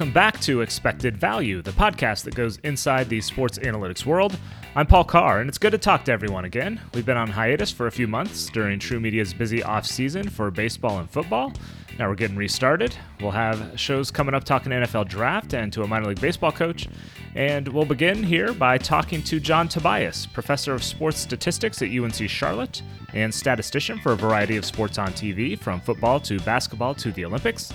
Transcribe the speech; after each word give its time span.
welcome 0.00 0.14
back 0.14 0.40
to 0.40 0.62
Expected 0.62 1.14
Value, 1.14 1.60
the 1.60 1.72
podcast 1.72 2.24
that 2.24 2.34
goes 2.34 2.56
inside 2.64 3.06
the 3.10 3.20
sports 3.20 3.58
analytics 3.58 4.06
world. 4.06 4.34
I'm 4.74 4.86
Paul 4.86 5.04
Carr, 5.04 5.40
and 5.40 5.48
it's 5.50 5.58
good 5.58 5.72
to 5.72 5.78
talk 5.78 6.06
to 6.06 6.12
everyone 6.12 6.46
again. 6.46 6.80
We've 6.94 7.04
been 7.04 7.18
on 7.18 7.28
hiatus 7.28 7.70
for 7.70 7.86
a 7.86 7.92
few 7.92 8.08
months 8.08 8.48
during 8.48 8.78
True 8.78 8.98
Media's 8.98 9.34
busy 9.34 9.62
off 9.62 9.84
season 9.84 10.30
for 10.30 10.50
baseball 10.50 11.00
and 11.00 11.10
football. 11.10 11.52
Now 11.98 12.08
we're 12.08 12.14
getting 12.14 12.38
restarted. 12.38 12.96
We'll 13.20 13.32
have 13.32 13.78
shows 13.78 14.10
coming 14.10 14.34
up 14.34 14.44
talking 14.44 14.72
NFL 14.72 15.06
draft 15.06 15.52
and 15.52 15.70
to 15.74 15.82
a 15.82 15.86
minor 15.86 16.06
league 16.06 16.20
baseball 16.22 16.52
coach. 16.52 16.88
And 17.34 17.68
we'll 17.68 17.84
begin 17.84 18.22
here 18.22 18.54
by 18.54 18.78
talking 18.78 19.22
to 19.24 19.38
John 19.38 19.68
Tobias, 19.68 20.24
professor 20.24 20.72
of 20.72 20.82
sports 20.82 21.18
statistics 21.18 21.82
at 21.82 21.90
UNC 21.90 22.26
Charlotte 22.26 22.80
and 23.12 23.34
statistician 23.34 23.98
for 23.98 24.12
a 24.12 24.16
variety 24.16 24.56
of 24.56 24.64
sports 24.64 24.96
on 24.96 25.08
TV, 25.08 25.58
from 25.58 25.78
football 25.78 26.20
to 26.20 26.40
basketball 26.40 26.94
to 26.94 27.12
the 27.12 27.26
Olympics. 27.26 27.70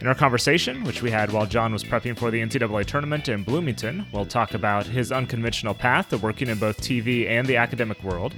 In 0.00 0.06
our 0.06 0.14
conversation, 0.14 0.82
which 0.84 1.02
we 1.02 1.10
had 1.10 1.30
while 1.30 1.44
John 1.44 1.74
was 1.74 1.84
prepping 1.84 2.18
for 2.18 2.30
the 2.30 2.40
NCAA 2.40 2.86
tournament 2.86 3.28
in 3.28 3.42
Bloomington, 3.42 4.06
we'll 4.12 4.24
talk 4.24 4.54
about 4.54 4.86
his 4.86 5.12
unconventional 5.12 5.74
path 5.74 6.08
to 6.08 6.16
working 6.16 6.48
in 6.48 6.58
both 6.58 6.80
TV 6.80 7.28
and 7.28 7.46
the 7.46 7.58
academic 7.58 8.02
world, 8.02 8.34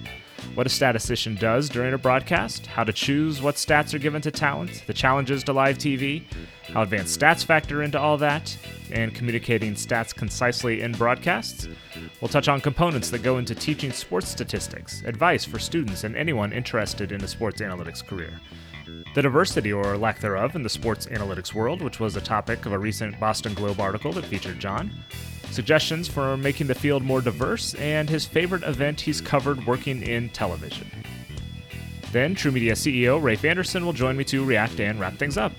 what 0.54 0.66
a 0.66 0.70
statistician 0.70 1.36
does 1.36 1.68
during 1.68 1.94
a 1.94 1.98
broadcast, 1.98 2.66
how 2.66 2.82
to 2.82 2.92
choose 2.92 3.40
what 3.40 3.54
stats 3.54 3.94
are 3.94 4.00
given 4.00 4.20
to 4.22 4.32
talent, 4.32 4.82
the 4.88 4.92
challenges 4.92 5.44
to 5.44 5.52
live 5.52 5.78
TV, 5.78 6.24
how 6.74 6.82
advanced 6.82 7.18
stats 7.18 7.44
factor 7.44 7.84
into 7.84 7.98
all 7.98 8.18
that, 8.18 8.56
and 8.90 9.14
communicating 9.14 9.74
stats 9.74 10.12
concisely 10.12 10.80
in 10.82 10.90
broadcasts. 10.90 11.68
We'll 12.20 12.28
touch 12.28 12.48
on 12.48 12.60
components 12.60 13.08
that 13.10 13.22
go 13.22 13.38
into 13.38 13.54
teaching 13.54 13.92
sports 13.92 14.28
statistics, 14.28 15.02
advice 15.06 15.44
for 15.44 15.60
students 15.60 16.02
and 16.02 16.16
anyone 16.16 16.52
interested 16.52 17.12
in 17.12 17.22
a 17.22 17.28
sports 17.28 17.60
analytics 17.60 18.04
career 18.04 18.40
the 19.14 19.22
diversity 19.22 19.72
or 19.72 19.96
lack 19.96 20.20
thereof 20.20 20.56
in 20.56 20.62
the 20.62 20.68
sports 20.68 21.06
analytics 21.06 21.54
world, 21.54 21.82
which 21.82 22.00
was 22.00 22.16
a 22.16 22.20
topic 22.20 22.66
of 22.66 22.72
a 22.72 22.78
recent 22.78 23.18
Boston 23.20 23.54
Globe 23.54 23.80
article 23.80 24.12
that 24.12 24.24
featured 24.24 24.58
John, 24.58 24.90
suggestions 25.50 26.08
for 26.08 26.36
making 26.36 26.66
the 26.66 26.74
field 26.74 27.02
more 27.02 27.20
diverse, 27.20 27.74
and 27.74 28.08
his 28.08 28.24
favorite 28.24 28.62
event 28.62 29.00
he's 29.00 29.20
covered 29.20 29.66
working 29.66 30.02
in 30.02 30.28
television. 30.30 30.90
Then, 32.12 32.34
True 32.34 32.52
Media 32.52 32.72
CEO 32.72 33.22
Rafe 33.22 33.44
Anderson 33.44 33.86
will 33.86 33.92
join 33.92 34.16
me 34.16 34.24
to 34.24 34.44
react 34.44 34.80
and 34.80 35.00
wrap 35.00 35.14
things 35.14 35.38
up. 35.38 35.52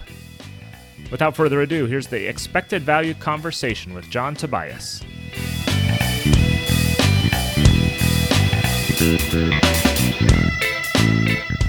Without 1.11 1.36
further 1.36 1.61
ado, 1.61 1.86
here's 1.86 2.08
the 2.08 2.27
expected 2.27 2.83
value 2.83 3.14
conversation 3.14 3.94
with 3.94 4.09
John 4.09 4.36
Tobias. 4.36 5.03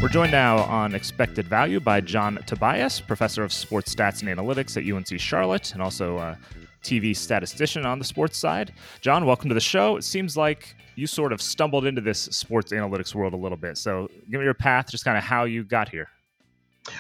We're 0.04 0.10
joined 0.10 0.32
now 0.32 0.58
on 0.64 0.94
Expected 0.94 1.46
Value 1.46 1.80
by 1.80 2.02
John 2.02 2.38
Tobias, 2.46 3.00
professor 3.00 3.42
of 3.42 3.54
sports 3.54 3.94
stats 3.94 4.20
and 4.20 4.28
analytics 4.28 4.76
at 4.76 4.84
UNC 4.86 5.18
Charlotte, 5.18 5.72
and 5.72 5.80
also 5.80 6.18
a 6.18 6.38
TV 6.82 7.16
statistician 7.16 7.86
on 7.86 7.98
the 7.98 8.04
sports 8.04 8.36
side. 8.36 8.74
John, 9.00 9.24
welcome 9.24 9.48
to 9.48 9.54
the 9.54 9.62
show. 9.62 9.96
It 9.96 10.04
seems 10.04 10.36
like 10.36 10.76
you 10.94 11.06
sort 11.06 11.32
of 11.32 11.40
stumbled 11.40 11.86
into 11.86 12.02
this 12.02 12.20
sports 12.20 12.70
analytics 12.70 13.14
world 13.14 13.32
a 13.32 13.38
little 13.38 13.56
bit. 13.56 13.78
So 13.78 14.10
give 14.30 14.40
me 14.40 14.44
your 14.44 14.52
path, 14.52 14.90
just 14.90 15.06
kind 15.06 15.16
of 15.16 15.24
how 15.24 15.44
you 15.44 15.64
got 15.64 15.88
here. 15.88 16.08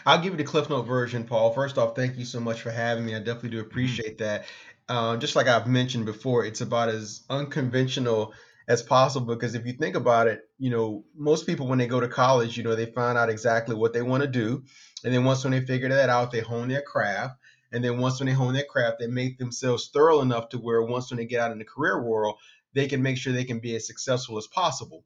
I'll 0.06 0.22
give 0.22 0.32
you 0.32 0.38
the 0.38 0.44
Cliff 0.44 0.70
Note 0.70 0.84
version, 0.84 1.24
Paul. 1.24 1.52
First 1.52 1.76
off, 1.76 1.94
thank 1.94 2.16
you 2.16 2.24
so 2.24 2.40
much 2.40 2.62
for 2.62 2.70
having 2.70 3.04
me. 3.04 3.14
I 3.14 3.18
definitely 3.18 3.50
do 3.50 3.60
appreciate 3.60 4.16
that. 4.16 4.46
Uh, 4.88 5.18
just 5.18 5.36
like 5.36 5.46
I've 5.46 5.66
mentioned 5.66 6.06
before, 6.06 6.46
it's 6.46 6.62
about 6.62 6.88
as 6.88 7.24
unconventional 7.28 8.32
as 8.66 8.82
possible 8.82 9.34
because 9.34 9.54
if 9.54 9.66
you 9.66 9.74
think 9.74 9.94
about 9.94 10.26
it, 10.26 10.42
you 10.58 10.70
know, 10.70 11.04
most 11.14 11.46
people 11.46 11.66
when 11.66 11.78
they 11.78 11.86
go 11.86 12.00
to 12.00 12.08
college, 12.08 12.56
you 12.56 12.62
know, 12.62 12.74
they 12.74 12.86
find 12.86 13.18
out 13.18 13.28
exactly 13.28 13.74
what 13.74 13.92
they 13.92 14.02
want 14.02 14.22
to 14.22 14.28
do. 14.28 14.64
And 15.04 15.12
then 15.12 15.24
once 15.24 15.44
when 15.44 15.52
they 15.52 15.60
figure 15.60 15.88
that 15.90 16.08
out, 16.08 16.30
they 16.30 16.40
hone 16.40 16.68
their 16.68 16.82
craft. 16.82 17.36
And 17.72 17.84
then 17.84 17.98
once 17.98 18.20
when 18.20 18.26
they 18.26 18.32
hone 18.32 18.54
their 18.54 18.64
craft, 18.64 18.98
they 19.00 19.06
make 19.06 19.38
themselves 19.38 19.90
thorough 19.92 20.20
enough 20.20 20.48
to 20.50 20.58
where 20.58 20.82
once 20.82 21.10
when 21.10 21.18
they 21.18 21.26
get 21.26 21.40
out 21.40 21.52
in 21.52 21.58
the 21.58 21.64
career 21.64 22.02
world, 22.02 22.36
they 22.72 22.86
can 22.86 23.02
make 23.02 23.18
sure 23.18 23.32
they 23.32 23.44
can 23.44 23.60
be 23.60 23.76
as 23.76 23.86
successful 23.86 24.38
as 24.38 24.46
possible. 24.46 25.04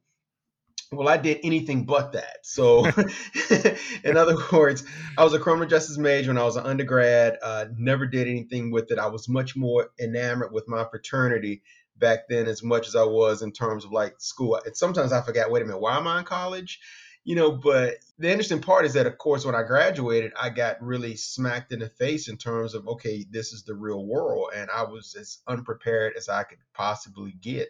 Well, 0.91 1.07
I 1.07 1.17
did 1.17 1.39
anything 1.43 1.85
but 1.85 2.13
that. 2.13 2.37
So, 2.43 2.85
in 4.03 4.17
other 4.17 4.35
words, 4.51 4.83
I 5.17 5.23
was 5.23 5.33
a 5.33 5.39
criminal 5.39 5.67
justice 5.67 5.99
major 5.99 6.31
when 6.31 6.39
I 6.39 6.43
was 6.43 6.55
an 6.55 6.65
undergrad. 6.65 7.37
Uh, 7.43 7.65
never 7.77 8.07
did 8.07 8.27
anything 8.27 8.71
with 8.71 8.89
it. 8.91 8.97
I 8.97 9.05
was 9.07 9.29
much 9.29 9.55
more 9.55 9.91
enamored 9.99 10.51
with 10.51 10.67
my 10.67 10.85
fraternity 10.89 11.61
back 11.99 12.27
then 12.29 12.47
as 12.47 12.63
much 12.63 12.87
as 12.87 12.95
I 12.95 13.03
was 13.03 13.41
in 13.41 13.51
terms 13.51 13.85
of 13.85 13.91
like 13.91 14.15
school. 14.19 14.59
And 14.65 14.75
sometimes 14.75 15.11
I 15.11 15.21
forgot, 15.21 15.51
wait 15.51 15.61
a 15.61 15.65
minute, 15.65 15.79
why 15.81 15.97
am 15.97 16.07
I 16.07 16.19
in 16.19 16.25
college? 16.25 16.79
You 17.25 17.35
know, 17.35 17.51
but 17.51 17.97
the 18.17 18.31
interesting 18.31 18.61
part 18.61 18.85
is 18.85 18.93
that, 18.93 19.05
of 19.05 19.17
course, 19.17 19.45
when 19.45 19.53
I 19.53 19.63
graduated, 19.63 20.31
I 20.39 20.49
got 20.49 20.81
really 20.81 21.15
smacked 21.15 21.71
in 21.71 21.79
the 21.79 21.89
face 21.89 22.27
in 22.27 22.37
terms 22.37 22.73
of, 22.73 22.87
okay, 22.87 23.25
this 23.29 23.51
is 23.53 23.63
the 23.63 23.75
real 23.75 24.05
world. 24.05 24.51
And 24.55 24.69
I 24.71 24.83
was 24.83 25.15
as 25.19 25.39
unprepared 25.47 26.13
as 26.17 26.29
I 26.29 26.43
could 26.43 26.59
possibly 26.73 27.33
get. 27.39 27.69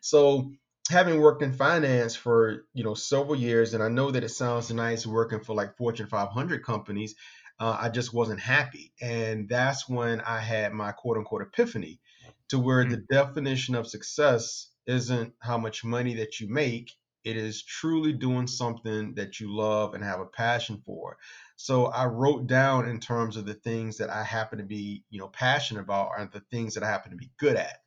So, 0.00 0.52
having 0.90 1.20
worked 1.20 1.42
in 1.42 1.52
finance 1.52 2.14
for, 2.14 2.66
you 2.72 2.84
know, 2.84 2.94
several 2.94 3.36
years, 3.36 3.74
and 3.74 3.82
I 3.82 3.88
know 3.88 4.10
that 4.10 4.24
it 4.24 4.28
sounds 4.28 4.72
nice 4.72 5.06
working 5.06 5.40
for 5.40 5.54
like 5.54 5.76
Fortune 5.76 6.06
500 6.06 6.62
companies, 6.62 7.14
uh, 7.58 7.76
I 7.80 7.88
just 7.88 8.12
wasn't 8.12 8.40
happy. 8.40 8.92
And 9.00 9.48
that's 9.48 9.88
when 9.88 10.20
I 10.20 10.38
had 10.38 10.72
my 10.72 10.92
quote 10.92 11.16
unquote 11.16 11.42
epiphany 11.42 12.00
to 12.48 12.58
where 12.58 12.82
mm-hmm. 12.82 12.92
the 12.92 13.04
definition 13.10 13.74
of 13.74 13.86
success 13.86 14.70
isn't 14.86 15.32
how 15.40 15.58
much 15.58 15.84
money 15.84 16.14
that 16.14 16.40
you 16.40 16.48
make 16.48 16.92
it 17.24 17.38
is 17.38 17.62
truly 17.62 18.12
doing 18.12 18.46
something 18.46 19.14
that 19.14 19.40
you 19.40 19.54
love 19.54 19.94
and 19.94 20.04
have 20.04 20.20
a 20.20 20.26
passion 20.26 20.82
for 20.84 21.16
so 21.56 21.86
i 21.86 22.04
wrote 22.04 22.46
down 22.46 22.88
in 22.88 23.00
terms 23.00 23.36
of 23.36 23.46
the 23.46 23.54
things 23.54 23.96
that 23.96 24.10
i 24.10 24.22
happen 24.22 24.58
to 24.58 24.64
be 24.64 25.02
you 25.10 25.18
know 25.18 25.28
passionate 25.28 25.80
about 25.80 26.08
are 26.08 26.28
the 26.32 26.42
things 26.50 26.74
that 26.74 26.82
i 26.82 26.88
happen 26.88 27.10
to 27.10 27.16
be 27.16 27.30
good 27.38 27.56
at 27.56 27.78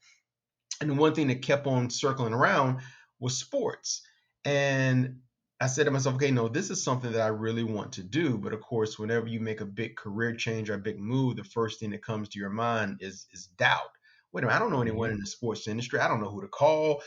and 0.82 0.90
the 0.90 0.96
one 0.96 1.14
thing 1.14 1.28
that 1.28 1.42
kept 1.42 1.68
on 1.68 1.90
circling 1.90 2.34
around 2.34 2.80
was 3.20 3.38
sports 3.38 4.02
and 4.46 5.18
I 5.60 5.66
said 5.66 5.86
to 5.86 5.92
myself, 5.92 6.16
okay, 6.16 6.30
no, 6.30 6.48
this 6.48 6.70
is 6.70 6.84
something 6.84 7.12
that 7.14 7.22
I 7.22 7.28
really 7.28 7.64
want 7.64 7.94
to 7.94 8.04
do. 8.04 8.38
But 8.38 8.54
of 8.54 8.62
course, 8.62 9.00
whenever 9.00 9.26
you 9.26 9.40
make 9.40 9.60
a 9.60 9.66
big 9.66 9.96
career 9.96 10.36
change 10.36 10.70
or 10.70 10.76
a 10.76 10.80
big 10.80 11.00
move, 11.00 11.36
the 11.36 11.44
first 11.44 11.80
thing 11.80 11.90
that 11.92 12.04
comes 12.04 12.30
to 12.30 12.40
your 12.40 12.52
mind 12.52 12.98
is 13.02 13.26
is 13.32 13.48
doubt 13.58 13.97
wait 14.34 14.44
a 14.44 14.48
minute, 14.48 14.56
I 14.56 14.60
don't 14.60 14.72
know 14.72 14.82
anyone 14.82 15.12
in 15.12 15.20
the 15.20 15.28
sports 15.28 15.68
industry. 15.68 16.00
I 16.00 16.08
don't 16.08 16.22
know 16.22 16.30
who 16.30 16.42
to 16.42 16.48
call. 16.48 17.02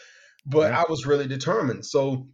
But 0.47 0.73
yeah. 0.73 0.83
I 0.83 0.91
was 0.91 1.07
really 1.07 1.27
determined. 1.27 1.85
So 1.85 2.29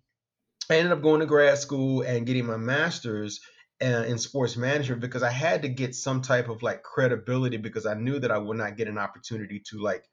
I 0.70 0.76
ended 0.76 0.92
up 0.92 1.02
going 1.02 1.20
to 1.20 1.26
grad 1.26 1.58
school 1.58 2.02
and 2.02 2.26
getting 2.26 2.46
my 2.46 2.56
master's 2.56 3.40
uh, 3.82 4.04
in 4.06 4.18
sports 4.18 4.56
management 4.56 5.00
because 5.00 5.22
I 5.22 5.30
had 5.30 5.62
to 5.62 5.68
get 5.68 5.94
some 5.94 6.22
type 6.22 6.48
of 6.48 6.62
like 6.62 6.82
credibility 6.82 7.56
because 7.56 7.84
I 7.84 7.94
knew 7.94 8.18
that 8.18 8.30
I 8.30 8.38
would 8.38 8.56
not 8.56 8.76
get 8.76 8.88
an 8.88 8.98
opportunity 8.98 9.62
to 9.70 9.78
like, 9.78 10.04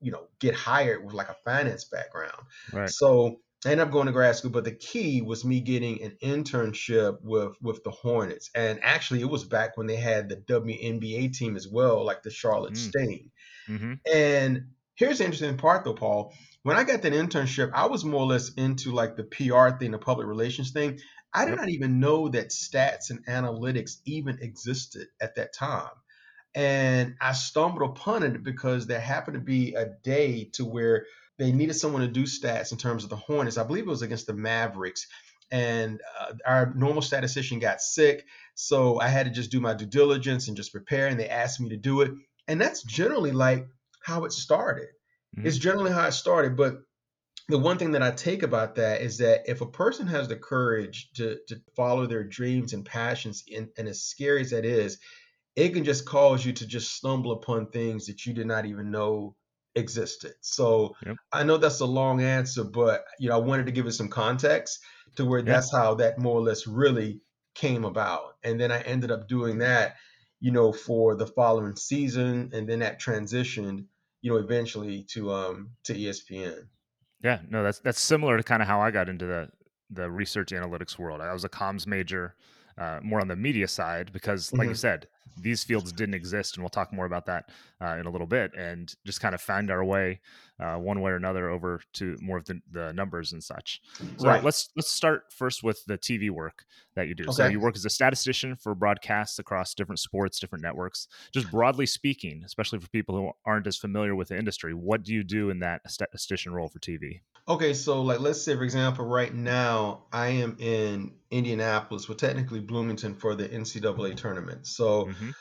you 0.00 0.12
know, 0.12 0.28
get 0.40 0.54
hired 0.54 1.04
with 1.04 1.14
like 1.14 1.28
a 1.28 1.36
finance 1.44 1.84
background. 1.84 2.42
Right. 2.72 2.88
So 2.88 3.40
I 3.64 3.70
ended 3.70 3.86
up 3.86 3.92
going 3.92 4.06
to 4.06 4.12
grad 4.12 4.34
school, 4.34 4.50
but 4.50 4.64
the 4.64 4.72
key 4.72 5.22
was 5.22 5.44
me 5.44 5.60
getting 5.60 6.02
an 6.02 6.16
internship 6.22 7.18
with 7.22 7.56
with 7.60 7.84
the 7.84 7.90
Hornets. 7.90 8.50
And 8.54 8.80
actually, 8.82 9.20
it 9.20 9.30
was 9.30 9.44
back 9.44 9.76
when 9.76 9.86
they 9.86 9.96
had 9.96 10.28
the 10.28 10.36
WNBA 10.36 11.36
team 11.36 11.56
as 11.56 11.68
well, 11.68 12.04
like 12.04 12.22
the 12.22 12.30
Charlotte 12.30 12.74
mm. 12.74 12.88
Sting. 12.88 13.30
Mm-hmm. 13.68 13.94
And 14.12 14.66
here's 14.94 15.18
the 15.18 15.24
interesting 15.24 15.56
part, 15.56 15.84
though, 15.84 15.94
Paul. 15.94 16.34
When 16.62 16.76
I 16.76 16.84
got 16.84 17.02
that 17.02 17.12
internship, 17.12 17.72
I 17.74 17.86
was 17.86 18.04
more 18.04 18.20
or 18.20 18.26
less 18.26 18.52
into 18.54 18.92
like 18.92 19.16
the 19.16 19.24
PR 19.24 19.76
thing, 19.76 19.90
the 19.90 19.98
public 19.98 20.26
relations 20.26 20.70
thing. 20.70 21.00
I 21.34 21.44
did 21.44 21.52
yep. 21.52 21.60
not 21.60 21.68
even 21.70 21.98
know 21.98 22.28
that 22.28 22.50
stats 22.50 23.10
and 23.10 23.26
analytics 23.26 23.96
even 24.04 24.38
existed 24.40 25.08
at 25.20 25.36
that 25.36 25.54
time. 25.54 25.90
And 26.54 27.14
I 27.20 27.32
stumbled 27.32 27.82
upon 27.82 28.22
it 28.22 28.42
because 28.42 28.86
there 28.86 29.00
happened 29.00 29.34
to 29.36 29.40
be 29.40 29.74
a 29.74 29.86
day 30.02 30.50
to 30.54 30.64
where 30.64 31.06
they 31.38 31.50
needed 31.50 31.74
someone 31.74 32.02
to 32.02 32.08
do 32.08 32.24
stats 32.24 32.72
in 32.72 32.78
terms 32.78 33.04
of 33.04 33.10
the 33.10 33.16
Hornets. 33.16 33.56
I 33.56 33.64
believe 33.64 33.84
it 33.84 33.90
was 33.90 34.02
against 34.02 34.26
the 34.26 34.34
Mavericks. 34.34 35.06
And 35.50 36.00
uh, 36.20 36.34
our 36.46 36.72
normal 36.74 37.02
statistician 37.02 37.58
got 37.58 37.80
sick. 37.80 38.24
So 38.54 39.00
I 39.00 39.08
had 39.08 39.26
to 39.26 39.32
just 39.32 39.50
do 39.50 39.60
my 39.60 39.74
due 39.74 39.86
diligence 39.86 40.48
and 40.48 40.56
just 40.56 40.72
prepare. 40.72 41.08
And 41.08 41.18
they 41.18 41.28
asked 41.28 41.60
me 41.60 41.70
to 41.70 41.76
do 41.76 42.02
it. 42.02 42.12
And 42.48 42.60
that's 42.60 42.82
generally 42.82 43.32
like 43.32 43.66
how 44.02 44.24
it 44.24 44.32
started. 44.32 44.88
Mm-hmm. 45.36 45.46
It's 45.46 45.58
generally 45.58 45.92
how 45.92 46.06
it 46.06 46.12
started. 46.12 46.56
But 46.56 46.78
the 47.48 47.58
one 47.58 47.78
thing 47.78 47.92
that 47.92 48.02
I 48.02 48.10
take 48.10 48.42
about 48.42 48.76
that 48.76 49.00
is 49.00 49.18
that 49.18 49.42
if 49.46 49.60
a 49.60 49.66
person 49.66 50.06
has 50.06 50.28
the 50.28 50.36
courage 50.36 51.10
to, 51.14 51.38
to 51.48 51.60
follow 51.76 52.06
their 52.06 52.24
dreams 52.24 52.72
and 52.72 52.84
passions, 52.84 53.44
and, 53.54 53.68
and 53.76 53.88
as 53.88 54.02
scary 54.02 54.42
as 54.42 54.50
that 54.50 54.64
is, 54.64 54.98
it 55.54 55.70
can 55.70 55.84
just 55.84 56.06
cause 56.06 56.44
you 56.44 56.52
to 56.52 56.66
just 56.66 56.94
stumble 56.94 57.32
upon 57.32 57.66
things 57.66 58.06
that 58.06 58.24
you 58.24 58.32
did 58.32 58.46
not 58.46 58.64
even 58.64 58.90
know 58.90 59.36
existed. 59.74 60.32
So 60.40 60.94
yep. 61.04 61.16
I 61.32 61.44
know 61.44 61.56
that's 61.56 61.80
a 61.80 61.86
long 61.86 62.22
answer, 62.22 62.64
but 62.64 63.04
you 63.18 63.28
know 63.28 63.36
I 63.36 63.40
wanted 63.40 63.66
to 63.66 63.72
give 63.72 63.86
it 63.86 63.92
some 63.92 64.08
context 64.08 64.80
to 65.16 65.24
where 65.24 65.40
yep. 65.40 65.46
that's 65.46 65.72
how 65.72 65.94
that 65.96 66.18
more 66.18 66.38
or 66.38 66.42
less 66.42 66.66
really 66.66 67.20
came 67.54 67.84
about. 67.84 68.36
And 68.42 68.60
then 68.60 68.72
I 68.72 68.80
ended 68.82 69.10
up 69.10 69.28
doing 69.28 69.58
that 69.58 69.96
you 70.42 70.52
know, 70.52 70.72
for 70.74 71.16
the 71.16 71.26
following 71.28 71.76
season, 71.76 72.50
and 72.54 72.68
then 72.68 72.80
that 72.80 73.00
transitioned, 73.00 73.86
you 74.22 74.32
know, 74.32 74.38
eventually 74.38 75.04
to 75.14 75.32
um 75.32 75.76
to 75.84 75.94
ESPN. 75.94 76.68
Yeah, 77.22 77.40
no, 77.48 77.62
that's 77.62 77.78
that's 77.78 78.00
similar 78.00 78.36
to 78.36 78.42
kind 78.42 78.62
of 78.62 78.68
how 78.68 78.80
I 78.80 78.90
got 78.90 79.08
into 79.08 79.26
the 79.26 79.50
the 79.90 80.10
research 80.10 80.50
analytics 80.50 80.98
world. 80.98 81.20
I 81.20 81.32
was 81.32 81.44
a 81.44 81.48
comms 81.48 81.86
major. 81.86 82.34
uh, 82.78 82.98
more 83.02 83.20
on 83.20 83.28
the 83.28 83.36
media 83.36 83.68
side 83.68 84.10
because, 84.12 84.54
like 84.56 84.66
hmm 84.66 84.72
you 84.72 84.74
said, 84.74 85.06
these 85.36 85.64
fields 85.64 85.92
didn't 85.92 86.14
exist, 86.14 86.56
and 86.56 86.62
we'll 86.62 86.70
talk 86.70 86.92
more 86.92 87.06
about 87.06 87.26
that 87.26 87.50
uh, 87.80 87.96
in 87.98 88.06
a 88.06 88.10
little 88.10 88.26
bit, 88.26 88.52
and 88.56 88.92
just 89.04 89.20
kind 89.20 89.34
of 89.34 89.40
find 89.40 89.70
our 89.70 89.84
way 89.84 90.20
uh, 90.60 90.76
one 90.76 91.00
way 91.00 91.10
or 91.10 91.16
another 91.16 91.48
over 91.48 91.80
to 91.94 92.16
more 92.20 92.38
of 92.38 92.44
the, 92.44 92.60
the 92.70 92.92
numbers 92.92 93.32
and 93.32 93.42
such. 93.42 93.80
So 94.16 94.28
Right. 94.28 94.42
let's 94.42 94.70
let's 94.76 94.90
start 94.90 95.32
first 95.32 95.62
with 95.62 95.84
the 95.86 95.98
TV 95.98 96.30
work 96.30 96.64
that 96.94 97.08
you 97.08 97.14
do. 97.14 97.30
So 97.30 97.44
you 97.44 97.60
work 97.60 97.74
as 97.76 97.84
a 97.84 97.90
statistician 97.90 98.56
for 98.56 98.74
broadcasts 98.74 99.38
across 99.38 99.74
different 99.74 99.98
sports, 99.98 100.38
different 100.38 100.62
networks. 100.62 101.08
Just 101.32 101.50
broadly 101.50 101.86
speaking, 101.86 102.42
especially 102.44 102.78
for 102.78 102.88
people 102.88 103.16
who 103.16 103.30
aren't 103.44 103.66
as 103.66 103.76
familiar 103.76 104.14
with 104.14 104.28
the 104.28 104.38
industry, 104.38 104.74
what 104.74 105.02
do 105.02 105.12
you 105.12 105.24
do 105.24 105.50
in 105.50 105.58
that 105.60 105.90
statistician 105.90 106.52
role 106.52 106.68
for 106.68 106.78
TV? 106.78 107.20
Okay, 107.48 107.74
so 107.74 108.02
like 108.02 108.20
let's 108.20 108.42
say 108.42 108.54
for 108.54 108.62
example, 108.62 109.04
right 109.04 109.34
now 109.34 110.06
I 110.12 110.28
am 110.28 110.56
in 110.60 111.18
Indianapolis, 111.30 112.08
well 112.08 112.16
technically 112.16 112.60
Bloomington 112.60 113.14
for 113.14 113.34
the 113.34 113.52
NCAA 113.52 114.14
tournament. 114.14 114.66
So 114.66 115.10
hmm 115.10 115.32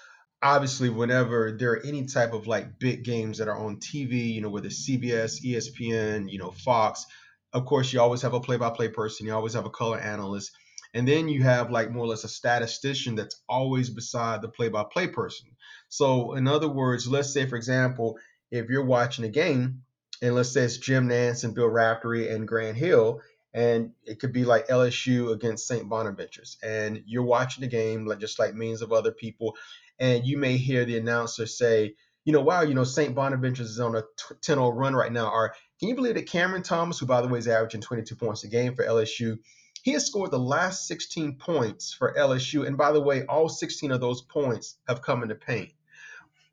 obviously 0.44 0.90
whenever 0.90 1.52
there 1.52 1.74
are 1.74 1.86
any 1.86 2.06
type 2.06 2.34
of 2.34 2.48
like 2.48 2.80
big 2.80 3.04
games 3.04 3.40
that 3.40 3.48
are 3.50 3.58
on 3.58 3.80
TV, 3.80 4.34
you 4.34 4.42
know, 4.42 4.50
whether 4.50 4.70
CBS, 4.70 5.42
ESPN, 5.44 6.32
you 6.32 6.40
know, 6.40 6.52
Fox, 6.52 7.06
of 7.54 7.66
course 7.66 7.94
you 7.94 8.02
always 8.02 8.22
have 8.24 8.34
a 8.34 8.42
play-by-play 8.42 8.90
person, 8.90 9.28
you 9.28 9.34
always 9.34 9.54
have 9.54 9.66
a 9.66 9.70
color 9.70 10.00
analyst, 10.00 10.52
and 10.94 11.08
then 11.08 11.30
you 11.30 11.44
have 11.44 11.72
like 11.72 11.92
more 11.92 12.06
or 12.06 12.08
less 12.08 12.24
a 12.24 12.30
statistician 12.30 13.16
that's 13.16 13.42
always 13.50 13.90
beside 13.90 14.42
the 14.42 14.50
play-by-play 14.50 15.10
person. 15.10 15.50
So 15.90 16.34
in 16.36 16.48
other 16.48 16.70
words, 16.70 17.08
let's 17.08 17.34
say 17.34 17.46
for 17.48 17.56
example, 17.58 18.18
if 18.52 18.70
you're 18.70 18.86
watching 18.86 19.26
a 19.26 19.30
game 19.30 19.84
and 20.22 20.36
let's 20.36 20.52
say 20.52 20.62
it's 20.62 20.78
Jim 20.78 21.10
Nantz 21.10 21.44
and 21.44 21.56
Bill 21.56 21.68
Raftery 21.68 22.30
and 22.30 22.48
Grant 22.48 22.78
Hill, 22.78 23.22
and 23.54 23.92
it 24.06 24.20
could 24.20 24.32
be 24.34 24.46
like 24.46 24.68
LSU 24.68 25.32
against 25.32 25.68
St. 25.68 25.90
Bonaventures, 25.90 26.58
and 26.64 27.04
you're 27.06 27.24
watching 27.24 27.62
the 27.62 27.68
game 27.68 28.06
like 28.06 28.20
just 28.20 28.40
like 28.40 28.54
millions 28.54 28.82
of 28.82 28.92
other 28.92 29.12
people, 29.12 29.58
and 30.00 30.26
you 30.26 30.38
may 30.38 30.58
hear 30.58 30.86
the 30.86 30.98
announcer 30.98 31.46
say, 31.46 31.96
you 32.24 32.34
know, 32.34 32.42
wow, 32.42 32.62
you 32.62 32.74
know, 32.74 32.84
St. 32.84 33.16
Bonaventures 33.16 33.62
is 33.62 33.80
on 33.80 33.96
a 33.96 34.04
10-0 34.42 34.76
run 34.76 34.96
right 34.96 35.12
now. 35.12 35.32
Or 35.32 35.56
can 35.80 35.90
you 35.90 35.96
believe 35.96 36.16
that 36.16 36.28
Cameron 36.28 36.62
Thomas, 36.62 37.00
who 37.00 37.08
by 37.08 37.22
the 37.22 37.28
way 37.28 37.40
is 37.40 37.48
averaging 37.48 37.82
22 37.82 38.16
points 38.16 38.44
a 38.44 38.48
game 38.48 38.76
for 38.76 38.86
LSU, 38.86 39.40
he 39.82 39.94
has 39.94 40.06
scored 40.06 40.30
the 40.30 40.38
last 40.38 40.88
16 40.88 41.38
points 41.38 41.94
for 41.94 42.14
LSU, 42.14 42.68
and 42.68 42.78
by 42.78 42.92
the 42.92 43.02
way, 43.02 43.26
all 43.26 43.50
16 43.50 43.92
of 43.92 44.00
those 44.00 44.22
points 44.22 44.78
have 44.88 45.02
come 45.02 45.24
in 45.24 45.30
the 45.30 45.36
paint. 45.36 45.72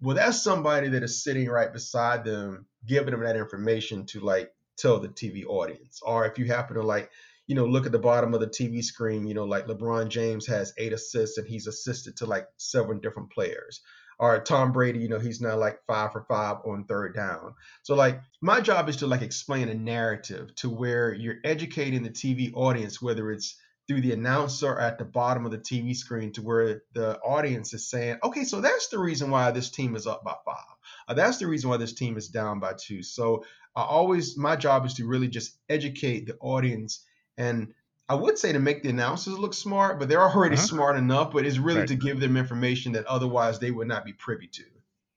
Well, 0.00 0.16
that's 0.16 0.42
somebody 0.42 0.88
that 0.90 1.02
is 1.02 1.24
sitting 1.24 1.48
right 1.48 1.72
beside 1.72 2.24
them, 2.24 2.66
giving 2.86 3.10
them 3.10 3.24
that 3.24 3.36
information 3.36 4.06
to 4.06 4.20
like 4.20 4.52
tell 4.76 5.00
the 5.00 5.08
TV 5.08 5.44
audience. 5.44 6.00
Or 6.02 6.24
if 6.26 6.38
you 6.38 6.46
happen 6.46 6.76
to 6.76 6.82
like, 6.82 7.10
you 7.48 7.54
know, 7.54 7.66
look 7.66 7.86
at 7.86 7.92
the 7.92 7.98
bottom 7.98 8.32
of 8.34 8.40
the 8.40 8.46
TV 8.46 8.82
screen, 8.84 9.26
you 9.26 9.34
know, 9.34 9.44
like 9.44 9.66
LeBron 9.66 10.08
James 10.08 10.46
has 10.46 10.72
eight 10.78 10.92
assists 10.92 11.38
and 11.38 11.48
he's 11.48 11.66
assisted 11.66 12.16
to 12.18 12.26
like 12.26 12.46
seven 12.58 13.00
different 13.00 13.32
players. 13.32 13.80
Or 14.20 14.40
Tom 14.40 14.72
Brady, 14.72 14.98
you 14.98 15.08
know, 15.08 15.20
he's 15.20 15.40
now 15.40 15.56
like 15.56 15.80
five 15.86 16.12
for 16.12 16.24
five 16.28 16.56
on 16.64 16.84
third 16.84 17.14
down. 17.14 17.54
So 17.82 17.94
like 17.94 18.20
my 18.40 18.60
job 18.60 18.88
is 18.88 18.96
to 18.96 19.06
like 19.06 19.22
explain 19.22 19.68
a 19.68 19.74
narrative 19.74 20.54
to 20.56 20.68
where 20.68 21.12
you're 21.12 21.38
educating 21.44 22.02
the 22.02 22.10
TV 22.10 22.52
audience, 22.54 23.00
whether 23.00 23.30
it's 23.30 23.56
through 23.88 24.02
the 24.02 24.12
announcer 24.12 24.78
at 24.78 24.98
the 24.98 25.04
bottom 25.04 25.46
of 25.46 25.50
the 25.50 25.58
TV 25.58 25.96
screen 25.96 26.30
to 26.32 26.42
where 26.42 26.82
the 26.92 27.18
audience 27.20 27.72
is 27.72 27.88
saying, 27.90 28.18
okay, 28.22 28.44
so 28.44 28.60
that's 28.60 28.88
the 28.88 28.98
reason 28.98 29.30
why 29.30 29.50
this 29.50 29.70
team 29.70 29.96
is 29.96 30.06
up 30.06 30.22
by 30.24 30.34
five. 30.44 30.76
Uh, 31.08 31.14
that's 31.14 31.38
the 31.38 31.46
reason 31.46 31.70
why 31.70 31.78
this 31.78 31.94
team 31.94 32.16
is 32.18 32.28
down 32.28 32.60
by 32.60 32.74
two. 32.78 33.02
So 33.02 33.44
I 33.74 33.82
always, 33.82 34.36
my 34.36 34.56
job 34.56 34.84
is 34.84 34.94
to 34.94 35.06
really 35.06 35.28
just 35.28 35.56
educate 35.68 36.26
the 36.26 36.36
audience. 36.40 37.04
And 37.38 37.74
I 38.08 38.14
would 38.14 38.38
say 38.38 38.52
to 38.52 38.58
make 38.58 38.82
the 38.82 38.90
announcers 38.90 39.38
look 39.38 39.54
smart, 39.54 39.98
but 39.98 40.08
they're 40.08 40.20
already 40.22 40.56
Uh-huh. 40.56 40.66
smart 40.66 40.96
enough, 40.96 41.32
but 41.32 41.46
it's 41.46 41.58
really 41.58 41.80
Right. 41.80 41.88
to 41.88 41.94
give 41.96 42.20
them 42.20 42.36
information 42.36 42.92
that 42.92 43.06
otherwise 43.06 43.58
they 43.58 43.70
would 43.70 43.88
not 43.88 44.04
be 44.04 44.12
privy 44.12 44.48
to. 44.48 44.64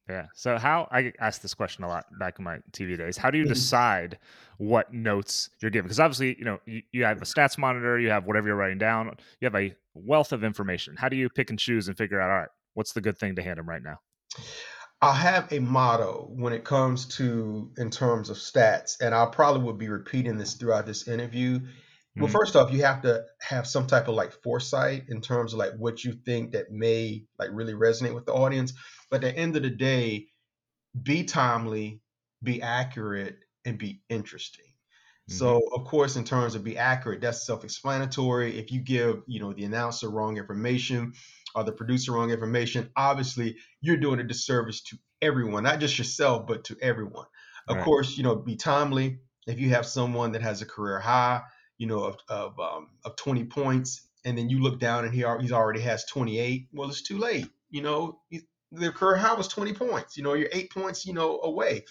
Yeah. 0.09 0.27
So 0.33 0.57
how 0.57 0.88
I 0.92 1.03
get 1.03 1.15
asked 1.19 1.42
this 1.42 1.53
question 1.53 1.83
a 1.83 1.88
lot 1.88 2.06
back 2.19 2.38
in 2.39 2.44
my 2.44 2.57
TV 2.71 2.98
days. 2.98 3.18
How 3.18 3.31
do 3.31 3.38
you 3.38 3.45
Mhm. 3.45 3.50
decide 3.50 4.19
what 4.57 4.94
notes 4.94 5.50
you're 5.62 5.71
giving? 5.71 5.88
Because 5.88 6.00
obviously, 6.00 6.38
you 6.38 6.45
know, 6.45 6.59
you, 6.65 6.81
you 6.92 7.03
have 7.06 7.21
a 7.21 7.25
stats 7.25 7.57
monitor, 7.57 8.00
you 8.00 8.09
have 8.09 8.25
whatever 8.25 8.48
you're 8.48 8.56
writing 8.56 8.77
down, 8.77 9.15
you 9.39 9.45
have 9.45 9.56
a 9.56 9.75
wealth 9.94 10.31
of 10.33 10.44
information. 10.44 10.95
How 10.98 11.07
do 11.09 11.15
you 11.15 11.30
pick 11.30 11.50
and 11.50 11.57
choose 11.59 11.88
and 11.88 11.98
figure 11.98 12.19
out, 12.19 12.30
all 12.30 12.38
right, 12.39 12.50
what's 12.74 12.94
the 12.94 13.01
good 13.01 13.18
thing 13.18 13.36
to 13.36 13.44
hand 13.44 13.57
them 13.59 13.69
right 13.69 13.81
now? 13.83 14.00
I'll 15.01 15.13
have 15.13 15.51
a 15.51 15.59
motto 15.59 16.27
when 16.30 16.54
it 16.54 16.63
comes 16.63 17.06
to 17.18 17.71
in 17.77 17.89
terms 17.89 18.30
of 18.30 18.38
stats, 18.38 19.00
and 19.01 19.15
I 19.15 19.25
probably 19.25 19.63
will 19.63 19.74
be 19.74 19.89
repeating 19.89 20.38
this 20.38 20.54
throughout 20.54 20.86
this 20.86 21.07
interview. 21.07 21.59
Well, 22.19 22.28
Mhm. 22.28 22.30
first 22.30 22.56
off, 22.56 22.72
you 22.72 22.84
have 22.84 23.02
to 23.04 23.25
have 23.42 23.66
some 23.68 23.88
type 23.88 24.08
of 24.08 24.16
like 24.16 24.31
foresight 24.31 25.06
in 25.10 25.22
terms 25.22 25.54
of 25.54 25.60
like 25.60 25.74
what 25.78 26.04
you 26.04 26.13
think 26.13 26.52
that 26.52 26.72
may 26.72 27.25
like 27.40 27.50
really 27.52 27.74
resonate 27.74 28.13
with 28.13 28.25
the 28.25 28.34
audience. 28.34 28.74
But 29.10 29.24
at 29.24 29.34
the 29.34 29.40
end 29.40 29.56
of 29.56 29.63
the 29.63 29.69
day, 29.72 30.28
be 31.04 31.24
timely, 31.25 32.02
be 32.44 32.62
accurate, 32.62 33.40
and 33.66 33.78
be 33.80 34.04
interesting. 34.10 34.66
Mhm. 35.28 35.52
So, 35.52 35.62
of 35.74 35.86
course, 35.88 36.18
in 36.18 36.25
terms 36.25 36.56
of 36.56 36.63
be 36.63 36.78
accurate, 36.78 37.22
that's 37.22 37.46
self-explanatory. 37.46 38.57
If 38.60 38.72
you 38.72 38.81
give, 38.81 39.24
you 39.28 39.40
know, 39.40 39.54
the 39.54 39.66
announcer 39.66 40.10
wrong 40.10 40.38
information 40.38 41.14
or 41.56 41.64
the 41.64 41.72
producer 41.72 42.14
wrong 42.14 42.31
information, 42.31 42.92
obviously 42.98 43.57
you're 43.81 43.98
doing 43.98 44.19
a 44.19 44.24
disservice 44.25 44.81
to 44.84 44.98
everyone, 45.22 45.64
not 45.64 45.80
just 45.80 45.98
yourself, 45.98 46.48
but 46.48 46.66
to 46.66 46.78
everyone. 46.81 47.28
Of 47.68 47.80
Right. 47.80 47.81
course, 47.81 48.18
you 48.18 48.24
know, 48.24 48.36
be 48.36 48.56
timely. 48.57 49.22
If 49.48 49.60
you 49.60 49.69
have 49.69 49.86
someone 49.86 50.34
that 50.34 50.42
has 50.42 50.62
a 50.62 50.66
career 50.66 51.00
high, 51.00 51.44
you 51.81 51.88
know, 51.88 52.04
of 52.04 52.18
of, 52.30 52.60
um, 52.60 52.89
of 53.04 53.16
20 53.16 53.45
points, 53.45 54.07
and 54.24 54.38
then 54.38 54.51
you 54.51 54.60
look 54.60 54.80
down 54.80 55.04
and 55.04 55.12
he 55.12 55.25
he's 55.42 55.51
already 55.51 55.81
has 55.81 56.06
28, 56.06 56.68
well, 56.72 56.88
it's 56.88 57.01
too 57.01 57.18
late. 57.18 57.48
You 57.72 57.81
know, 57.81 58.19
the 58.72 58.92
career 58.92 59.18
high 59.18 59.33
was 59.33 59.48
20 59.48 59.74
points. 59.74 60.16
You 60.16 60.22
know, 60.22 60.36
you're 60.36 60.50
eight 60.51 60.72
points, 60.72 61.07
you 61.07 61.13
know, 61.13 61.39
away. 61.42 61.86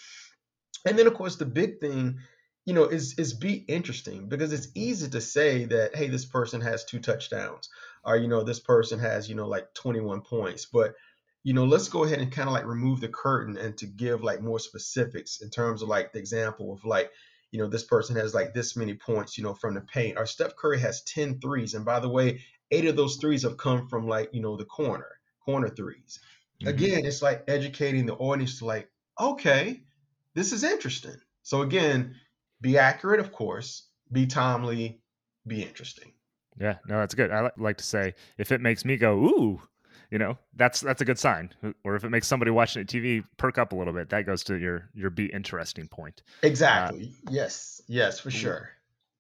And 0.86 0.96
then 0.96 1.08
of 1.08 1.14
course 1.14 1.36
the 1.36 1.44
big 1.44 1.80
thing, 1.80 2.20
you 2.66 2.72
know, 2.72 2.84
is 2.84 3.18
is 3.18 3.34
be 3.34 3.54
interesting 3.54 4.28
because 4.28 4.52
it's 4.52 4.68
easy 4.76 5.08
to 5.10 5.20
say 5.20 5.64
that 5.64 5.96
hey, 5.96 6.06
this 6.06 6.24
person 6.24 6.60
has 6.60 6.84
two 6.84 7.00
touchdowns 7.00 7.68
or 8.04 8.16
you 8.16 8.28
know, 8.28 8.44
this 8.44 8.60
person 8.60 9.00
has, 9.00 9.28
you 9.28 9.34
know, 9.34 9.48
like 9.48 9.74
21 9.74 10.20
points, 10.20 10.66
but 10.66 10.94
you 11.42 11.52
know, 11.52 11.64
let's 11.64 11.88
go 11.88 12.04
ahead 12.04 12.20
and 12.20 12.30
kind 12.30 12.48
of 12.48 12.52
like 12.52 12.64
remove 12.64 13.00
the 13.00 13.08
curtain 13.08 13.56
and 13.56 13.76
to 13.78 13.86
give 13.86 14.22
like 14.22 14.40
more 14.40 14.60
specifics 14.60 15.40
in 15.40 15.50
terms 15.50 15.82
of 15.82 15.88
like 15.88 16.12
the 16.12 16.20
example 16.20 16.72
of 16.72 16.84
like, 16.84 17.10
you 17.50 17.58
know, 17.60 17.68
this 17.68 17.84
person 17.84 18.16
has 18.16 18.34
like 18.34 18.54
this 18.54 18.76
many 18.76 18.94
points, 18.94 19.36
you 19.36 19.44
know, 19.44 19.54
from 19.54 19.74
the 19.74 19.80
paint. 19.82 20.18
Or 20.18 20.26
Steph 20.26 20.56
Curry 20.56 20.80
has 20.80 21.02
10 21.04 21.40
threes. 21.40 21.74
And 21.74 21.84
by 21.84 22.00
the 22.00 22.08
way, 22.08 22.42
eight 22.70 22.86
of 22.86 22.96
those 22.96 23.16
threes 23.16 23.42
have 23.42 23.56
come 23.56 23.88
from 23.88 24.06
like, 24.06 24.30
you 24.32 24.40
know, 24.40 24.56
the 24.56 24.64
corner, 24.64 25.18
corner 25.44 25.68
threes 25.68 26.20
Mhm. 26.62 26.68
again, 26.68 27.04
it's 27.06 27.22
like 27.22 27.44
educating 27.48 28.06
the 28.06 28.14
audience 28.14 28.58
to 28.58 28.66
like, 28.66 28.90
okay, 29.18 29.82
this 30.34 30.52
is 30.52 30.64
interesting. 30.64 31.16
So 31.42 31.62
again, 31.62 32.16
be 32.60 32.78
accurate, 32.78 33.20
of 33.20 33.32
course, 33.32 33.88
be 34.12 34.26
timely, 34.26 35.02
be 35.46 35.62
interesting. 35.62 36.12
Yeah, 36.58 36.78
no, 36.86 36.98
that's 36.98 37.14
good. 37.14 37.30
I 37.30 37.50
like 37.56 37.78
to 37.78 37.84
say 37.84 38.14
if 38.36 38.52
it 38.52 38.60
makes 38.60 38.84
me 38.84 38.96
go 38.96 39.16
ooh, 39.16 39.62
you 40.10 40.18
know, 40.18 40.36
that's 40.56 40.80
that's 40.80 41.00
a 41.00 41.04
good 41.04 41.18
sign. 41.18 41.54
Or 41.84 41.94
if 41.94 42.04
it 42.04 42.10
makes 42.10 42.26
somebody 42.26 42.50
watching 42.50 42.82
it 42.82 42.88
TV 42.88 43.24
perk 43.36 43.58
up 43.58 43.72
a 43.72 43.76
little 43.76 43.92
bit, 43.92 44.10
that 44.10 44.26
goes 44.26 44.42
to 44.44 44.56
your 44.56 44.88
your 44.94 45.10
be 45.10 45.26
interesting 45.26 45.86
point. 45.88 46.22
Uh, 46.42 46.46
exactly. 46.46 47.12
yes. 47.30 47.80
Yes, 47.86 48.20
for 48.20 48.30
sure. 48.30 48.70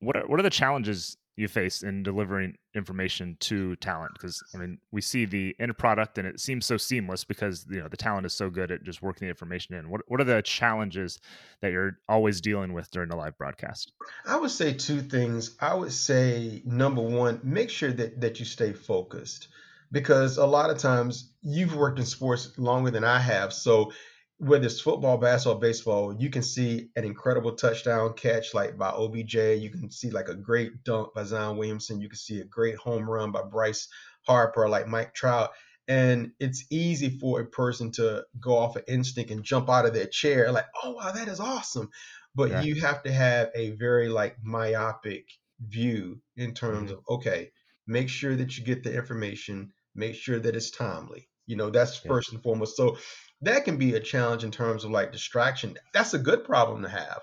What 0.00 0.16
are 0.16 0.26
what 0.26 0.40
are 0.40 0.42
the 0.42 0.50
challenges 0.50 1.16
you 1.36 1.46
face 1.46 1.82
in 1.82 2.02
delivering 2.02 2.58
information 2.74 3.36
to 3.40 3.76
talent? 3.76 4.12
Because 4.14 4.42
I 4.52 4.58
mean, 4.58 4.78
we 4.90 5.00
see 5.00 5.26
the 5.26 5.54
end 5.60 5.78
product 5.78 6.18
and 6.18 6.26
it 6.26 6.40
seems 6.40 6.66
so 6.66 6.76
seamless 6.76 7.22
because 7.22 7.66
you 7.70 7.80
know 7.80 7.88
the 7.88 7.96
talent 7.96 8.26
is 8.26 8.32
so 8.32 8.50
good 8.50 8.72
at 8.72 8.82
just 8.82 9.00
working 9.00 9.26
the 9.26 9.30
information 9.30 9.76
in. 9.76 9.90
What 9.90 10.00
what 10.08 10.20
are 10.20 10.24
the 10.24 10.42
challenges 10.42 11.20
that 11.60 11.70
you're 11.70 11.98
always 12.08 12.40
dealing 12.40 12.72
with 12.72 12.90
during 12.90 13.10
the 13.10 13.16
live 13.16 13.38
broadcast? 13.38 13.92
I 14.26 14.36
would 14.36 14.50
say 14.50 14.72
two 14.72 15.02
things. 15.02 15.56
I 15.60 15.74
would 15.74 15.92
say 15.92 16.62
number 16.64 17.02
one, 17.02 17.40
make 17.44 17.70
sure 17.70 17.92
that 17.92 18.20
that 18.20 18.40
you 18.40 18.44
stay 18.44 18.72
focused 18.72 19.46
because 19.92 20.36
a 20.38 20.46
lot 20.46 20.70
of 20.70 20.78
times 20.78 21.34
you've 21.42 21.74
worked 21.74 21.98
in 21.98 22.06
sports 22.06 22.58
longer 22.58 22.90
than 22.90 23.04
I 23.04 23.18
have. 23.18 23.52
So 23.52 23.92
whether 24.38 24.64
it's 24.66 24.80
football, 24.80 25.18
basketball, 25.18 25.60
baseball, 25.60 26.16
you 26.18 26.30
can 26.30 26.42
see 26.42 26.90
an 26.96 27.04
incredible 27.04 27.54
touchdown 27.54 28.14
catch 28.14 28.54
like 28.54 28.78
by 28.78 28.90
OBJ. 28.90 29.34
You 29.34 29.70
can 29.70 29.90
see 29.90 30.10
like 30.10 30.28
a 30.28 30.34
great 30.34 30.82
dunk 30.84 31.14
by 31.14 31.24
Zion 31.24 31.56
Williamson. 31.58 32.00
You 32.00 32.08
can 32.08 32.18
see 32.18 32.40
a 32.40 32.44
great 32.44 32.76
home 32.76 33.08
run 33.08 33.32
by 33.32 33.42
Bryce 33.42 33.88
Harper, 34.26 34.68
like 34.68 34.86
Mike 34.86 35.14
Trout. 35.14 35.50
And 35.88 36.32
it's 36.38 36.64
easy 36.70 37.18
for 37.18 37.40
a 37.40 37.46
person 37.46 37.90
to 37.92 38.24
go 38.38 38.56
off 38.56 38.76
of 38.76 38.84
instinct 38.86 39.30
and 39.30 39.42
jump 39.44 39.68
out 39.68 39.86
of 39.86 39.92
their 39.92 40.06
chair, 40.06 40.52
like, 40.52 40.66
oh 40.84 40.92
wow, 40.92 41.10
that 41.12 41.28
is 41.28 41.40
awesome 41.40 41.90
but 42.34 42.52
Yeah. 42.52 42.56
you 42.56 42.80
have 42.80 43.02
to 43.02 43.12
have 43.12 43.50
a 43.54 43.70
very 43.70 44.08
like 44.08 44.36
myopic 44.42 45.28
view 45.60 46.22
in 46.36 46.54
terms 46.54 46.90
Mhm. 46.90 46.92
of 46.92 47.00
okay 47.08 47.50
make 47.86 48.08
sure 48.08 48.36
that 48.36 48.56
you 48.56 48.64
get 48.64 48.82
the 48.84 48.94
information 48.94 49.72
make 49.94 50.14
sure 50.14 50.38
that 50.38 50.56
it's 50.56 50.70
timely 50.70 51.28
you 51.46 51.56
know 51.56 51.70
that's 51.70 51.96
Yeah. 52.04 52.12
first 52.12 52.32
and 52.32 52.42
foremost 52.42 52.76
so 52.76 52.96
that 53.42 53.64
can 53.64 53.78
be 53.78 53.94
a 53.94 54.00
challenge 54.00 54.44
in 54.44 54.50
terms 54.50 54.84
of 54.84 54.90
like 54.90 55.12
distraction 55.12 55.76
that's 55.92 56.14
a 56.14 56.18
good 56.18 56.44
problem 56.44 56.82
to 56.82 56.88
have 56.88 57.20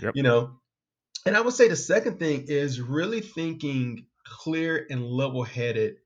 Yep. 0.00 0.14
you 0.14 0.22
know 0.22 0.60
and 1.26 1.36
i 1.36 1.40
would 1.40 1.54
say 1.54 1.68
the 1.68 1.76
second 1.76 2.18
thing 2.18 2.44
is 2.48 2.80
really 2.80 3.20
thinking 3.20 4.06
clear 4.26 4.86
and 4.90 5.06
level 5.06 5.44
headed 5.44 5.96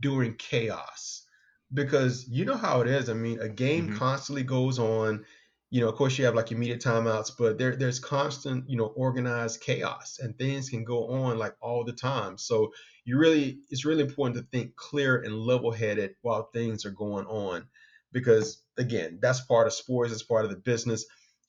during 0.00 0.34
chaos 0.36 1.24
because 1.72 2.26
you 2.28 2.44
know 2.44 2.56
how 2.56 2.80
it 2.80 2.86
is. 2.88 3.08
I 3.08 3.14
mean, 3.14 3.40
a 3.40 3.48
game 3.48 3.88
Mhm. 3.88 3.90
constantly 3.90 4.42
goes 4.42 4.78
on. 4.78 5.24
You 5.70 5.82
know, 5.82 5.88
of 5.88 5.96
course, 5.96 6.16
you 6.16 6.24
have 6.24 6.34
like 6.34 6.50
immediate 6.50 6.80
timeouts, 6.80 7.32
but 7.38 7.58
there 7.58 7.76
there's 7.76 8.00
constant, 8.00 8.68
you 8.70 8.76
know, 8.76 8.86
organized 8.86 9.60
chaos, 9.60 10.18
and 10.18 10.36
things 10.38 10.70
can 10.70 10.84
go 10.84 11.08
on 11.08 11.36
like 11.36 11.54
all 11.60 11.84
the 11.84 11.92
time. 11.92 12.38
So 12.38 12.72
you 13.04 13.18
really, 13.18 13.60
it's 13.68 13.84
really 13.84 14.02
important 14.02 14.36
to 14.36 14.48
think 14.50 14.76
clear 14.76 15.22
and 15.22 15.34
level-headed 15.34 16.14
while 16.22 16.48
things 16.54 16.86
are 16.86 16.90
going 16.90 17.26
on, 17.26 17.68
because 18.12 18.62
again, 18.78 19.18
that's 19.20 19.42
part 19.42 19.66
of 19.66 19.74
sports, 19.74 20.12
it's 20.12 20.22
part 20.22 20.44
of 20.44 20.50
the 20.50 20.56
business, 20.56 21.04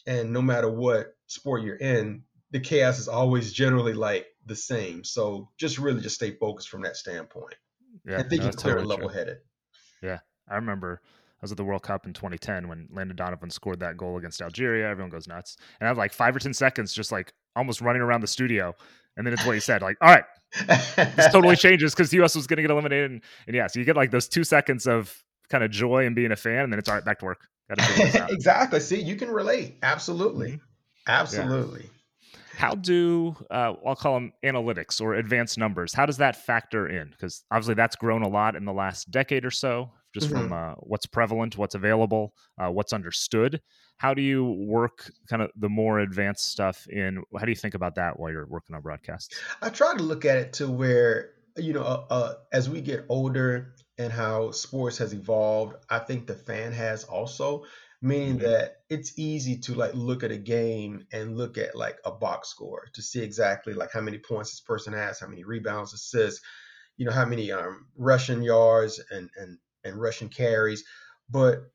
and 0.06 0.34
no 0.34 0.42
matter 0.42 0.70
what 0.70 1.16
sport 1.28 1.64
you're 1.64 1.76
in, 1.78 2.24
the 2.52 2.60
chaos 2.60 3.00
is 3.00 3.08
always 3.08 3.54
generally 3.54 3.94
like 3.94 4.28
the 4.46 4.56
same. 4.56 5.04
So 5.04 5.50
just 5.58 5.78
really 5.78 6.02
just 6.02 6.16
stay 6.16 6.32
focused 6.32 6.70
from 6.70 6.82
that 6.82 6.98
standpoint 6.98 7.56
Yeah, 8.06 8.18
and 8.18 8.24
no, 8.24 8.30
thinking 8.30 8.46
that's 8.46 8.56
clear 8.56 8.78
and 8.80 8.88
totally 8.88 8.96
true. 8.96 9.06
level-headed. 9.06 9.38
Yeah, 10.02 10.20
I 10.50 10.56
remember 10.56 11.02
I 11.42 11.44
was 11.44 11.52
at 11.52 11.58
the 11.58 11.64
World 11.64 11.84
Cup 11.84 12.06
in 12.06 12.14
2010 12.14 12.68
when 12.68 12.90
Landon 12.92 13.16
Donovan 13.16 13.50
scored 13.50 13.80
that 13.80 13.96
goal 13.96 14.18
against 14.18 14.42
Algeria. 14.42 14.90
Everyone 14.90 15.10
goes 15.10 15.28
nuts, 15.28 15.56
and 15.80 15.88
I 15.88 15.90
have 15.90 15.98
like 15.98 16.12
five 16.12 16.36
or 16.36 16.40
ten 16.40 16.54
seconds, 16.54 16.94
just 16.94 17.12
like 17.12 17.34
almost 17.56 17.82
running 17.82 18.02
around 18.02 18.22
the 18.22 18.28
studio, 18.28 18.76
and 19.18 19.26
then 19.26 19.34
it's 19.34 19.46
what 19.46 19.54
you 19.54 19.62
said, 19.62 19.82
like, 19.82 19.98
all 20.02 20.10
right, 20.10 20.24
this 20.68 21.28
totally 21.32 21.56
changes 21.56 21.94
because 21.94 22.10
the 22.10 22.18
U.S. 22.18 22.36
was 22.36 22.48
going 22.48 22.58
to 22.58 22.64
get 22.64 22.72
eliminated, 22.72 23.12
and, 23.12 23.22
and 23.48 23.56
yeah, 23.56 23.68
so 23.68 23.80
you 23.80 23.86
get 23.86 23.96
like 23.96 24.12
those 24.12 24.28
two 24.28 24.44
seconds 24.44 24.86
of 24.88 25.24
kind 25.50 25.64
of 25.64 25.72
joy 25.72 26.06
and 26.06 26.16
being 26.16 26.32
a 26.32 26.36
fan, 26.36 26.64
and 26.64 26.74
then 26.74 26.80
it's 26.80 26.90
all 26.90 26.96
right, 26.96 27.06
back 27.06 27.20
to 27.20 27.26
work. 27.26 27.48
Got 27.70 27.80
to 27.80 27.84
figure 27.86 28.06
this 28.06 28.16
out. 28.16 28.32
exactly. 28.32 28.80
See, 28.80 29.02
you 29.02 29.16
can 29.16 29.30
relate. 29.30 29.78
Absolutely. 29.84 30.54
Mhm. 30.54 30.60
Absolutely. 31.08 31.90
How 32.56 32.76
do 32.76 33.36
uh, 33.50 33.74
I'll 33.86 33.96
call 33.96 34.16
them 34.16 34.34
analytics 34.44 35.00
or 35.00 35.16
advanced 35.16 35.58
numbers? 35.58 35.94
How 35.94 36.06
does 36.06 36.18
that 36.18 36.36
factor 36.36 36.88
in? 36.88 37.10
Because 37.10 37.44
obviously 37.52 37.76
that's 37.76 37.96
grown 37.96 38.22
a 38.22 38.28
lot 38.28 38.56
in 38.56 38.66
the 38.66 38.74
last 38.74 39.10
decade 39.10 39.46
or 39.46 39.52
so, 39.52 39.92
just 40.14 40.30
from 40.30 40.52
uh, 40.54 40.74
what's 40.76 41.06
prevalent, 41.06 41.58
what's 41.58 41.76
available, 41.76 42.34
uh, 42.58 42.70
what's 42.70 42.94
understood. 42.94 43.62
How 43.98 44.14
do 44.14 44.22
you 44.22 44.46
work 44.68 45.12
kind 45.28 45.42
of 45.42 45.52
the 45.56 45.70
more 45.70 46.00
advanced 46.00 46.48
stuff 46.50 46.88
in? 46.88 47.24
How 47.38 47.46
do 47.46 47.52
you 47.52 47.56
think 47.56 47.74
about 47.76 47.96
that 47.96 48.20
while 48.20 48.32
you're 48.32 48.48
working 48.48 48.76
on 48.76 48.82
broadcast? 48.82 49.38
I 49.62 49.70
try 49.70 49.96
to 49.96 50.04
look 50.04 50.26
at 50.26 50.38
it 50.38 50.54
to 50.54 50.70
where, 50.70 51.34
you 51.58 51.74
know, 51.74 51.84
uh, 51.84 52.06
uh, 52.10 52.34
as 52.52 52.70
we 52.70 52.82
get 52.82 53.06
older 53.10 53.76
and 53.98 54.12
how 54.12 54.52
sports 54.52 54.98
has 54.98 55.14
evolved, 55.14 55.76
I 55.90 56.00
think 56.00 56.28
the 56.28 56.36
fan 56.36 56.72
has 56.74 57.04
also, 57.04 57.66
meaning 58.02 58.38
Mhm. 58.38 58.40
that 58.40 58.84
it's 58.90 59.18
easy 59.20 59.58
to 59.60 59.76
like 59.76 59.94
look 59.94 60.24
at 60.24 60.32
a 60.32 60.38
game 60.38 61.06
and 61.12 61.38
look 61.38 61.58
at 61.58 61.76
like 61.76 62.00
a 62.06 62.12
box 62.12 62.50
score 62.50 62.88
to 62.94 63.02
see 63.02 63.22
exactly 63.22 63.74
like 63.74 63.92
how 63.92 64.02
many 64.02 64.20
points 64.20 64.52
this 64.52 64.62
person 64.62 64.94
has, 64.94 65.20
how 65.20 65.28
many 65.28 65.44
rebounds, 65.44 65.94
assists, 65.94 66.42
you 66.98 67.06
know, 67.06 67.12
how 67.12 67.26
many 67.26 67.52
um, 67.52 67.90
rushing 67.96 68.42
yards 68.44 69.02
and 69.12 69.30
and 69.38 69.60
and 69.90 70.02
rushing 70.02 70.30
carries. 70.30 70.84
But 71.30 71.72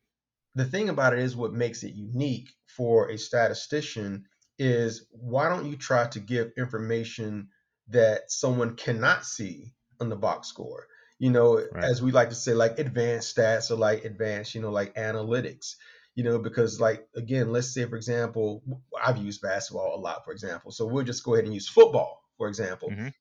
the 0.55 0.65
thing 0.65 0.89
about 0.89 1.13
it 1.13 1.19
is 1.21 1.37
what 1.37 1.53
makes 1.53 1.83
it 1.83 1.95
unique 1.95 2.51
for 2.67 3.11
a 3.11 3.19
statistician 3.19 4.27
is 4.59 5.07
why 5.11 5.49
don't 5.49 5.67
you 5.67 5.77
try 5.77 6.07
to 6.07 6.21
give 6.21 6.53
information 6.57 7.49
that 7.89 8.31
someone 8.31 8.77
cannot 8.77 9.25
see 9.25 9.75
on 10.01 10.09
the 10.09 10.17
box 10.17 10.49
score 10.49 10.87
you 11.19 11.31
know 11.31 11.59
Right. 11.73 11.85
as 11.85 12.03
we 12.03 12.13
like 12.13 12.29
to 12.31 12.35
say 12.35 12.55
like 12.55 12.79
advanced 12.79 13.37
stats 13.37 13.71
or 13.71 13.77
like 13.77 14.05
advanced 14.05 14.55
you 14.55 14.61
know 14.61 14.71
like 14.71 14.95
analytics 14.95 15.75
you 16.15 16.25
know 16.25 16.39
because 16.39 16.81
like 16.81 17.07
again 17.17 17.53
let's 17.53 17.73
say 17.75 17.85
for 17.85 17.97
example 17.97 18.63
i've 19.03 19.19
used 19.19 19.43
basketball 19.43 19.95
a 19.97 20.01
lot 20.01 20.25
for 20.25 20.33
example 20.33 20.71
so 20.71 20.87
we'll 20.87 21.05
just 21.05 21.25
go 21.25 21.35
ahead 21.35 21.45
and 21.45 21.55
use 21.55 21.69
football 21.69 22.23
for 22.37 22.49
example 22.49 22.91
Mhm. 22.91 23.13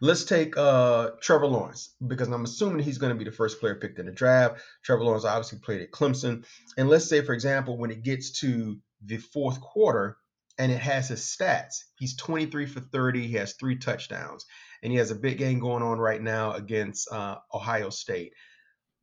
Let's 0.00 0.24
take 0.24 0.56
uh, 0.56 1.10
Trevor 1.20 1.46
Lawrence 1.46 1.94
because 2.06 2.28
I'm 2.28 2.44
assuming 2.44 2.80
he's 2.84 2.98
going 2.98 3.12
to 3.12 3.18
be 3.18 3.24
the 3.24 3.34
first 3.36 3.60
player 3.60 3.74
picked 3.74 3.98
in 3.98 4.06
the 4.06 4.12
draft. 4.12 4.60
Trevor 4.84 5.04
Lawrence 5.04 5.24
obviously 5.24 5.58
played 5.60 5.82
at 5.82 5.90
Clemson. 5.92 6.44
And 6.76 6.88
let's 6.88 7.08
say, 7.08 7.22
for 7.22 7.32
example, 7.32 7.78
when 7.78 7.90
it 7.90 8.02
gets 8.02 8.40
to 8.40 8.78
the 9.04 9.18
fourth 9.18 9.60
quarter 9.60 10.16
and 10.58 10.70
it 10.72 10.80
has 10.80 11.08
his 11.08 11.20
stats, 11.20 11.84
he's 11.96 12.16
23 12.16 12.66
for 12.66 12.80
30. 12.80 13.26
He 13.26 13.34
has 13.34 13.54
three 13.54 13.76
touchdowns. 13.76 14.44
And 14.82 14.92
he 14.92 14.98
has 14.98 15.10
a 15.10 15.14
big 15.16 15.38
game 15.38 15.60
going 15.60 15.82
on 15.82 15.98
right 15.98 16.20
now 16.20 16.52
against 16.52 17.10
uh, 17.10 17.36
Ohio 17.52 17.90
State. 17.90 18.32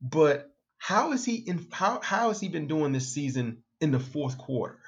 But 0.00 0.48
how 0.78 1.12
is 1.12 1.24
he 1.24 1.36
in 1.36 1.66
how 1.72 2.00
how 2.02 2.28
has 2.28 2.40
he 2.40 2.48
been 2.48 2.66
doing 2.66 2.92
this 2.92 3.12
season 3.14 3.62
in 3.80 3.92
the 3.92 4.00
fourth 4.00 4.36
quarter? 4.38 4.78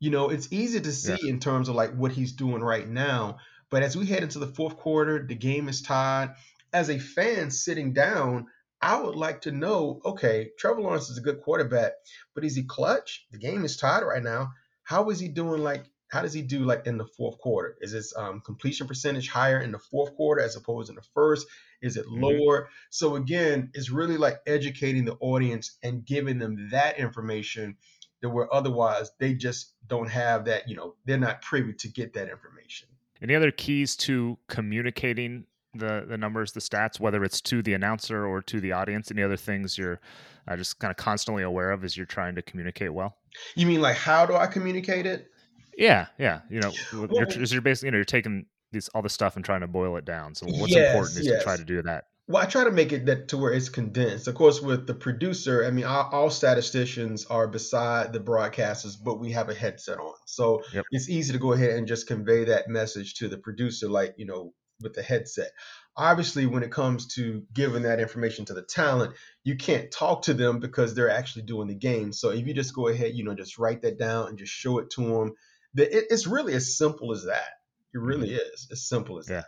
You 0.00 0.10
know, 0.10 0.28
it's 0.30 0.52
easy 0.52 0.80
to 0.80 0.92
see 0.92 1.12
Yeah. 1.22 1.30
in 1.30 1.40
terms 1.40 1.68
of 1.68 1.74
like 1.74 1.94
what 1.94 2.12
he's 2.12 2.32
doing 2.32 2.62
right 2.62 2.86
now, 2.86 3.38
but 3.70 3.82
as 3.82 3.96
we 3.96 4.06
head 4.06 4.22
into 4.22 4.38
the 4.38 4.46
fourth 4.46 4.76
quarter, 4.76 5.24
the 5.26 5.34
game 5.34 5.68
is 5.68 5.82
tied. 5.82 6.34
As 6.72 6.90
a 6.90 6.98
fan 6.98 7.50
sitting 7.50 7.92
down, 7.92 8.48
I 8.80 9.00
would 9.00 9.16
like 9.16 9.42
to 9.42 9.52
know, 9.52 10.00
okay, 10.04 10.50
Trevor 10.58 10.82
Lawrence 10.82 11.08
is 11.08 11.18
a 11.18 11.22
good 11.22 11.40
quarterback, 11.40 11.92
but 12.34 12.44
is 12.44 12.54
he 12.56 12.64
clutch? 12.64 13.26
The 13.30 13.38
game 13.38 13.64
is 13.64 13.76
tied 13.76 14.02
right 14.02 14.22
now. 14.22 14.52
How 14.82 15.08
is 15.10 15.18
he 15.20 15.28
doing 15.28 15.62
like 15.62 15.86
how 16.08 16.22
does 16.22 16.32
he 16.32 16.42
do 16.42 16.60
like 16.60 16.86
in 16.86 16.96
the 16.98 17.06
fourth 17.06 17.38
quarter? 17.38 17.76
Is 17.80 17.90
his 17.90 18.14
um, 18.16 18.40
completion 18.40 18.86
percentage 18.86 19.28
higher 19.28 19.58
in 19.60 19.72
the 19.72 19.78
fourth 19.80 20.14
quarter 20.14 20.42
as 20.42 20.54
opposed 20.54 20.88
in 20.88 20.94
the 20.94 21.02
first? 21.02 21.46
Is 21.82 21.96
it 21.96 22.06
Mhm. 22.06 22.20
lower? 22.20 22.68
So 22.90 23.16
again, 23.16 23.70
it's 23.74 23.90
really 23.90 24.16
like 24.16 24.40
educating 24.46 25.04
the 25.06 25.16
audience 25.16 25.76
and 25.82 26.04
giving 26.04 26.38
them 26.38 26.68
that 26.70 26.98
information 26.98 27.78
that 28.20 28.30
where 28.30 28.52
otherwise 28.52 29.10
they 29.18 29.34
just 29.34 29.74
don't 29.86 30.08
have 30.08 30.44
that, 30.44 30.68
you 30.68 30.76
know, 30.76 30.94
they're 31.04 31.18
not 31.18 31.42
privy 31.42 31.72
to 31.74 31.88
get 31.88 32.12
that 32.14 32.28
information. 32.28 32.88
Any 33.22 33.34
other 33.34 33.50
keys 33.50 33.96
to 33.96 34.38
communicating 34.48 35.44
the 35.74 36.04
the 36.06 36.18
numbers, 36.18 36.52
the 36.52 36.60
stats, 36.60 37.00
whether 37.00 37.24
it's 37.24 37.40
to 37.42 37.62
the 37.62 37.74
announcer 37.74 38.26
or 38.26 38.42
to 38.42 38.60
the 38.60 38.72
audience? 38.72 39.10
Any 39.10 39.22
other 39.22 39.36
things 39.36 39.76
you're 39.78 40.00
uh, 40.48 40.56
just 40.56 40.78
kind 40.78 40.90
of 40.90 40.96
constantly 40.96 41.42
aware 41.42 41.70
of 41.70 41.84
as 41.84 41.96
you're 41.96 42.06
trying 42.06 42.34
to 42.34 42.42
communicate 42.42 42.92
well? 42.92 43.16
You 43.54 43.66
mean 43.66 43.80
like 43.80 43.96
how 43.96 44.26
do 44.26 44.34
I 44.34 44.46
communicate 44.46 45.06
it? 45.06 45.30
Yeah, 45.76 46.06
yeah. 46.18 46.40
You 46.50 46.60
know, 46.60 46.72
with- 46.92 47.12
you're, 47.12 47.44
you're 47.44 47.60
basically 47.60 47.88
you 47.88 47.90
know 47.92 47.98
you're 47.98 48.04
taking 48.04 48.46
these 48.72 48.88
all 48.88 49.02
the 49.02 49.08
stuff 49.08 49.36
and 49.36 49.44
trying 49.44 49.60
to 49.62 49.66
boil 49.68 49.96
it 49.96 50.04
down. 50.04 50.34
So 50.34 50.46
what's 50.46 50.74
Yes, 50.74 50.86
important 50.94 51.18
is 51.20 51.26
to 51.26 51.42
try 51.42 51.56
to 51.56 51.64
do 51.64 51.82
that. 51.82 52.04
Well, 52.26 52.42
I 52.42 52.46
try 52.46 52.64
to 52.64 52.70
make 52.70 52.92
it 52.92 53.04
that 53.06 53.28
to 53.28 53.36
where 53.36 53.52
it's 53.52 53.68
condensed. 53.68 54.28
Of 54.28 54.34
course, 54.34 54.62
with 54.62 54.86
the 54.86 54.94
producer, 54.94 55.64
I 55.66 55.70
mean, 55.70 55.84
all, 55.84 56.08
all 56.10 56.30
statisticians 56.30 57.26
are 57.26 57.46
beside 57.46 58.14
the 58.14 58.20
broadcasters, 58.20 58.96
but 59.02 59.20
we 59.20 59.32
have 59.32 59.50
a 59.50 59.54
headset 59.54 59.98
on, 59.98 60.14
so 60.24 60.62
Yep. 60.72 60.86
it's 60.90 61.10
easy 61.10 61.32
to 61.34 61.38
go 61.38 61.52
ahead 61.52 61.76
and 61.76 61.86
just 61.86 62.06
convey 62.06 62.44
that 62.46 62.68
message 62.68 63.14
to 63.16 63.28
the 63.28 63.36
producer, 63.36 63.90
like 63.90 64.14
you 64.16 64.24
know, 64.24 64.54
with 64.80 64.94
the 64.94 65.02
headset. 65.02 65.50
Obviously, 65.96 66.46
when 66.46 66.62
it 66.62 66.72
comes 66.72 67.06
to 67.14 67.44
giving 67.52 67.82
that 67.82 68.00
information 68.00 68.46
to 68.46 68.54
the 68.54 68.62
talent, 68.62 69.14
you 69.44 69.56
can't 69.56 69.90
talk 69.90 70.22
to 70.22 70.34
them 70.34 70.60
because 70.60 70.94
they're 70.94 71.10
actually 71.10 71.42
doing 71.42 71.68
the 71.68 71.74
game. 71.74 72.12
So 72.12 72.30
if 72.30 72.46
you 72.46 72.54
just 72.54 72.74
go 72.74 72.88
ahead, 72.88 73.14
you 73.14 73.24
know, 73.24 73.34
just 73.34 73.58
write 73.58 73.82
that 73.82 73.98
down 73.98 74.28
and 74.28 74.38
just 74.38 74.52
show 74.52 74.78
it 74.78 74.90
to 74.90 75.02
them, 75.02 75.34
that 75.74 75.88
it's 75.92 76.26
really 76.26 76.54
as 76.54 76.76
simple 76.76 77.12
as 77.12 77.24
that. 77.24 77.48
It 77.92 77.98
really 78.00 78.30
mm-hmm. 78.30 78.54
is 78.54 78.68
as 78.72 78.88
simple 78.88 79.18
as 79.18 79.28
Yeah. 79.28 79.42
that. 79.42 79.46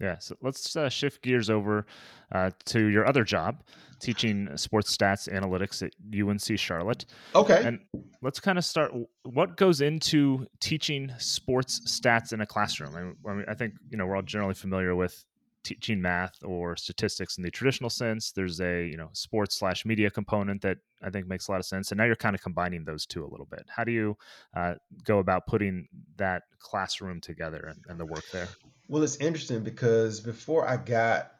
Yeah. 0.00 0.18
So 0.18 0.36
let's 0.42 0.74
uh, 0.74 0.88
shift 0.88 1.22
gears 1.22 1.48
over 1.48 1.86
uh, 2.32 2.50
to 2.66 2.86
your 2.86 3.06
other 3.06 3.24
job, 3.24 3.62
teaching 4.00 4.48
sports 4.56 4.96
stats 4.96 5.28
analytics 5.28 5.82
at 5.82 5.92
UNC 6.12 6.58
Charlotte. 6.58 7.04
Okay. 7.34 7.62
And 7.64 7.80
let's 8.20 8.40
kind 8.40 8.58
of 8.58 8.64
start. 8.64 8.92
What 9.22 9.56
goes 9.56 9.80
into 9.80 10.46
teaching 10.60 11.12
sports 11.18 11.80
stats 11.86 12.32
in 12.32 12.40
a 12.40 12.46
classroom? 12.46 12.96
I 12.96 13.02
mean, 13.02 13.16
I, 13.28 13.32
mean, 13.32 13.44
I 13.48 13.54
think 13.54 13.74
you 13.90 13.96
know 13.96 14.06
we're 14.06 14.16
all 14.16 14.22
generally 14.22 14.54
familiar 14.54 14.96
with 14.96 15.24
teaching 15.64 16.02
math 16.02 16.42
or 16.42 16.76
statistics 16.76 17.36
in 17.36 17.44
the 17.44 17.50
traditional 17.50 17.90
sense. 17.90 18.32
There's 18.32 18.60
a 18.60 18.86
you 18.86 18.96
know 18.96 19.10
sports 19.12 19.56
slash 19.56 19.84
media 19.84 20.10
component 20.10 20.62
that 20.62 20.78
I 21.02 21.10
think 21.10 21.26
makes 21.26 21.48
a 21.48 21.52
lot 21.52 21.60
of 21.60 21.66
sense, 21.66 21.90
and 21.90 21.98
now 21.98 22.04
you're 22.04 22.16
kind 22.16 22.34
of 22.34 22.42
combining 22.42 22.84
those 22.84 23.06
two 23.06 23.24
a 23.24 23.30
little 23.30 23.46
bit. 23.46 23.66
How 23.68 23.84
do 23.84 23.92
you 23.92 24.16
uh, 24.56 24.74
go 25.04 25.18
about 25.18 25.46
putting 25.46 25.88
that 26.16 26.42
classroom 26.58 27.20
together 27.20 27.68
and, 27.68 27.84
and 27.88 28.00
the 28.00 28.06
work 28.06 28.24
there? 28.32 28.48
Well, 28.88 29.02
it's 29.02 29.16
interesting 29.16 29.62
because 29.62 30.20
before 30.20 30.66
I 30.68 30.76
got 30.76 31.32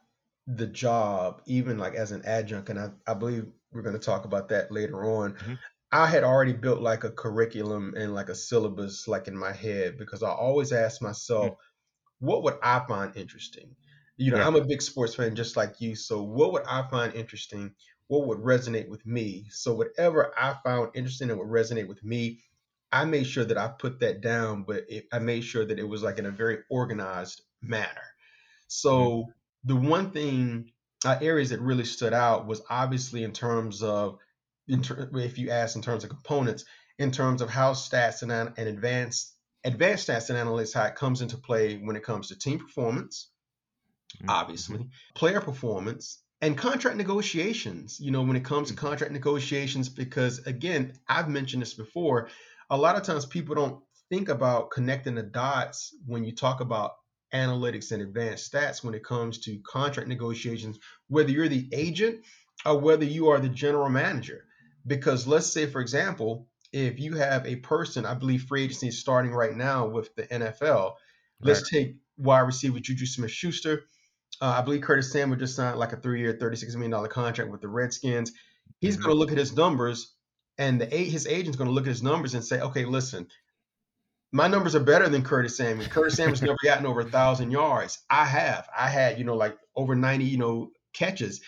the 0.47 0.67
job, 0.67 1.43
even 1.47 1.79
like 1.79 1.95
as 1.95 2.13
an 2.13 2.23
adjunct, 2.25 2.69
and 2.71 2.79
I, 2.79 2.91
I 3.07 3.15
believe 3.15 3.53
we're 3.71 3.83
going 3.83 3.99
to 3.99 4.05
talk 4.05 4.25
about 4.25 4.49
that 4.49 4.71
later 4.73 5.05
on, 5.05 5.37
Mhm. 5.41 5.59
I 5.93 6.07
had 6.07 6.25
already 6.25 6.53
built 6.55 6.81
like 6.81 7.05
a 7.05 7.11
curriculum 7.11 7.95
and 7.97 8.15
like 8.15 8.29
a 8.29 8.35
syllabus 8.35 9.07
like 9.09 9.29
in 9.29 9.37
my 9.37 9.53
head 9.53 9.99
because 9.99 10.23
I 10.23 10.31
always 10.31 10.73
ask 10.73 11.03
myself, 11.03 11.57
what 12.21 12.43
would 12.45 12.59
I 12.63 12.85
find 12.87 13.17
interesting? 13.17 13.77
You 14.17 14.33
know, 14.33 14.39
Yeah. 14.39 14.47
I'm 14.47 14.57
a 14.57 14.65
big 14.65 14.83
sports 14.83 15.15
fan 15.15 15.35
just 15.35 15.57
like 15.57 15.81
you. 15.81 15.97
So 15.97 16.23
what 16.23 16.53
would 16.53 16.65
I 16.65 16.89
find 16.91 17.15
interesting? 17.15 17.75
What 18.09 18.27
would 18.29 18.39
resonate 18.39 18.89
with 18.89 19.07
me? 19.07 19.49
So 19.51 19.75
whatever 19.75 20.33
I 20.39 20.57
found 20.65 20.93
interesting 20.95 21.31
and 21.31 21.39
would 21.39 21.49
resonate 21.49 21.89
with 21.89 22.05
me, 22.05 22.43
I 22.93 23.05
made 23.07 23.27
sure 23.27 23.45
that 23.45 23.59
I 23.59 23.69
put 23.69 24.01
that 24.01 24.21
down, 24.21 24.65
but 24.65 24.85
it, 24.89 25.07
I 25.13 25.19
made 25.19 25.43
sure 25.43 25.65
that 25.65 25.79
it 25.79 25.85
was 25.89 26.03
like 26.03 26.19
in 26.19 26.27
a 26.27 26.31
very 26.31 26.59
organized 26.71 27.43
manner. 27.63 28.03
So 28.69 29.35
the 29.65 29.77
one 29.77 30.11
thing, 30.13 30.73
uh, 31.05 31.19
areas 31.21 31.51
that 31.51 31.61
really 31.61 31.85
stood 31.85 32.13
out 32.13 32.47
was 32.47 32.63
obviously 32.71 33.25
in 33.25 33.33
terms 33.33 33.83
of, 33.83 34.19
in 34.69 34.83
ter- 34.83 35.11
if 35.15 35.39
you 35.39 35.51
ask 35.51 35.77
in 35.77 35.83
terms 35.83 36.05
of 36.05 36.11
components, 36.11 36.65
in 36.99 37.11
terms 37.11 37.43
of 37.43 37.51
how 37.51 37.73
stats 37.73 38.23
and, 38.23 38.33
an- 38.33 38.55
and 38.57 38.69
advanced 38.69 39.37
advanced 39.65 40.09
stats 40.09 40.29
and 40.31 40.39
analytics, 40.39 40.75
how 40.75 40.85
it 40.85 40.97
comes 40.97 41.23
into 41.23 41.39
play 41.39 41.77
when 41.79 41.97
it 41.97 42.03
comes 42.03 42.29
to 42.29 42.39
team 42.39 42.59
performance, 42.59 43.33
Mhm. 44.21 44.29
obviously, 44.29 44.89
player 45.15 45.41
performance, 45.41 46.25
and 46.41 46.59
contract 46.59 46.97
negotiations, 46.97 48.01
you 48.01 48.11
know, 48.11 48.23
when 48.23 48.37
it 48.37 48.45
comes 48.45 48.69
to 48.69 48.75
Mm-hmm. 48.75 48.77
contract 48.77 49.13
negotiations, 49.13 49.89
because 49.89 50.41
again, 50.47 50.95
I've 51.09 51.29
mentioned 51.29 51.63
this 51.63 51.75
before, 51.75 52.29
a 52.71 52.77
lot 52.77 52.97
of 52.97 53.03
times 53.03 53.27
people 53.27 53.55
don't 53.55 53.83
think 54.11 54.29
about 54.29 54.71
connecting 54.71 55.15
the 55.15 55.23
dots 55.23 55.95
when 56.07 56.25
you 56.25 56.35
talk 56.35 56.61
about 56.61 56.93
analytics 57.35 57.93
and 57.93 58.03
advanced 58.03 58.53
stats 58.53 58.85
when 58.85 58.95
it 58.95 59.05
comes 59.05 59.39
to 59.41 59.59
contract 59.61 60.09
negotiations, 60.09 60.79
whether 61.09 61.31
you're 61.31 61.49
the 61.49 61.69
agent 61.73 62.21
or 62.67 62.79
whether 62.79 63.05
you 63.05 63.29
are 63.29 63.41
the 63.41 63.49
general 63.49 63.89
manager. 63.89 64.45
Because 64.87 65.27
let's 65.27 65.47
say, 65.47 65.67
for 65.67 65.81
example, 65.81 66.49
if 66.73 66.99
you 66.99 67.15
have 67.15 67.47
a 67.47 67.57
person, 67.57 68.05
I 68.05 68.15
believe 68.15 68.45
free 68.45 68.65
agency 68.65 68.89
is 68.89 68.99
starting 69.01 69.33
right 69.33 69.55
now 69.57 69.87
with 69.87 70.15
the 70.15 70.25
NFL. 70.25 70.95
Let's 71.41 71.69
take 71.71 71.97
wide 72.17 72.41
receiver 72.41 72.81
Juju 72.81 73.07
Smith 73.07 73.31
Schuster. 73.31 73.85
Uh, 74.41 74.57
I 74.59 74.63
believe 74.63 74.83
Curtis 74.83 75.13
Samuel 75.13 75.39
just 75.39 75.57
signed 75.57 75.79
like 75.79 75.93
a 75.93 75.97
three-year, 75.97 76.35
$36 76.35 76.75
million 76.77 77.09
contract 77.09 77.51
with 77.51 77.61
the 77.61 77.69
Redskins. 77.69 78.33
He's 78.81 78.97
Mhm. 78.97 79.03
going 79.03 79.15
to 79.15 79.19
look 79.19 79.31
at 79.33 79.39
his 79.39 79.55
numbers, 79.55 80.15
and 80.59 80.81
the 80.81 80.87
his 80.87 81.27
agent's 81.27 81.57
going 81.57 81.69
to 81.69 81.75
look 81.75 81.85
at 81.85 81.91
his 81.91 82.03
numbers 82.03 82.35
and 82.35 82.45
say, 82.45 82.61
okay, 82.61 82.85
listen, 82.85 83.27
my 84.33 84.49
numbers 84.49 84.75
are 84.75 84.81
better 84.81 85.09
than 85.09 85.23
Curtis 85.23 85.57
Samuel. 85.57 85.89
Curtis 85.89 86.17
Samuel's 86.17 86.43
never 86.43 86.57
gotten 86.65 86.87
over 86.87 87.01
a 87.01 87.11
thousand 87.11 87.51
yards. 87.51 87.99
I 88.09 88.25
have. 88.25 88.69
I 88.77 88.89
had, 88.89 89.19
you 89.19 89.25
know, 89.25 89.37
like 89.37 89.57
over 89.77 89.95
90, 89.95 90.25
you 90.25 90.39
know, 90.39 90.71
catches. 90.95 91.41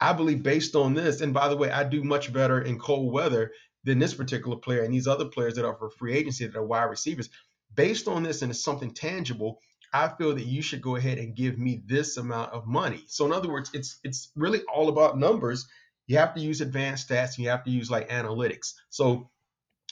I 0.00 0.12
believe 0.12 0.42
based 0.42 0.74
on 0.74 0.94
this, 0.94 1.20
and 1.20 1.32
by 1.32 1.48
the 1.48 1.56
way, 1.56 1.70
I 1.70 1.84
do 1.84 2.02
much 2.02 2.32
better 2.32 2.60
in 2.60 2.78
cold 2.78 3.12
weather 3.12 3.52
than 3.84 3.98
this 3.98 4.14
particular 4.14 4.56
player 4.56 4.82
and 4.82 4.92
these 4.92 5.06
other 5.06 5.26
players 5.26 5.54
that 5.54 5.64
are 5.64 5.76
for 5.76 5.90
free 5.90 6.14
agency 6.14 6.46
that 6.46 6.56
are 6.56 6.66
wide 6.66 6.84
receivers. 6.84 7.30
Based 7.74 8.08
on 8.08 8.22
this, 8.22 8.42
and 8.42 8.50
it's 8.50 8.62
something 8.62 8.92
tangible, 8.92 9.60
I 9.92 10.08
feel 10.08 10.34
that 10.34 10.46
you 10.46 10.60
should 10.62 10.82
go 10.82 10.96
ahead 10.96 11.18
and 11.18 11.36
give 11.36 11.58
me 11.58 11.82
this 11.86 12.16
amount 12.16 12.52
of 12.52 12.66
money. 12.66 13.04
So 13.06 13.24
in 13.26 13.32
other 13.32 13.48
words, 13.48 13.70
it's 13.72 14.00
it's 14.02 14.32
really 14.34 14.62
all 14.62 14.88
about 14.88 15.18
numbers. 15.18 15.66
You 16.06 16.18
have 16.18 16.34
to 16.34 16.40
use 16.40 16.60
advanced 16.60 17.08
stats, 17.08 17.36
and 17.36 17.44
you 17.44 17.50
have 17.50 17.64
to 17.64 17.70
use 17.70 17.90
like 17.90 18.10
analytics. 18.10 18.74
So 18.90 19.30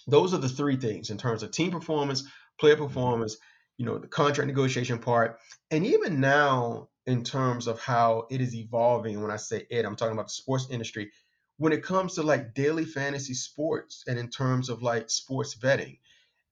those 0.06 0.34
are 0.34 0.38
the 0.38 0.48
three 0.48 0.76
things 0.76 1.10
in 1.10 1.18
terms 1.18 1.42
of 1.42 1.50
team 1.50 1.70
performance, 1.70 2.24
player 2.58 2.76
performance, 2.76 3.36
you 3.78 3.86
know, 3.86 3.98
the 3.98 4.08
contract 4.08 4.48
negotiation 4.48 4.98
part, 4.98 5.38
and 5.70 5.86
even 5.86 6.20
now 6.20 6.88
in 7.06 7.24
terms 7.24 7.66
of 7.66 7.80
how 7.80 8.26
it 8.30 8.40
is 8.40 8.54
evolving. 8.54 9.20
When 9.22 9.30
I 9.30 9.36
say 9.36 9.66
it, 9.70 9.84
I'm 9.84 9.96
talking 9.96 10.12
about 10.12 10.26
the 10.26 10.34
sports 10.34 10.68
industry. 10.70 11.10
When 11.56 11.72
it 11.72 11.82
comes 11.82 12.14
to 12.14 12.22
like 12.22 12.54
daily 12.54 12.84
fantasy 12.84 13.34
sports 13.34 14.04
and 14.06 14.18
in 14.18 14.28
terms 14.28 14.68
of 14.68 14.82
like 14.82 15.10
sports 15.10 15.54
betting, 15.54 15.98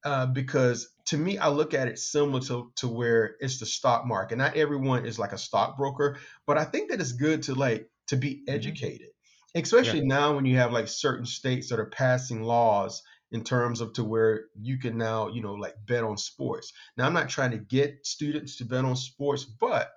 uh, 0.04 0.26
because 0.26 0.88
to 1.06 1.16
me, 1.16 1.38
I 1.38 1.48
look 1.48 1.74
at 1.74 1.88
it 1.88 1.98
similar 1.98 2.40
to, 2.42 2.72
to 2.76 2.88
where 2.88 3.36
it's 3.40 3.58
the 3.58 3.66
stock 3.66 4.06
market. 4.06 4.38
Not 4.38 4.56
everyone 4.56 5.04
is 5.04 5.18
like 5.18 5.32
a 5.32 5.38
stockbroker, 5.38 6.18
but 6.46 6.56
I 6.56 6.64
think 6.64 6.90
that 6.90 7.00
it's 7.00 7.12
good 7.12 7.42
to 7.44 7.54
like 7.54 7.90
to 8.08 8.16
be 8.16 8.42
educated, 8.48 9.08
especially 9.54 10.00
now 10.02 10.34
when 10.34 10.44
you 10.44 10.56
have 10.56 10.72
like 10.72 10.88
certain 10.88 11.26
states 11.26 11.68
that 11.68 11.80
are 11.80 11.90
passing 11.90 12.42
laws 12.42 13.02
in 13.32 13.44
terms 13.44 13.80
of 13.80 13.92
to 13.94 14.04
where 14.04 14.46
you 14.60 14.78
can 14.78 14.98
now 14.98 15.28
you 15.28 15.40
know 15.42 15.54
like 15.54 15.74
bet 15.86 16.04
on 16.04 16.16
sports. 16.16 16.72
Now 16.96 17.06
I'm 17.06 17.12
not 17.12 17.28
trying 17.28 17.52
to 17.52 17.58
get 17.58 18.06
students 18.06 18.56
to 18.56 18.64
bet 18.64 18.84
on 18.84 18.96
sports, 18.96 19.44
but 19.44 19.90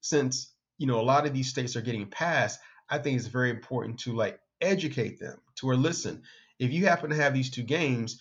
since 0.00 0.54
you 0.78 0.86
know 0.86 1.00
a 1.00 1.02
lot 1.02 1.26
of 1.26 1.34
these 1.34 1.50
states 1.50 1.76
are 1.76 1.80
getting 1.82 2.08
passed, 2.10 2.60
I 2.88 2.98
think 2.98 3.16
it's 3.18 3.26
very 3.28 3.50
important 3.50 4.00
to 4.00 4.14
like 4.14 4.40
educate 4.60 5.18
them 5.20 5.40
to 5.56 5.66
where 5.66 5.76
listen, 5.76 6.22
if 6.58 6.72
you 6.72 6.86
happen 6.86 7.10
to 7.10 7.16
have 7.16 7.34
these 7.34 7.50
two 7.50 7.62
games 7.62 8.20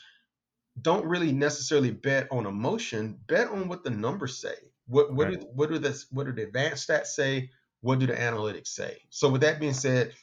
don't 0.81 1.05
really 1.05 1.31
necessarily 1.31 1.91
bet 1.91 2.27
on 2.31 2.45
emotion. 2.45 3.19
Bet 3.27 3.47
on 3.47 3.67
what 3.67 3.83
the 3.83 3.89
numbers 3.89 4.37
say. 4.39 4.55
What 4.85 5.13
what 5.13 5.27
Right. 5.27 5.33
do, 5.33 5.39
what 5.53 5.69
do 5.69 5.79
the 5.79 6.03
what 6.11 6.25
do 6.25 6.33
the 6.33 6.43
advanced 6.43 6.87
stats 6.87 7.07
say? 7.07 7.49
What 7.81 7.99
do 7.99 8.07
the 8.07 8.13
analytics 8.13 8.67
say? 8.67 9.01
So 9.09 9.29
with 9.29 9.41
that 9.41 9.59
being 9.59 9.73
said, 9.73 10.13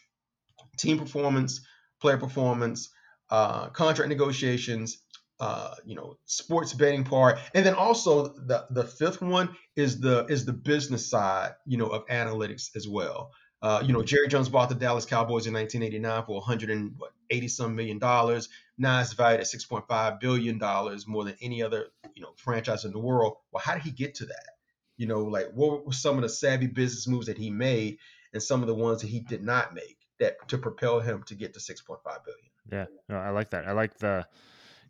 team 0.77 0.99
performance, 0.99 1.61
player 2.01 2.19
performance, 2.19 2.91
uh, 3.31 3.69
contract 3.71 4.09
negotiations, 4.09 4.99
uh, 5.41 5.75
you 5.85 5.95
know, 5.95 6.17
sports 6.27 6.73
betting 6.73 7.05
part, 7.05 7.39
and 7.55 7.67
then 7.67 7.75
also 7.75 8.29
the 8.29 8.67
the 8.71 8.85
fifth 8.85 9.21
one 9.21 9.57
is 9.77 10.01
the 10.01 10.25
is 10.27 10.45
the 10.45 10.53
business 10.53 11.09
side, 11.11 11.53
you 11.67 11.77
know, 11.77 11.89
of 11.89 12.07
analytics 12.07 12.77
as 12.77 12.87
well. 12.89 13.33
Uh, 13.61 13.83
you 13.85 13.93
know, 13.93 14.03
Jerry 14.03 14.29
Jones 14.29 14.49
bought 14.49 14.69
the 14.69 14.75
Dallas 14.75 15.07
Cowboys 15.07 15.47
in 15.47 15.55
1989 15.55 16.27
for 16.27 16.35
180 16.37 17.49
some 17.49 17.75
million 17.75 17.99
dollars. 17.99 18.49
Now 18.77 19.01
it's 19.01 19.15
valued 19.15 19.41
at 19.41 19.47
6.5 19.47 20.21
billion 20.21 20.59
dollars, 20.59 21.07
more 21.07 21.25
than 21.25 21.37
any 21.41 21.63
other 21.63 21.87
you 22.15 22.23
know 22.23 22.35
franchise 22.37 22.85
in 22.85 22.93
the 22.93 22.99
world. 22.99 23.37
Well, 23.51 23.63
how 23.65 23.75
did 23.75 23.83
he 23.83 23.91
get 23.91 24.17
to 24.17 24.27
that? 24.27 24.51
You 24.97 25.07
know, 25.07 25.25
like 25.25 25.51
what 25.53 25.87
were 25.87 25.93
some 25.93 26.17
of 26.17 26.23
the 26.23 26.29
savvy 26.29 26.69
business 26.69 27.09
moves 27.09 27.27
that 27.27 27.39
he 27.39 27.51
made, 27.51 27.99
and 28.33 28.43
some 28.43 28.61
of 28.61 28.69
the 28.69 28.75
ones 28.75 29.01
that 29.01 29.09
he 29.09 29.21
did 29.21 29.43
not 29.43 29.75
make 29.75 29.99
that 30.20 30.48
to 30.48 30.59
propel 30.59 31.00
him 31.00 31.22
to 31.24 31.35
get 31.35 31.55
to 31.55 31.61
6.5 31.61 31.98
billion. 32.24 32.50
Yeah, 32.70 32.87
no, 33.09 33.16
I 33.16 33.31
like 33.31 33.50
that. 33.50 33.66
I 33.66 33.72
like 33.72 33.98
the 33.98 34.27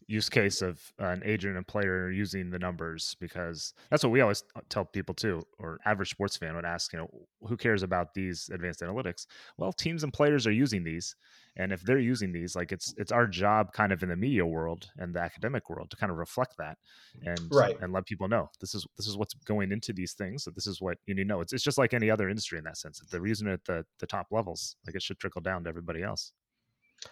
use 0.06 0.28
case 0.28 0.60
of 0.60 0.80
an 0.98 1.22
agent 1.24 1.56
and 1.56 1.66
player 1.66 2.10
using 2.10 2.50
the 2.50 2.58
numbers 2.58 3.16
because 3.20 3.72
that's 3.90 4.04
what 4.04 4.12
we 4.12 4.20
always 4.20 4.44
tell 4.68 4.84
people 4.84 5.14
too, 5.14 5.42
or 5.58 5.78
average 5.86 6.10
sports 6.10 6.36
fan 6.36 6.54
would 6.54 6.64
ask, 6.64 6.92
you 6.92 6.98
know, 6.98 7.08
who 7.46 7.56
cares 7.56 7.82
about 7.82 8.12
these 8.14 8.50
advanced 8.52 8.80
analytics? 8.80 9.26
Well, 9.56 9.72
teams 9.72 10.04
and 10.04 10.12
players 10.12 10.46
are 10.46 10.52
using 10.52 10.84
these, 10.84 11.16
and 11.56 11.72
if 11.72 11.82
they're 11.82 11.98
using 11.98 12.32
these, 12.32 12.56
like 12.56 12.72
it's 12.72 12.94
it's 12.96 13.12
our 13.12 13.26
job, 13.26 13.72
kind 13.72 13.92
of 13.92 14.02
in 14.02 14.08
the 14.08 14.16
media 14.16 14.46
world 14.46 14.90
and 14.96 15.14
the 15.14 15.20
academic 15.20 15.68
world, 15.70 15.90
to 15.90 15.96
kind 15.96 16.10
of 16.12 16.18
reflect 16.18 16.54
that 16.58 16.78
and 17.22 17.50
Right. 17.50 17.78
and 17.80 17.92
let 17.92 18.06
people 18.06 18.28
know 18.28 18.48
this 18.60 18.74
is 18.74 18.86
this 18.96 19.06
is 19.06 19.16
what's 19.16 19.34
going 19.34 19.72
into 19.72 19.92
these 19.92 20.14
things. 20.14 20.44
So 20.44 20.50
this 20.50 20.66
is 20.66 20.80
what 20.80 20.98
you 21.06 21.14
need 21.14 21.22
to 21.24 21.28
know. 21.28 21.40
It's 21.40 21.52
it's 21.52 21.64
just 21.64 21.78
like 21.78 21.94
any 21.94 22.10
other 22.10 22.28
industry 22.28 22.58
in 22.58 22.64
that 22.64 22.78
sense. 22.78 23.00
If 23.02 23.08
they're 23.10 23.26
using 23.26 23.48
it 23.48 23.52
at 23.54 23.64
the 23.64 23.86
the 24.00 24.06
top 24.06 24.28
levels, 24.30 24.76
like 24.86 24.94
it 24.96 25.02
should 25.02 25.18
trickle 25.18 25.40
down 25.42 25.64
to 25.64 25.68
everybody 25.70 26.02
else. 26.02 26.32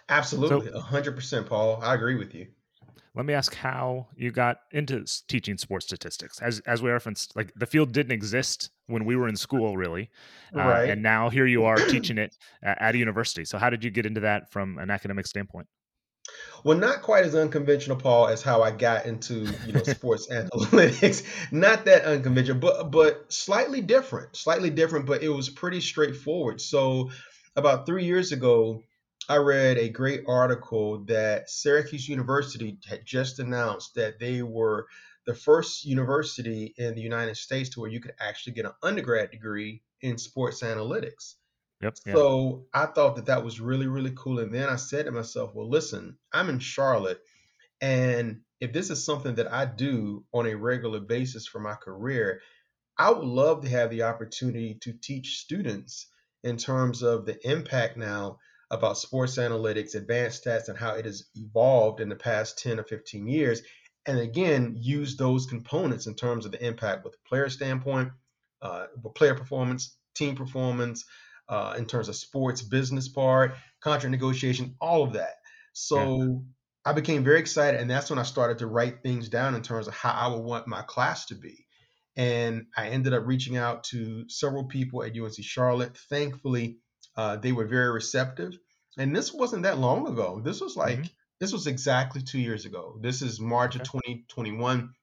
Absolutely, 0.07 0.71
100%, 0.71 1.47
Paul. 1.47 1.81
I 1.83 1.93
agree 1.93 2.15
with 2.15 2.33
you. 2.33 2.53
Let 3.15 3.25
me 3.25 3.33
ask 3.33 3.53
how 3.55 4.07
you 4.15 4.31
got 4.31 4.57
into 4.71 5.03
teaching 5.27 5.57
sports 5.57 5.85
statistics 5.85 6.39
as 6.41 6.59
as 6.61 6.81
we 6.81 6.89
referenced 6.89 7.35
like 7.35 7.51
the 7.55 7.65
field 7.65 7.91
didn't 7.91 8.11
exist 8.11 8.69
when 8.87 9.05
we 9.05 9.15
were 9.15 9.27
in 9.27 9.35
school 9.35 9.77
really 9.77 10.09
uh, 10.55 10.59
Right. 10.59 10.89
and 10.89 11.01
now 11.01 11.29
here 11.29 11.45
you 11.45 11.65
are 11.65 11.75
teaching 11.87 12.17
it 12.17 12.35
at 12.63 12.95
a 12.95 12.97
university 12.97 13.45
so 13.45 13.57
how 13.57 13.69
did 13.69 13.83
you 13.83 13.89
get 13.91 14.05
into 14.05 14.21
that 14.21 14.51
from 14.51 14.77
an 14.77 14.89
academic 14.89 15.27
standpoint 15.27 15.67
Well, 16.63 16.77
not 16.77 17.01
quite 17.01 17.25
as 17.25 17.35
unconventional, 17.35 17.97
Paul, 17.97 18.27
as 18.29 18.41
how 18.41 18.61
I 18.63 18.71
got 18.71 19.05
into 19.05 19.45
you 19.65 19.73
know 19.73 19.83
sports 19.97 20.27
analytics. 20.31 21.23
Not 21.51 21.83
that 21.85 22.05
unconventional, 22.05 22.59
but 22.59 22.91
but 22.91 23.25
slightly 23.31 23.81
different, 23.81 24.35
slightly 24.37 24.69
different. 24.69 25.05
But 25.05 25.21
it 25.21 25.27
was 25.29 25.49
pretty 25.49 25.81
straightforward. 25.81 26.61
So 26.61 27.11
about 27.57 27.85
three 27.85 28.05
years 28.05 28.31
ago, 28.31 28.81
I 29.29 29.37
read 29.37 29.77
a 29.77 29.89
great 29.89 30.23
article 30.27 31.05
that 31.05 31.49
Syracuse 31.49 32.07
University 32.07 32.77
had 32.85 33.05
just 33.05 33.39
announced 33.39 33.95
that 33.95 34.19
they 34.19 34.41
were 34.41 34.87
the 35.25 35.33
first 35.35 35.85
university 35.85 36.73
in 36.77 36.95
the 36.95 37.01
United 37.01 37.37
States 37.37 37.69
to 37.71 37.79
where 37.81 37.89
you 37.89 38.01
could 38.01 38.15
actually 38.19 38.53
get 38.53 38.65
an 38.65 38.73
undergrad 38.81 39.31
degree 39.31 39.81
in 40.01 40.17
sports 40.17 40.61
analytics. 40.61 41.35
yep 41.81 41.95
yeah 42.05 42.13
So 42.13 42.67
I 42.73 42.85
thought 42.87 43.15
that 43.15 43.27
that 43.27 43.43
was 43.43 43.59
really, 43.61 43.87
really 43.87 44.13
cool. 44.15 44.39
And 44.39 44.53
then 44.53 44.69
I 44.69 44.75
said 44.75 45.05
to 45.05 45.11
myself, 45.11 45.53
well, 45.53 45.69
listen, 45.69 46.17
I'm 46.33 46.49
in 46.49 46.59
Charlotte. 46.59 47.21
And 47.81 48.41
if 48.59 48.73
this 48.73 48.89
is 48.89 49.05
something 49.05 49.35
that 49.35 49.51
I 49.51 49.65
do 49.65 50.25
on 50.33 50.47
a 50.47 50.55
regular 50.55 50.99
basis 50.99 51.47
for 51.47 51.59
my 51.59 51.75
career, 51.75 52.41
I 52.97 53.11
would 53.11 53.25
love 53.25 53.61
to 53.63 53.69
have 53.69 53.89
the 53.89 54.03
opportunity 54.03 54.75
to 54.81 54.93
teach 54.93 55.39
students 55.39 56.07
in 56.43 56.57
terms 56.57 57.01
of 57.03 57.25
the 57.25 57.37
impact 57.49 57.97
now 57.97 58.39
about 58.73 58.97
sports 58.97 59.37
analytics, 59.37 59.93
advanced 59.93 60.43
stats, 60.43 60.67
and 60.67 60.77
how 60.77 60.95
it 60.95 61.05
has 61.05 61.25
evolved 61.35 61.99
in 61.99 62.09
the 62.09 62.15
past 62.15 62.57
10 62.57 62.79
or 62.79 62.83
15 62.83 63.27
years. 63.27 63.61
And 64.05 64.17
again, 64.17 64.75
use 64.77 65.15
those 65.15 65.45
components 65.45 66.07
in 66.07 66.15
terms 66.15 66.45
of 66.45 66.51
the 66.51 66.65
impact 66.65 67.03
with 67.03 67.13
the 67.13 67.19
player 67.27 67.49
standpoint, 67.49 68.11
uh, 68.61 68.87
with 69.01 69.13
player 69.13 69.35
performance, 69.35 69.95
team 70.15 70.35
performance, 70.35 71.05
uh, 71.47 71.75
in 71.77 71.85
terms 71.85 72.09
of 72.09 72.15
sports 72.15 72.61
business 72.63 73.07
part, 73.07 73.55
contract 73.79 74.11
negotiation, 74.11 74.75
all 74.81 75.03
of 75.03 75.13
that. 75.13 75.35
So 75.73 76.43
I 76.83 76.93
became 76.93 77.23
very 77.23 77.39
excited, 77.39 77.79
and 77.79 77.89
that's 77.89 78.09
when 78.09 78.19
I 78.19 78.23
started 78.23 78.57
to 78.59 78.67
write 78.67 79.03
things 79.03 79.29
down 79.29 79.55
in 79.55 79.61
terms 79.61 79.87
of 79.87 79.93
how 79.93 80.11
I 80.11 80.27
would 80.33 80.43
want 80.43 80.67
my 80.67 80.81
class 80.81 81.27
to 81.27 81.35
be. 81.35 81.65
And 82.15 82.67
I 82.75 82.89
ended 82.89 83.13
up 83.13 83.25
reaching 83.25 83.57
out 83.57 83.83
to 83.85 84.27
several 84.29 84.65
people 84.65 85.03
at 85.03 85.17
UNC 85.17 85.35
Charlotte. 85.41 85.97
Thankfully, 86.09 86.77
uh, 87.15 87.37
they 87.37 87.51
were 87.51 87.65
very 87.65 87.91
receptive. 87.91 88.57
And 88.97 89.15
this 89.15 89.33
wasn't 89.33 89.63
that 89.63 89.79
long 89.79 90.07
ago. 90.07 90.39
This 90.43 90.61
was 90.61 90.75
like, 90.75 90.99
Mhm. 90.99 91.11
this 91.39 91.51
was 91.51 91.67
exactly 91.67 92.21
two 92.21 92.39
years 92.39 92.65
ago. 92.65 92.97
This 93.01 93.21
is 93.21 93.39
March 93.39 93.75
of 93.75 93.83
2021. 93.83 94.93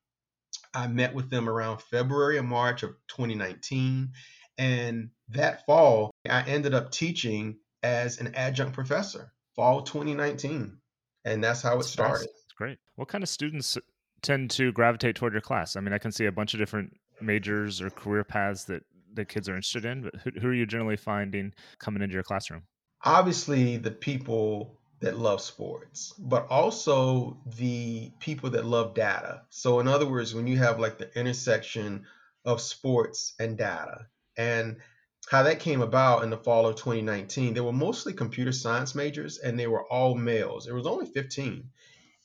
I 0.73 0.87
met 0.87 1.15
with 1.15 1.31
them 1.31 1.49
around 1.49 1.83
February 1.83 2.39
or 2.39 2.43
March 2.43 2.83
of 2.83 2.95
2019. 3.09 4.13
And 4.59 5.11
that 5.29 5.65
fall, 5.67 6.11
I 6.29 6.43
ended 6.43 6.75
up 6.75 6.91
teaching 6.93 7.59
as 7.83 8.21
an 8.21 8.35
adjunct 8.35 8.75
professor, 8.75 9.33
fall 9.57 9.83
2019. 9.83 10.79
And 11.25 11.43
that's 11.43 11.63
how 11.63 11.75
it 11.75 11.79
That's 11.79 11.89
started. 11.91 12.29
That's 12.29 12.53
great 12.57 12.79
what 12.97 13.09
kind 13.09 13.25
of 13.25 13.29
students 13.31 13.79
tend 14.23 14.51
to 14.51 14.71
gravitate 14.73 15.17
toward 15.17 15.33
your 15.33 15.41
class 15.41 15.77
i 15.77 15.81
mean 15.81 15.95
i 15.95 15.99
can 15.99 16.13
see 16.13 16.27
a 16.27 16.33
bunch 16.33 16.53
of 16.53 16.61
different 16.61 16.93
majors 17.23 17.81
or 17.81 17.89
career 17.89 18.23
paths 18.23 18.65
that 18.65 18.83
the 19.13 19.25
kids 19.25 19.49
are 19.49 19.55
interested 19.55 19.85
in, 19.85 20.03
but 20.03 20.17
who, 20.17 20.31
who 20.41 20.49
are 20.49 20.55
you 20.55 20.67
generally 20.67 20.97
finding 20.97 21.53
coming 21.79 22.03
into 22.03 22.15
your 22.15 22.23
classroom? 22.23 22.63
Obviously, 23.05 23.77
the 23.77 23.91
people 23.91 24.79
that 25.01 25.19
love 25.19 25.41
sports, 25.41 26.13
but 26.19 26.47
also 26.51 27.39
the 27.57 28.11
people 28.21 28.51
that 28.51 28.67
love 28.67 28.95
data. 28.95 29.43
So, 29.49 29.81
in 29.81 29.89
other 29.89 30.07
words, 30.07 30.35
when 30.35 30.47
you 30.47 30.59
have 30.59 30.79
like 30.79 30.99
the 30.99 31.11
intersection 31.19 32.05
of 32.45 32.61
sports 32.61 33.35
and 33.39 33.57
data, 33.57 34.07
and 34.37 34.77
how 35.31 35.43
that 35.45 35.61
came 35.61 35.81
about 35.81 36.23
in 36.23 36.31
the 36.31 36.37
fall 36.37 36.67
of 36.67 36.77
2019, 36.77 37.55
they 37.55 37.61
were 37.61 37.73
mostly 37.73 38.13
computer 38.13 38.53
science 38.53 38.95
majors 38.95 39.39
and 39.39 39.59
they 39.59 39.67
were 39.67 39.85
all 39.87 40.15
males. 40.15 40.67
It 40.67 40.73
was 40.73 40.87
only 40.87 41.07
15. 41.07 41.71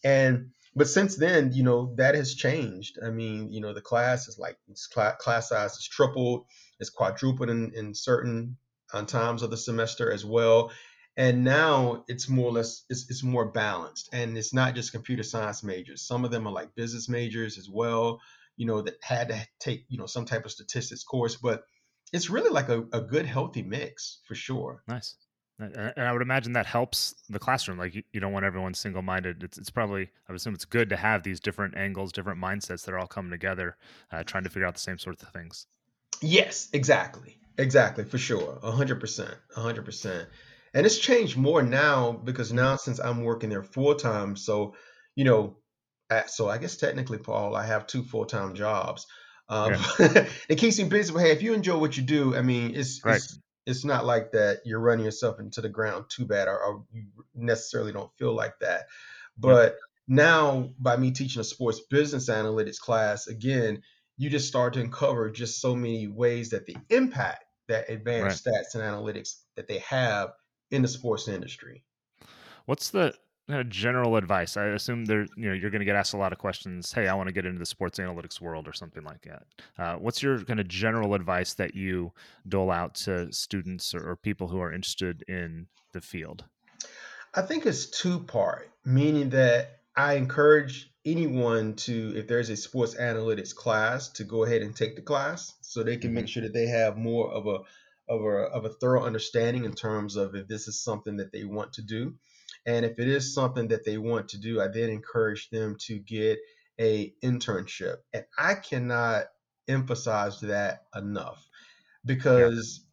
And 0.03 0.51
but 0.75 0.87
since 0.87 1.15
then, 1.15 1.53
you 1.53 1.63
know, 1.63 1.93
that 1.95 2.15
has 2.15 2.35
changed. 2.35 2.99
I 3.03 3.09
mean, 3.09 3.51
you 3.51 3.61
know, 3.61 3.73
the 3.73 3.81
class 3.81 4.27
is 4.27 4.37
like 4.37 4.57
class, 4.91 5.15
class 5.19 5.49
size 5.49 5.73
is 5.73 5.87
tripled, 5.87 6.45
it's 6.79 6.89
quadrupled 6.89 7.49
in, 7.49 7.71
in 7.73 7.93
certain 7.95 8.57
uh, 8.93 9.03
times 9.03 9.41
of 9.41 9.51
the 9.51 9.57
semester 9.57 10.11
as 10.11 10.25
well. 10.25 10.71
And 11.17 11.45
now 11.45 12.03
it's 12.09 12.27
more 12.27 12.49
or 12.49 12.51
less 12.51 12.83
it's, 12.89 13.09
it's 13.09 13.23
more 13.23 13.49
balanced, 13.49 14.09
and 14.11 14.37
it's 14.37 14.53
not 14.53 14.75
just 14.75 14.91
computer 14.91 15.23
science 15.23 15.63
majors. 15.63 16.01
Some 16.05 16.25
of 16.25 16.31
them 16.31 16.45
are 16.45 16.51
like 16.51 16.75
business 16.75 17.07
majors 17.07 17.57
as 17.57 17.69
well. 17.69 18.19
You 18.57 18.65
know, 18.65 18.81
that 18.81 18.95
had 19.01 19.29
to 19.29 19.47
take 19.59 19.85
you 19.87 19.97
know 19.97 20.07
some 20.07 20.25
type 20.25 20.43
of 20.43 20.51
statistics 20.51 21.05
course, 21.05 21.37
but 21.37 21.63
it's 22.11 22.29
really 22.29 22.49
like 22.49 22.67
a, 22.67 22.83
a 22.91 22.99
good 22.99 23.25
healthy 23.25 23.63
mix 23.63 24.19
for 24.27 24.35
sure. 24.35 24.83
Nice. 24.89 25.15
And 25.57 25.93
I 25.97 26.11
would 26.11 26.21
imagine 26.21 26.53
that 26.53 26.65
helps 26.65 27.15
the 27.29 27.39
classroom. 27.39 27.77
Like 27.77 27.95
you, 27.95 28.03
you 28.11 28.19
don't 28.19 28.33
want 28.33 28.45
everyone 28.45 28.73
single 28.73 29.01
minded. 29.01 29.41
It's, 29.41 29.57
it's 29.57 29.69
probably, 29.69 30.03
I 30.03 30.31
would 30.31 30.35
assume 30.35 30.53
it's 30.53 30.65
good 30.65 30.89
to 30.89 30.97
have 30.97 31.23
these 31.23 31.39
different 31.39 31.77
angles, 31.77 32.11
different 32.11 32.41
mindsets 32.41 32.83
that 32.85 32.93
are 32.93 32.99
all 32.99 33.07
coming 33.07 33.31
together, 33.31 33.77
uh, 34.11 34.23
trying 34.23 34.43
to 34.43 34.49
figure 34.49 34.67
out 34.67 34.73
the 34.73 34.81
same 34.81 34.97
sorts 34.97 35.23
of 35.23 35.29
things. 35.29 35.65
Yes, 36.21 36.67
exactly. 36.73 37.37
Exactly. 37.57 38.03
For 38.03 38.17
sure. 38.17 38.59
A 38.63 38.71
hundred 38.71 38.99
percent. 38.99 39.33
A 39.55 39.61
hundred 39.61 39.85
percent. 39.85 40.27
And 40.73 40.85
it's 40.85 40.97
changed 40.97 41.37
more 41.37 41.63
now 41.63 42.11
because 42.11 42.51
now 42.51 42.75
since 42.75 42.99
I'm 42.99 43.23
working 43.23 43.49
there 43.49 43.63
full 43.63 43.95
time, 43.95 44.35
so, 44.35 44.75
you 45.15 45.23
know, 45.23 45.55
so 46.27 46.49
I 46.49 46.57
guess 46.57 46.75
technically, 46.75 47.17
Paul, 47.17 47.55
I 47.55 47.65
have 47.65 47.87
two 47.87 48.03
full 48.03 48.25
time 48.25 48.55
jobs. 48.55 49.07
Um, 49.47 49.75
yeah. 49.99 50.27
it 50.49 50.57
keeps 50.57 50.77
me 50.77 50.83
busy. 50.83 51.13
But 51.13 51.19
hey, 51.19 51.31
if 51.31 51.41
you 51.41 51.53
enjoy 51.53 51.77
what 51.77 51.95
you 51.95 52.03
do, 52.03 52.35
I 52.35 52.41
mean, 52.41 52.75
it's, 52.75 53.05
right. 53.05 53.15
it's 53.15 53.39
it's 53.65 53.85
not 53.85 54.05
like 54.05 54.31
that 54.31 54.59
you're 54.65 54.79
running 54.79 55.05
yourself 55.05 55.39
into 55.39 55.61
the 55.61 55.69
ground 55.69 56.05
too 56.09 56.25
bad 56.25 56.47
or, 56.47 56.57
or 56.59 56.83
you 56.93 57.05
necessarily 57.33 57.91
don't 57.91 58.11
feel 58.17 58.33
like 58.33 58.57
that 58.59 58.85
but 59.37 59.73
yep. 59.73 59.77
now 60.07 60.69
by 60.79 60.95
me 60.95 61.11
teaching 61.11 61.41
a 61.41 61.43
sports 61.43 61.81
business 61.89 62.29
analytics 62.29 62.79
class 62.79 63.27
again 63.27 63.81
you 64.17 64.29
just 64.29 64.47
start 64.47 64.73
to 64.73 64.81
uncover 64.81 65.29
just 65.29 65.59
so 65.59 65.75
many 65.75 66.07
ways 66.07 66.49
that 66.49 66.65
the 66.65 66.77
impact 66.89 67.43
that 67.67 67.89
advanced 67.89 68.45
right. 68.45 68.55
stats 68.55 68.75
and 68.75 68.83
analytics 68.83 69.41
that 69.55 69.67
they 69.67 69.79
have 69.79 70.29
in 70.71 70.81
the 70.81 70.87
sports 70.87 71.27
industry 71.27 71.83
what's 72.65 72.91
the 72.91 73.13
uh, 73.49 73.63
general 73.63 74.15
advice. 74.15 74.57
I 74.57 74.67
assume 74.67 75.05
there 75.05 75.25
you 75.35 75.49
know 75.49 75.53
you're 75.53 75.69
going 75.69 75.79
to 75.79 75.85
get 75.85 75.95
asked 75.95 76.13
a 76.13 76.17
lot 76.17 76.31
of 76.31 76.39
questions 76.39 76.91
hey 76.91 77.07
i 77.07 77.13
want 77.13 77.27
to 77.27 77.33
get 77.33 77.45
into 77.45 77.59
the 77.59 77.65
sports 77.65 77.99
analytics 77.99 78.41
world 78.41 78.67
or 78.67 78.73
something 78.73 79.03
like 79.03 79.21
that. 79.23 79.43
Uh, 79.77 79.95
what's 79.95 80.23
your 80.23 80.39
kind 80.43 80.59
of 80.59 80.67
general 80.67 81.13
advice 81.13 81.53
that 81.53 81.75
you 81.75 82.11
dole 82.47 82.71
out 82.71 82.95
to 82.95 83.31
students 83.31 83.93
or, 83.93 84.09
or 84.09 84.15
people 84.15 84.47
who 84.47 84.59
are 84.59 84.71
interested 84.71 85.23
in 85.27 85.67
the 85.93 86.01
field? 86.01 86.45
I 87.33 87.41
think 87.41 87.65
it's 87.65 87.85
two 87.85 88.19
part 88.19 88.69
meaning 88.85 89.29
that 89.29 89.79
i 89.95 90.13
encourage 90.13 90.91
anyone 91.05 91.75
to 91.75 92.13
if 92.15 92.27
there's 92.27 92.49
a 92.49 92.55
sports 92.55 92.95
analytics 92.95 93.53
class 93.53 94.09
to 94.09 94.23
go 94.23 94.43
ahead 94.43 94.61
and 94.61 94.75
take 94.75 94.95
the 94.95 95.01
class 95.01 95.53
so 95.61 95.83
they 95.83 95.97
can 95.97 96.09
mm-hmm. 96.09 96.15
make 96.15 96.27
sure 96.27 96.43
that 96.43 96.53
they 96.53 96.67
have 96.67 96.97
more 96.97 97.31
of 97.31 97.45
a 97.47 97.59
of 98.07 98.21
a, 98.21 98.27
of 98.27 98.65
a 98.65 98.69
thorough 98.69 99.03
understanding 99.03 99.65
in 99.65 99.73
terms 99.73 100.15
of 100.15 100.35
if 100.35 100.47
this 100.47 100.67
is 100.67 100.83
something 100.83 101.17
that 101.17 101.31
they 101.31 101.43
want 101.43 101.73
to 101.73 101.81
do 101.81 102.13
and 102.65 102.85
if 102.85 102.99
it 102.99 103.07
is 103.07 103.33
something 103.33 103.67
that 103.69 103.85
they 103.85 103.97
want 103.97 104.29
to 104.29 104.39
do, 104.39 104.61
I 104.61 104.67
then 104.67 104.89
encourage 104.89 105.49
them 105.49 105.75
to 105.81 105.99
get 105.99 106.39
a 106.79 107.13
internship. 107.23 107.97
And 108.13 108.25
I 108.37 108.55
cannot 108.55 109.25
emphasize 109.67 110.39
that 110.41 110.83
enough 110.95 111.43
because 112.05 112.85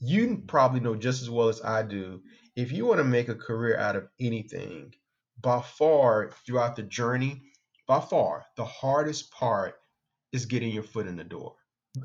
yeah. 0.00 0.20
you 0.20 0.42
probably 0.46 0.80
know 0.80 0.94
just 0.96 1.22
as 1.22 1.30
well 1.30 1.48
as 1.48 1.62
I 1.62 1.82
do. 1.82 2.22
If 2.56 2.72
you 2.72 2.86
want 2.86 2.98
to 2.98 3.04
make 3.04 3.28
a 3.28 3.34
career 3.34 3.78
out 3.78 3.96
of 3.96 4.08
anything, 4.18 4.94
by 5.40 5.60
far 5.60 6.32
throughout 6.44 6.76
the 6.76 6.82
journey, 6.82 7.42
by 7.86 8.00
far 8.00 8.44
the 8.56 8.64
hardest 8.64 9.30
part 9.30 9.76
is 10.32 10.46
getting 10.46 10.70
your 10.70 10.82
foot 10.82 11.06
in 11.06 11.16
the 11.16 11.24
door. 11.24 11.54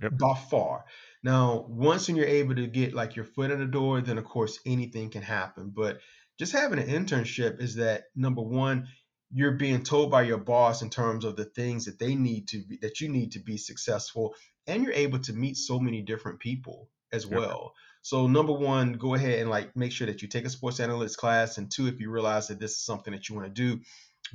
Yep. 0.02 0.18
By 0.18 0.36
far. 0.50 0.86
Now, 1.24 1.66
once 1.68 2.08
when 2.08 2.16
you're 2.16 2.26
able 2.26 2.56
to 2.56 2.68
get 2.68 2.94
like 2.94 3.16
your 3.16 3.26
foot 3.26 3.52
in 3.52 3.60
the 3.60 3.66
door, 3.66 4.02
then 4.02 4.18
of 4.18 4.26
course 4.26 4.60
anything 4.66 5.10
can 5.10 5.22
happen. 5.22 5.72
But 5.76 6.00
just 6.40 6.54
having 6.54 6.80
an 6.80 6.88
internship 6.88 7.62
is 7.62 7.76
that 7.76 8.06
number 8.16 8.42
one, 8.42 8.88
you're 9.32 9.54
being 9.54 9.84
told 9.84 10.12
by 10.12 10.22
your 10.22 10.38
boss 10.38 10.82
in 10.82 10.90
terms 10.90 11.26
of 11.26 11.36
the 11.36 11.46
things 11.46 11.86
that 11.86 12.00
they 12.00 12.16
need 12.16 12.48
to 12.50 12.64
be, 12.66 12.78
that 12.82 13.02
you 13.02 13.10
need 13.10 13.32
to 13.32 13.40
be 13.40 13.58
successful, 13.58 14.36
and 14.68 14.84
you're 14.84 14.94
able 14.94 15.20
to 15.20 15.34
meet 15.34 15.58
so 15.58 15.80
many 15.80 16.02
different 16.02 16.40
people 16.40 16.90
as 17.12 17.26
well. 17.26 17.74
So 18.02 18.28
number 18.28 18.54
one, 18.54 18.94
go 18.94 19.14
ahead 19.14 19.40
and 19.40 19.50
like 19.50 19.76
make 19.76 19.92
sure 19.92 20.08
that 20.08 20.22
you 20.22 20.28
take 20.28 20.46
a 20.46 20.50
sports 20.50 20.80
analytics 20.80 21.18
class, 21.18 21.58
and 21.58 21.72
two, 21.72 21.88
if 21.88 22.00
you 22.00 22.12
realize 22.12 22.48
that 22.48 22.60
this 22.60 22.72
is 22.72 22.86
something 22.86 23.14
that 23.14 23.30
you 23.30 23.36
want 23.36 23.48
to 23.48 23.54
do, 23.54 23.82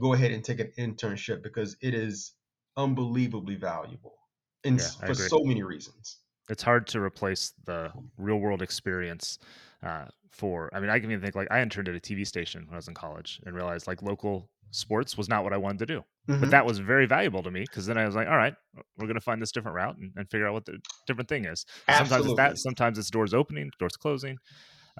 go 0.00 0.14
ahead 0.14 0.32
and 0.32 0.42
take 0.42 0.60
an 0.60 0.72
internship 0.78 1.42
because 1.42 1.76
it 1.80 1.94
is 1.94 2.32
unbelievably 2.76 3.56
valuable, 3.56 4.16
and 4.64 4.78
yeah, 4.80 5.06
for 5.06 5.14
so 5.14 5.42
many 5.44 5.62
reasons. 5.62 6.18
It's 6.48 6.62
hard 6.62 6.86
to 6.88 7.00
replace 7.00 7.52
the 7.64 7.92
real 8.16 8.38
world 8.38 8.62
experience 8.62 9.38
uh, 9.82 10.04
for 10.30 10.70
i 10.74 10.80
mean 10.80 10.90
i 10.90 10.98
can 10.98 11.10
even 11.10 11.22
think 11.22 11.34
like 11.34 11.48
i 11.50 11.60
interned 11.60 11.88
at 11.88 11.94
a 11.94 12.00
tv 12.00 12.26
station 12.26 12.64
when 12.66 12.74
i 12.74 12.76
was 12.76 12.88
in 12.88 12.94
college 12.94 13.40
and 13.46 13.54
realized 13.54 13.86
like 13.86 14.02
local 14.02 14.50
sports 14.70 15.16
was 15.16 15.28
not 15.28 15.44
what 15.44 15.52
i 15.52 15.56
wanted 15.56 15.78
to 15.78 15.86
do 15.86 16.04
mm-hmm. 16.28 16.40
but 16.40 16.50
that 16.50 16.66
was 16.66 16.78
very 16.78 17.06
valuable 17.06 17.42
to 17.42 17.50
me 17.50 17.60
because 17.60 17.86
then 17.86 17.96
i 17.96 18.04
was 18.04 18.14
like 18.14 18.28
all 18.28 18.36
right 18.36 18.54
we're 18.98 19.06
going 19.06 19.14
to 19.14 19.20
find 19.20 19.40
this 19.40 19.52
different 19.52 19.74
route 19.74 19.96
and, 19.96 20.12
and, 20.16 20.28
figure 20.30 20.46
out 20.46 20.52
what 20.52 20.66
the 20.66 20.78
different 21.06 21.28
thing 21.28 21.46
is 21.46 21.64
sometimes 21.96 22.26
it's 22.26 22.36
that 22.36 22.58
sometimes 22.58 22.98
it's 22.98 23.10
doors 23.10 23.32
opening 23.32 23.70
doors 23.78 23.96
closing 23.96 24.36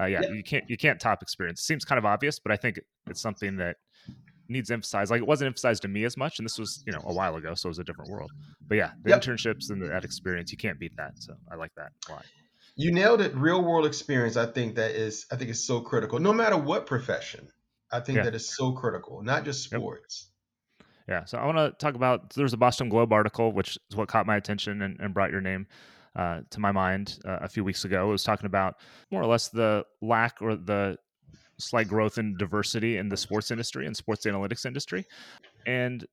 uh, 0.00 0.06
yeah, 0.06 0.20
yeah, 0.22 0.30
you 0.30 0.42
can't 0.42 0.64
you 0.68 0.76
can't 0.76 1.00
top 1.00 1.22
experience. 1.22 1.60
It 1.60 1.64
seems 1.64 1.84
kind 1.84 1.98
of 1.98 2.04
obvious, 2.04 2.38
but 2.38 2.52
I 2.52 2.56
think 2.56 2.78
it's 3.08 3.20
something 3.20 3.56
that 3.56 3.76
needs 4.48 4.70
emphasized. 4.70 5.10
Like 5.10 5.20
it 5.20 5.26
wasn't 5.26 5.48
emphasized 5.48 5.82
to 5.82 5.88
me 5.88 6.04
as 6.04 6.16
much, 6.16 6.38
and 6.38 6.46
this 6.46 6.58
was 6.58 6.82
you 6.86 6.92
know 6.92 7.00
a 7.04 7.12
while 7.12 7.36
ago, 7.36 7.54
so 7.54 7.66
it 7.66 7.70
was 7.70 7.78
a 7.78 7.84
different 7.84 8.10
world. 8.10 8.30
But 8.66 8.76
yeah, 8.76 8.92
the 9.02 9.10
yep. 9.10 9.22
internships 9.22 9.70
and 9.70 9.82
the, 9.82 9.88
that 9.88 10.04
experience, 10.04 10.52
you 10.52 10.58
can't 10.58 10.78
beat 10.78 10.96
that. 10.96 11.12
So 11.16 11.34
I 11.50 11.56
like 11.56 11.72
that 11.76 11.90
a 12.08 12.12
lot. 12.12 12.26
You 12.78 12.92
nailed 12.92 13.20
it. 13.20 13.34
Real 13.34 13.62
world 13.62 13.84
experience. 13.84 14.36
I 14.36 14.46
think 14.46 14.76
that 14.76 14.92
is. 14.92 15.26
I 15.32 15.36
think 15.36 15.50
is 15.50 15.66
so 15.66 15.80
critical. 15.80 16.20
No 16.20 16.32
matter 16.32 16.56
what 16.56 16.86
profession, 16.86 17.48
I 17.90 17.98
think 17.98 18.18
yeah. 18.18 18.22
that 18.22 18.36
is 18.36 18.48
so 18.48 18.70
critical. 18.70 19.20
Not 19.20 19.44
just 19.44 19.64
sports. 19.64 20.30
Yep. 20.78 20.86
Yeah. 21.08 21.24
So 21.24 21.38
I 21.38 21.44
want 21.44 21.58
to 21.58 21.72
talk 21.84 21.96
about. 21.96 22.30
There's 22.34 22.52
a 22.52 22.56
Boston 22.56 22.88
Globe 22.88 23.12
article, 23.12 23.52
which 23.52 23.76
is 23.90 23.96
what 23.96 24.06
caught 24.06 24.26
my 24.26 24.36
attention 24.36 24.82
and, 24.82 24.98
and 25.00 25.12
brought 25.12 25.32
your 25.32 25.40
name 25.40 25.66
uh, 26.14 26.42
to 26.50 26.60
my 26.60 26.70
mind 26.70 27.18
uh, 27.26 27.38
a 27.40 27.48
few 27.48 27.64
weeks 27.64 27.84
ago. 27.84 28.08
It 28.08 28.12
was 28.12 28.22
talking 28.22 28.46
about 28.46 28.76
more 29.10 29.22
or 29.22 29.26
less 29.26 29.48
the 29.48 29.84
lack 30.00 30.40
or 30.40 30.54
the 30.54 30.98
slight 31.58 31.88
growth 31.88 32.16
in 32.16 32.36
diversity 32.36 32.96
in 32.96 33.08
the 33.08 33.16
sports 33.16 33.50
industry 33.50 33.86
and 33.86 33.96
sports 33.96 34.24
analytics 34.24 34.64
industry. 34.64 35.04
And 35.66 36.06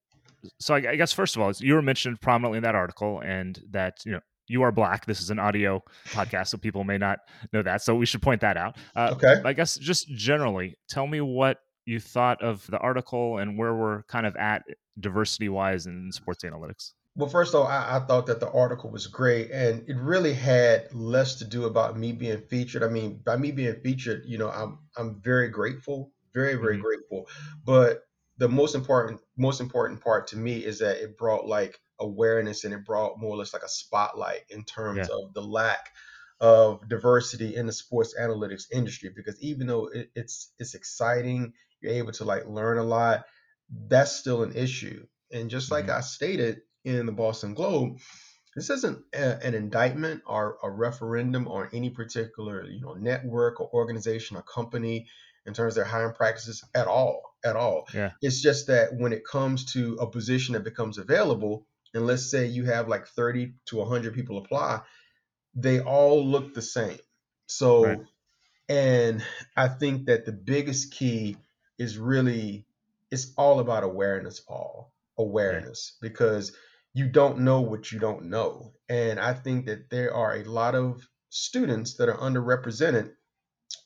so 0.59 0.73
I, 0.73 0.77
I 0.77 0.95
guess 0.95 1.13
first 1.13 1.35
of 1.35 1.43
all, 1.43 1.51
you 1.59 1.75
were 1.75 1.83
mentioned 1.83 2.21
prominently 2.21 2.57
in 2.57 2.63
that 2.63 2.73
article, 2.73 3.21
and 3.23 3.61
that 3.69 3.99
you 4.03 4.13
know 4.13 4.21
you 4.47 4.61
are 4.63 4.71
black. 4.71 5.05
This 5.05 5.21
is 5.21 5.29
an 5.29 5.39
audio 5.39 5.83
podcast, 6.09 6.47
so 6.47 6.57
people 6.57 6.83
may 6.83 6.97
not 6.97 7.19
know 7.53 7.61
that. 7.61 7.81
So 7.81 7.95
we 7.95 8.05
should 8.05 8.21
point 8.21 8.41
that 8.41 8.57
out. 8.57 8.77
Uh, 8.95 9.13
okay. 9.13 9.41
I 9.43 9.53
guess 9.53 9.77
just 9.77 10.07
generally, 10.09 10.75
tell 10.87 11.07
me 11.07 11.21
what 11.21 11.61
you 11.85 11.99
thought 11.99 12.41
of 12.41 12.65
the 12.67 12.79
article 12.79 13.37
and 13.37 13.57
where 13.57 13.73
we're 13.73 14.03
kind 14.03 14.25
of 14.25 14.35
at 14.35 14.63
diversity 14.99 15.49
wise 15.49 15.85
in 15.85 16.11
sports 16.11 16.43
analytics. 16.43 16.93
Well, 17.17 17.29
first 17.29 17.53
of 17.53 17.61
all, 17.61 17.67
I, 17.67 17.95
I, 17.95 17.99
thought 18.01 18.25
that 18.25 18.41
the 18.41 18.51
article 18.51 18.91
was 18.91 19.07
great, 19.07 19.49
and 19.49 19.87
it 19.87 19.95
really 19.95 20.33
had 20.33 20.93
less 20.93 21.35
to 21.35 21.45
do 21.45 21.63
about 21.63 21.97
me 21.97 22.11
being 22.11 22.41
featured. 22.41 22.83
I 22.83 22.89
mean, 22.89 23.21
by 23.23 23.37
me 23.37 23.51
being 23.51 23.75
featured, 23.81 24.23
you 24.25 24.37
know, 24.37 24.49
I'm 24.49 24.79
I'm 24.97 25.21
very 25.21 25.47
grateful, 25.47 26.11
very 26.33 26.55
very 26.55 26.73
mm-hmm. 26.73 26.83
grateful. 26.83 27.29
But 27.63 28.01
the 28.37 28.49
most 28.49 28.75
important 28.75 29.21
most 29.37 29.61
important 29.61 30.01
part 30.01 30.27
to 30.27 30.37
me 30.37 30.57
is 30.57 30.79
that 30.79 30.97
it 30.97 31.17
brought 31.17 31.47
like 31.47 31.79
awareness 31.99 32.63
and 32.63 32.73
it 32.73 32.85
brought 32.85 33.19
more 33.19 33.31
or 33.31 33.37
less 33.37 33.53
like 33.53 33.63
a 33.63 33.69
spotlight 33.69 34.41
in 34.49 34.63
terms 34.63 35.07
yeah. 35.09 35.15
of 35.15 35.33
the 35.33 35.41
lack 35.41 35.89
of 36.41 36.87
diversity 36.89 37.55
in 37.55 37.65
the 37.65 37.71
sports 37.71 38.13
analytics 38.19 38.63
industry 38.71 39.09
because 39.15 39.41
even 39.41 39.67
though 39.67 39.87
it, 39.87 40.09
it's 40.15 40.51
it's 40.59 40.75
exciting 40.75 41.53
you're 41.81 41.93
able 41.93 42.11
to 42.11 42.25
like 42.25 42.45
learn 42.45 42.77
a 42.77 42.83
lot 42.83 43.23
that's 43.87 44.11
still 44.11 44.43
an 44.43 44.53
issue 44.53 45.05
and 45.31 45.49
just 45.49 45.71
like 45.71 45.85
mm-hmm. 45.85 45.97
i 45.97 46.01
stated 46.01 46.59
in 46.83 47.05
the 47.05 47.11
boston 47.11 47.53
globe 47.53 47.97
this 48.55 48.69
isn't 48.69 48.99
a, 49.13 49.45
an 49.45 49.53
indictment 49.53 50.21
or 50.25 50.57
a 50.61 50.69
referendum 50.69 51.47
on 51.47 51.69
any 51.71 51.89
particular 51.89 52.65
you 52.65 52.81
know 52.81 52.93
network 52.95 53.61
or 53.61 53.69
organization 53.73 54.35
or 54.35 54.41
company 54.41 55.07
in 55.45 55.53
terms 55.53 55.73
of 55.73 55.75
their 55.75 55.85
hiring 55.85 56.13
practices 56.13 56.63
at 56.73 56.87
all 56.87 57.35
at 57.43 57.55
all 57.55 57.87
yeah. 57.93 58.11
it's 58.21 58.41
just 58.41 58.67
that 58.67 58.95
when 58.95 59.13
it 59.13 59.25
comes 59.25 59.65
to 59.65 59.95
a 60.01 60.07
position 60.07 60.53
that 60.53 60.63
becomes 60.63 60.97
available 60.97 61.65
and 61.93 62.05
let's 62.05 62.29
say 62.29 62.47
you 62.47 62.65
have 62.65 62.87
like 62.87 63.07
30 63.07 63.53
to 63.65 63.77
100 63.77 64.13
people 64.13 64.37
apply 64.37 64.81
they 65.55 65.79
all 65.79 66.25
look 66.25 66.53
the 66.53 66.61
same. 66.61 66.99
So, 67.47 67.85
right. 67.85 67.99
and 68.67 69.23
I 69.55 69.69
think 69.69 70.07
that 70.07 70.25
the 70.25 70.33
biggest 70.33 70.91
key 70.91 71.37
is 71.77 71.97
really 71.97 72.65
it's 73.11 73.33
all 73.37 73.59
about 73.59 73.83
awareness, 73.83 74.39
Paul. 74.39 74.91
Awareness, 75.17 75.97
yeah. 76.01 76.09
because 76.09 76.51
you 76.93 77.07
don't 77.07 77.39
know 77.39 77.61
what 77.61 77.91
you 77.91 77.99
don't 77.99 78.25
know. 78.25 78.73
And 78.89 79.19
I 79.19 79.33
think 79.33 79.67
that 79.67 79.89
there 79.89 80.13
are 80.13 80.35
a 80.35 80.43
lot 80.43 80.75
of 80.75 81.07
students 81.29 81.95
that 81.95 82.09
are 82.09 82.17
underrepresented 82.17 83.11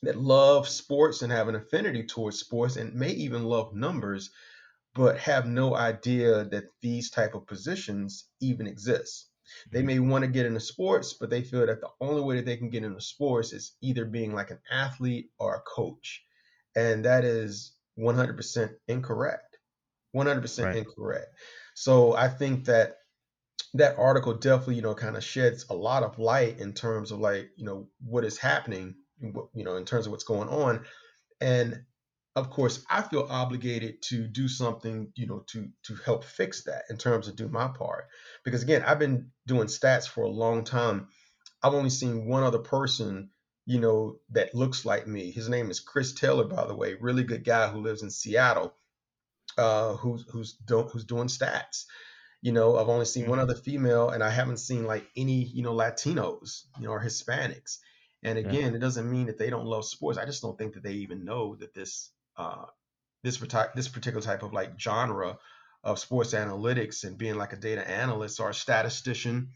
that 0.02 0.16
love 0.16 0.68
sports 0.68 1.22
and 1.22 1.32
have 1.32 1.48
an 1.48 1.54
affinity 1.54 2.04
towards 2.04 2.38
sports 2.38 2.76
and 2.76 2.94
may 2.94 3.10
even 3.10 3.44
love 3.44 3.74
numbers 3.74 4.30
but 4.94 5.18
have 5.18 5.46
no 5.46 5.76
idea 5.76 6.44
that 6.44 6.64
these 6.80 7.10
type 7.10 7.34
of 7.34 7.46
positions 7.46 8.26
even 8.40 8.66
exist. 8.66 9.28
They 9.70 9.80
mm-hmm. 9.80 9.86
may 9.86 9.98
want 10.00 10.22
to 10.22 10.30
get 10.30 10.46
into 10.46 10.60
sports 10.60 11.12
but 11.12 11.30
they 11.30 11.42
feel 11.42 11.66
that 11.66 11.80
the 11.80 11.90
only 12.00 12.22
way 12.22 12.36
that 12.36 12.46
they 12.46 12.56
can 12.56 12.70
get 12.70 12.84
into 12.84 13.00
sports 13.00 13.52
is 13.52 13.76
either 13.80 14.04
being 14.04 14.34
like 14.34 14.50
an 14.50 14.60
athlete 14.70 15.30
or 15.38 15.54
a 15.54 15.60
coach 15.60 16.22
and 16.76 17.04
that 17.04 17.24
is 17.24 17.72
100% 17.98 18.70
incorrect. 18.88 19.58
100% 20.14 20.64
right. 20.64 20.76
incorrect. 20.76 21.28
So 21.74 22.14
i 22.14 22.28
think 22.28 22.64
that 22.64 22.96
that 23.74 23.96
article 23.98 24.34
definitely 24.34 24.76
you 24.76 24.82
know 24.82 24.94
kind 24.94 25.16
of 25.16 25.24
sheds 25.24 25.66
a 25.70 25.74
lot 25.74 26.02
of 26.02 26.18
light 26.18 26.58
in 26.58 26.72
terms 26.72 27.12
of 27.12 27.20
like 27.20 27.50
you 27.56 27.64
know 27.64 27.88
what 28.04 28.24
is 28.24 28.36
happening 28.36 28.94
you 29.20 29.64
know 29.64 29.76
in 29.76 29.84
terms 29.84 30.06
of 30.06 30.12
what's 30.12 30.24
going 30.24 30.48
on. 30.48 30.84
And 31.40 31.84
of 32.36 32.50
course 32.50 32.84
i 32.88 33.02
feel 33.02 33.26
obligated 33.28 34.00
to 34.02 34.26
do 34.26 34.46
something 34.46 35.12
you 35.16 35.26
know 35.26 35.42
to 35.48 35.68
to 35.82 35.96
help 36.04 36.22
fix 36.24 36.62
that 36.64 36.84
in 36.88 36.96
terms 36.96 37.28
of 37.28 37.36
do 37.36 37.48
my 37.48 37.68
part. 37.68 38.06
Because 38.44 38.62
again 38.62 38.82
i've 38.86 38.98
been 38.98 39.30
doing 39.46 39.66
stats 39.66 40.08
for 40.08 40.24
a 40.24 40.28
long 40.28 40.64
time. 40.64 41.08
I've 41.62 41.74
only 41.74 41.90
seen 41.90 42.26
one 42.26 42.42
other 42.42 42.58
person 42.58 43.30
you 43.66 43.80
know 43.80 44.16
that 44.30 44.54
looks 44.54 44.84
like 44.84 45.06
me. 45.06 45.30
His 45.30 45.48
name 45.48 45.70
is 45.70 45.80
chris 45.80 46.12
taylor 46.12 46.44
by 46.44 46.66
the 46.66 46.74
way 46.74 46.94
really 46.94 47.24
good 47.24 47.44
guy 47.44 47.68
who 47.68 47.80
lives 47.80 48.02
in 48.02 48.10
seattle 48.10 48.74
uh 49.58 49.94
who's 49.94 50.24
who's 50.30 50.52
doing 50.54 50.88
who's 50.88 51.04
doing 51.04 51.28
stats. 51.28 51.84
You 52.42 52.52
know 52.52 52.78
i've 52.78 52.88
only 52.88 53.06
seen 53.06 53.26
one 53.26 53.38
mm-hmm. 53.38 53.50
other 53.50 53.60
female 53.60 54.10
and 54.10 54.22
i 54.22 54.30
haven't 54.30 54.58
seen 54.58 54.86
like 54.86 55.06
any 55.16 55.42
you 55.44 55.62
know 55.62 55.74
latinos 55.74 56.62
you 56.78 56.84
know 56.86 56.92
or 56.92 57.02
hispanics 57.02 57.78
and 58.22 58.38
again, 58.38 58.72
yeah. 58.72 58.76
it 58.76 58.80
doesn't 58.80 59.10
mean 59.10 59.26
that 59.26 59.38
they 59.38 59.50
don't 59.50 59.66
love 59.66 59.84
sports. 59.84 60.18
I 60.18 60.26
just 60.26 60.42
don't 60.42 60.58
think 60.58 60.74
that 60.74 60.82
they 60.82 60.92
even 60.92 61.24
know 61.24 61.56
that 61.56 61.74
this 61.74 62.10
uh, 62.36 62.66
this 63.22 63.38
this 63.74 63.88
particular 63.88 64.22
type 64.22 64.42
of 64.42 64.52
like 64.52 64.78
genre 64.78 65.38
of 65.82 65.98
sports 65.98 66.34
analytics 66.34 67.04
and 67.04 67.16
being 67.16 67.36
like 67.36 67.52
a 67.52 67.56
data 67.56 67.88
analyst 67.88 68.40
or 68.40 68.50
a 68.50 68.54
statistician 68.54 69.48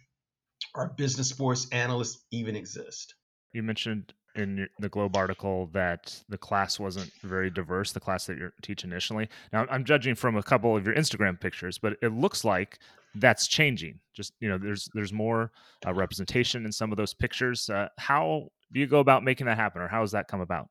or 0.74 0.84
a 0.84 0.94
business 0.94 1.28
sports 1.28 1.68
analyst 1.70 2.24
even 2.30 2.56
exist. 2.56 3.14
You 3.52 3.62
mentioned 3.62 4.14
in 4.34 4.66
the 4.80 4.88
Globe 4.88 5.16
article 5.16 5.68
that 5.72 6.22
the 6.28 6.38
class 6.38 6.80
wasn't 6.80 7.10
very 7.22 7.50
diverse, 7.50 7.92
the 7.92 8.00
class 8.00 8.26
that 8.26 8.36
you 8.36 8.50
teach 8.62 8.82
initially. 8.82 9.28
Now, 9.52 9.66
I'm 9.70 9.84
judging 9.84 10.14
from 10.14 10.36
a 10.36 10.42
couple 10.42 10.76
of 10.76 10.84
your 10.84 10.94
Instagram 10.94 11.40
pictures, 11.40 11.78
but 11.78 11.96
it 12.02 12.12
looks 12.12 12.44
like 12.44 12.78
that's 13.14 13.46
changing. 13.46 14.00
Just 14.12 14.32
you 14.40 14.48
know, 14.48 14.58
there's 14.58 14.88
there's 14.94 15.12
more 15.12 15.52
uh, 15.86 15.94
representation 15.94 16.64
in 16.64 16.72
some 16.72 16.90
of 16.90 16.96
those 16.96 17.14
pictures. 17.14 17.70
Uh, 17.70 17.88
how 17.98 18.48
do 18.72 18.80
you 18.80 18.86
go 18.86 18.98
about 18.98 19.24
making 19.24 19.46
that 19.46 19.56
happen, 19.56 19.82
or 19.82 19.88
how 19.88 20.00
has 20.00 20.12
that 20.12 20.28
come 20.28 20.40
about? 20.40 20.68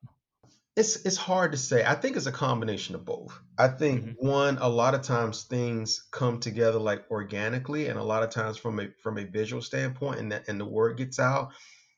It's 0.76 0.96
it's 1.06 1.16
hard 1.16 1.52
to 1.52 1.58
say. 1.58 1.84
I 1.84 1.94
think 1.94 2.16
it's 2.16 2.26
a 2.26 2.32
combination 2.32 2.96
of 2.96 3.04
both. 3.04 3.38
I 3.56 3.68
think 3.68 4.04
mm-hmm. 4.04 4.26
one, 4.26 4.58
a 4.60 4.68
lot 4.68 4.94
of 4.94 5.02
times 5.02 5.44
things 5.44 6.04
come 6.10 6.40
together 6.40 6.80
like 6.80 7.04
organically, 7.10 7.86
and 7.86 7.98
a 7.98 8.02
lot 8.02 8.24
of 8.24 8.30
times 8.30 8.56
from 8.56 8.80
a 8.80 8.88
from 9.02 9.18
a 9.18 9.24
visual 9.24 9.62
standpoint, 9.62 10.18
and 10.18 10.32
that 10.32 10.48
and 10.48 10.58
the 10.58 10.64
word 10.64 10.96
gets 10.96 11.20
out. 11.20 11.52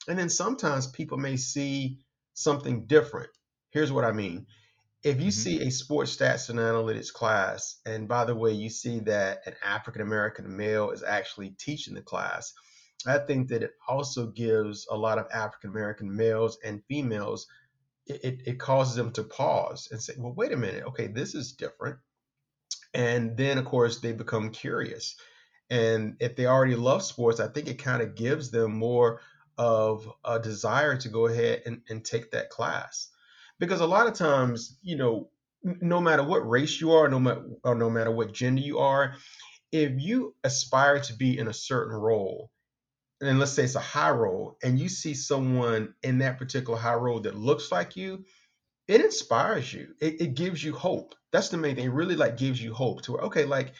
And 0.08 0.18
then 0.18 0.28
sometimes 0.28 0.86
people 0.86 1.16
may 1.16 1.36
see 1.36 2.00
something 2.34 2.86
different. 2.86 3.30
Here's 3.70 3.90
what 3.90 4.04
I 4.04 4.12
mean. 4.12 4.46
If 5.02 5.20
you 5.20 5.28
mm-hmm. 5.28 5.30
see 5.30 5.62
a 5.62 5.70
sports 5.70 6.14
stats 6.14 6.50
and 6.50 6.58
analytics 6.58 7.12
class, 7.12 7.80
and 7.86 8.06
by 8.06 8.26
the 8.26 8.34
way, 8.34 8.52
you 8.52 8.68
see 8.68 9.00
that 9.00 9.42
an 9.46 9.54
African 9.64 10.02
American 10.02 10.54
male 10.54 10.90
is 10.90 11.02
actually 11.02 11.50
teaching 11.58 11.94
the 11.94 12.02
class, 12.02 12.52
I 13.06 13.18
think 13.18 13.48
that 13.48 13.62
it 13.62 13.72
also 13.88 14.26
gives 14.26 14.86
a 14.90 14.96
lot 14.96 15.18
of 15.18 15.26
African 15.32 15.70
American 15.70 16.14
males 16.14 16.58
and 16.64 16.82
females, 16.88 17.46
it, 18.06 18.42
it 18.46 18.58
causes 18.58 18.94
them 18.94 19.12
to 19.12 19.24
pause 19.24 19.88
and 19.90 20.00
say, 20.00 20.14
well, 20.16 20.32
wait 20.32 20.52
a 20.52 20.56
minute, 20.56 20.84
okay, 20.86 21.08
this 21.08 21.34
is 21.34 21.52
different. 21.52 21.98
And 22.94 23.36
then, 23.36 23.58
of 23.58 23.64
course, 23.64 24.00
they 24.00 24.12
become 24.12 24.50
curious. 24.50 25.16
And 25.68 26.16
if 26.20 26.36
they 26.36 26.46
already 26.46 26.76
love 26.76 27.02
sports, 27.02 27.40
I 27.40 27.48
think 27.48 27.68
it 27.68 27.82
kind 27.82 28.02
of 28.02 28.14
gives 28.14 28.50
them 28.50 28.72
more 28.72 29.20
of 29.58 30.10
a 30.24 30.38
desire 30.38 30.96
to 30.96 31.08
go 31.08 31.26
ahead 31.26 31.62
and, 31.66 31.82
and 31.88 32.04
take 32.04 32.30
that 32.30 32.50
class. 32.50 33.08
Because 33.58 33.80
a 33.80 33.86
lot 33.86 34.06
of 34.06 34.14
times, 34.14 34.78
you 34.82 34.96
know, 34.96 35.30
no 35.62 36.00
matter 36.00 36.22
what 36.22 36.48
race 36.48 36.80
you 36.80 36.92
are, 36.92 37.08
no 37.08 37.18
matter 37.18 37.42
or 37.64 37.74
no 37.74 37.90
matter 37.90 38.10
what 38.10 38.32
gender 38.32 38.62
you 38.62 38.78
are, 38.78 39.14
if 39.72 39.92
you 40.00 40.34
aspire 40.44 41.00
to 41.00 41.14
be 41.14 41.38
in 41.38 41.48
a 41.48 41.54
certain 41.54 41.94
role, 41.94 42.50
and 43.20 43.38
let's 43.38 43.52
say 43.52 43.64
it's 43.64 43.74
a 43.74 43.80
high 43.80 44.10
role, 44.10 44.58
and 44.62 44.78
you 44.78 44.88
see 44.88 45.14
someone 45.14 45.94
in 46.02 46.18
that 46.18 46.38
particular 46.38 46.78
high 46.78 46.94
role 46.94 47.20
that 47.20 47.36
looks 47.36 47.72
like 47.72 47.96
you, 47.96 48.24
it 48.88 49.00
inspires 49.00 49.72
you. 49.72 49.94
It, 50.00 50.20
it 50.20 50.34
gives 50.34 50.62
you 50.62 50.72
hope. 50.74 51.14
That's 51.32 51.48
the 51.48 51.56
main 51.56 51.76
thing. 51.76 51.86
It 51.86 51.92
really 51.92 52.16
like 52.16 52.36
gives 52.36 52.62
you 52.62 52.72
hope 52.72 53.02
to 53.02 53.12
where, 53.12 53.22
okay, 53.22 53.44
like 53.44 53.72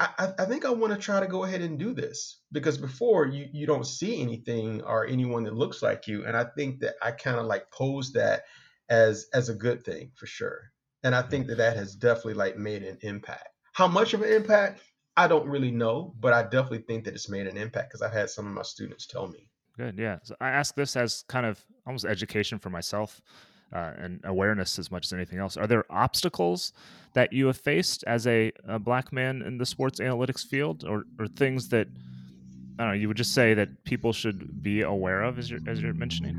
I, 0.00 0.32
I 0.38 0.44
think 0.46 0.64
I 0.64 0.70
want 0.70 0.94
to 0.94 0.98
try 0.98 1.20
to 1.20 1.26
go 1.26 1.44
ahead 1.44 1.60
and 1.60 1.78
do 1.78 1.92
this 1.92 2.40
because 2.52 2.78
before 2.78 3.26
you 3.26 3.46
you 3.52 3.66
don't 3.66 3.86
see 3.86 4.22
anything 4.22 4.82
or 4.82 5.06
anyone 5.06 5.44
that 5.44 5.54
looks 5.54 5.82
like 5.82 6.06
you, 6.06 6.24
and 6.24 6.36
I 6.36 6.44
think 6.56 6.80
that 6.80 6.94
I 7.02 7.10
kind 7.10 7.36
of 7.38 7.44
like 7.44 7.70
pose 7.70 8.12
that 8.14 8.44
as 8.88 9.26
as 9.34 9.50
a 9.50 9.54
good 9.54 9.84
thing 9.84 10.12
for 10.16 10.26
sure, 10.26 10.72
and 11.02 11.14
I 11.14 11.20
think 11.20 11.48
that 11.48 11.58
that 11.58 11.76
has 11.76 11.94
definitely 11.94 12.34
like 12.34 12.56
made 12.56 12.82
an 12.82 12.96
impact. 13.02 13.48
How 13.74 13.88
much 13.88 14.14
of 14.14 14.22
an 14.22 14.32
impact? 14.32 14.80
I 15.16 15.28
don't 15.28 15.46
really 15.46 15.70
know, 15.70 16.14
but 16.20 16.32
I 16.32 16.42
definitely 16.42 16.84
think 16.86 17.04
that 17.04 17.14
it's 17.14 17.28
made 17.28 17.46
an 17.46 17.56
impact 17.56 17.90
because 17.90 18.02
I've 18.02 18.12
had 18.12 18.30
some 18.30 18.46
of 18.46 18.52
my 18.52 18.62
students 18.62 19.06
tell 19.06 19.28
me. 19.28 19.46
Good, 19.76 19.98
yeah. 19.98 20.18
So 20.22 20.34
I 20.40 20.50
ask 20.50 20.74
this 20.74 20.96
as 20.96 21.24
kind 21.28 21.46
of 21.46 21.64
almost 21.86 22.04
education 22.04 22.58
for 22.58 22.70
myself 22.70 23.20
uh, 23.72 23.92
and 23.98 24.20
awareness 24.24 24.78
as 24.78 24.90
much 24.90 25.06
as 25.06 25.12
anything 25.12 25.38
else. 25.38 25.56
Are 25.56 25.66
there 25.66 25.84
obstacles 25.90 26.72
that 27.14 27.32
you 27.32 27.46
have 27.46 27.56
faced 27.56 28.04
as 28.06 28.26
a, 28.26 28.52
a 28.66 28.78
black 28.78 29.12
man 29.12 29.42
in 29.42 29.58
the 29.58 29.66
sports 29.66 30.00
analytics 30.00 30.46
field, 30.46 30.84
or, 30.84 31.04
or 31.18 31.26
things 31.26 31.68
that 31.68 31.88
I 32.78 32.84
don't 32.84 32.88
know? 32.88 32.92
You 32.94 33.08
would 33.08 33.16
just 33.16 33.34
say 33.34 33.54
that 33.54 33.84
people 33.84 34.12
should 34.12 34.62
be 34.62 34.82
aware 34.82 35.22
of, 35.22 35.38
as 35.38 35.50
you're 35.50 35.60
as 35.66 35.80
you're 35.80 35.94
mentioning. 35.94 36.36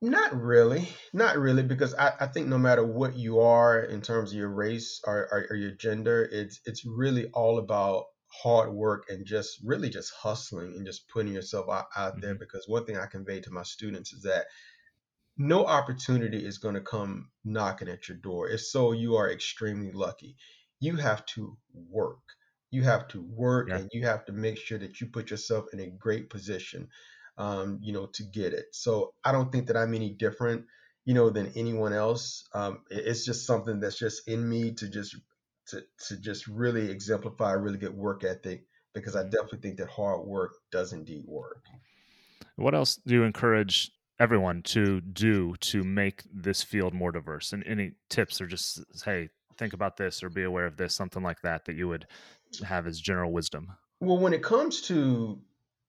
Not 0.00 0.40
really, 0.40 0.88
not 1.12 1.38
really, 1.38 1.64
because 1.64 1.92
I, 1.94 2.12
I 2.20 2.26
think 2.26 2.46
no 2.46 2.58
matter 2.58 2.84
what 2.84 3.16
you 3.16 3.40
are 3.40 3.80
in 3.80 4.00
terms 4.00 4.30
of 4.30 4.38
your 4.38 4.48
race 4.48 5.00
or, 5.04 5.28
or, 5.32 5.46
or 5.50 5.56
your 5.56 5.72
gender, 5.72 6.28
it's 6.30 6.60
it's 6.64 6.84
really 6.86 7.26
all 7.34 7.58
about 7.58 8.04
hard 8.42 8.72
work 8.72 9.06
and 9.08 9.26
just 9.26 9.58
really 9.64 9.88
just 9.88 10.12
hustling 10.14 10.74
and 10.76 10.86
just 10.86 11.08
putting 11.08 11.32
yourself 11.32 11.66
out, 11.68 11.86
out 11.96 12.20
there. 12.20 12.34
Mm-hmm. 12.34 12.38
Because 12.38 12.68
one 12.68 12.84
thing 12.84 12.96
I 12.96 13.06
convey 13.06 13.40
to 13.40 13.50
my 13.50 13.64
students 13.64 14.12
is 14.12 14.22
that 14.22 14.46
no 15.36 15.64
opportunity 15.66 16.44
is 16.44 16.58
going 16.58 16.74
to 16.74 16.80
come 16.80 17.30
knocking 17.44 17.88
at 17.88 18.08
your 18.08 18.18
door. 18.18 18.48
If 18.48 18.60
so, 18.60 18.92
you 18.92 19.16
are 19.16 19.30
extremely 19.30 19.92
lucky. 19.92 20.36
You 20.80 20.96
have 20.96 21.24
to 21.26 21.56
work. 21.72 22.22
You 22.70 22.82
have 22.82 23.08
to 23.08 23.22
work 23.22 23.68
yeah. 23.68 23.78
and 23.78 23.90
you 23.92 24.04
have 24.06 24.26
to 24.26 24.32
make 24.32 24.58
sure 24.58 24.78
that 24.78 25.00
you 25.00 25.08
put 25.08 25.30
yourself 25.30 25.66
in 25.72 25.80
a 25.80 25.90
great 25.90 26.28
position, 26.28 26.88
um, 27.38 27.78
you 27.82 27.92
know, 27.92 28.06
to 28.06 28.24
get 28.24 28.52
it. 28.52 28.66
So 28.72 29.14
I 29.24 29.32
don't 29.32 29.50
think 29.50 29.68
that 29.68 29.76
I'm 29.76 29.94
any 29.94 30.10
different, 30.10 30.66
you 31.04 31.14
know, 31.14 31.30
than 31.30 31.52
anyone 31.56 31.92
else. 31.92 32.46
Um, 32.52 32.80
it's 32.90 33.24
just 33.24 33.46
something 33.46 33.80
that's 33.80 33.98
just 33.98 34.28
in 34.28 34.46
me 34.46 34.72
to 34.72 34.88
just 34.88 35.16
to, 35.68 35.82
to 36.08 36.16
just 36.18 36.46
really 36.46 36.90
exemplify 36.90 37.52
a 37.52 37.58
really 37.58 37.78
good 37.78 37.94
work 37.94 38.24
ethic 38.24 38.64
because 38.94 39.14
I 39.14 39.22
definitely 39.22 39.60
think 39.60 39.78
that 39.78 39.88
hard 39.88 40.26
work 40.26 40.52
does 40.72 40.92
indeed 40.92 41.24
work. 41.26 41.64
What 42.56 42.74
else 42.74 42.96
do 43.06 43.14
you 43.14 43.22
encourage 43.22 43.92
everyone 44.18 44.62
to 44.62 45.00
do 45.00 45.54
to 45.60 45.84
make 45.84 46.24
this 46.32 46.62
field 46.62 46.92
more 46.92 47.12
diverse? 47.12 47.52
And 47.52 47.64
any 47.66 47.92
tips 48.08 48.40
or 48.40 48.46
just 48.46 48.82
hey, 49.04 49.28
think 49.56 49.72
about 49.72 49.96
this 49.96 50.22
or 50.22 50.28
be 50.28 50.42
aware 50.42 50.66
of 50.66 50.76
this, 50.76 50.94
something 50.94 51.22
like 51.22 51.42
that 51.42 51.66
that 51.66 51.76
you 51.76 51.86
would 51.86 52.06
have 52.66 52.86
as 52.86 53.00
general 53.00 53.30
wisdom? 53.30 53.76
Well, 54.00 54.18
when 54.18 54.32
it 54.32 54.42
comes 54.42 54.80
to 54.82 55.40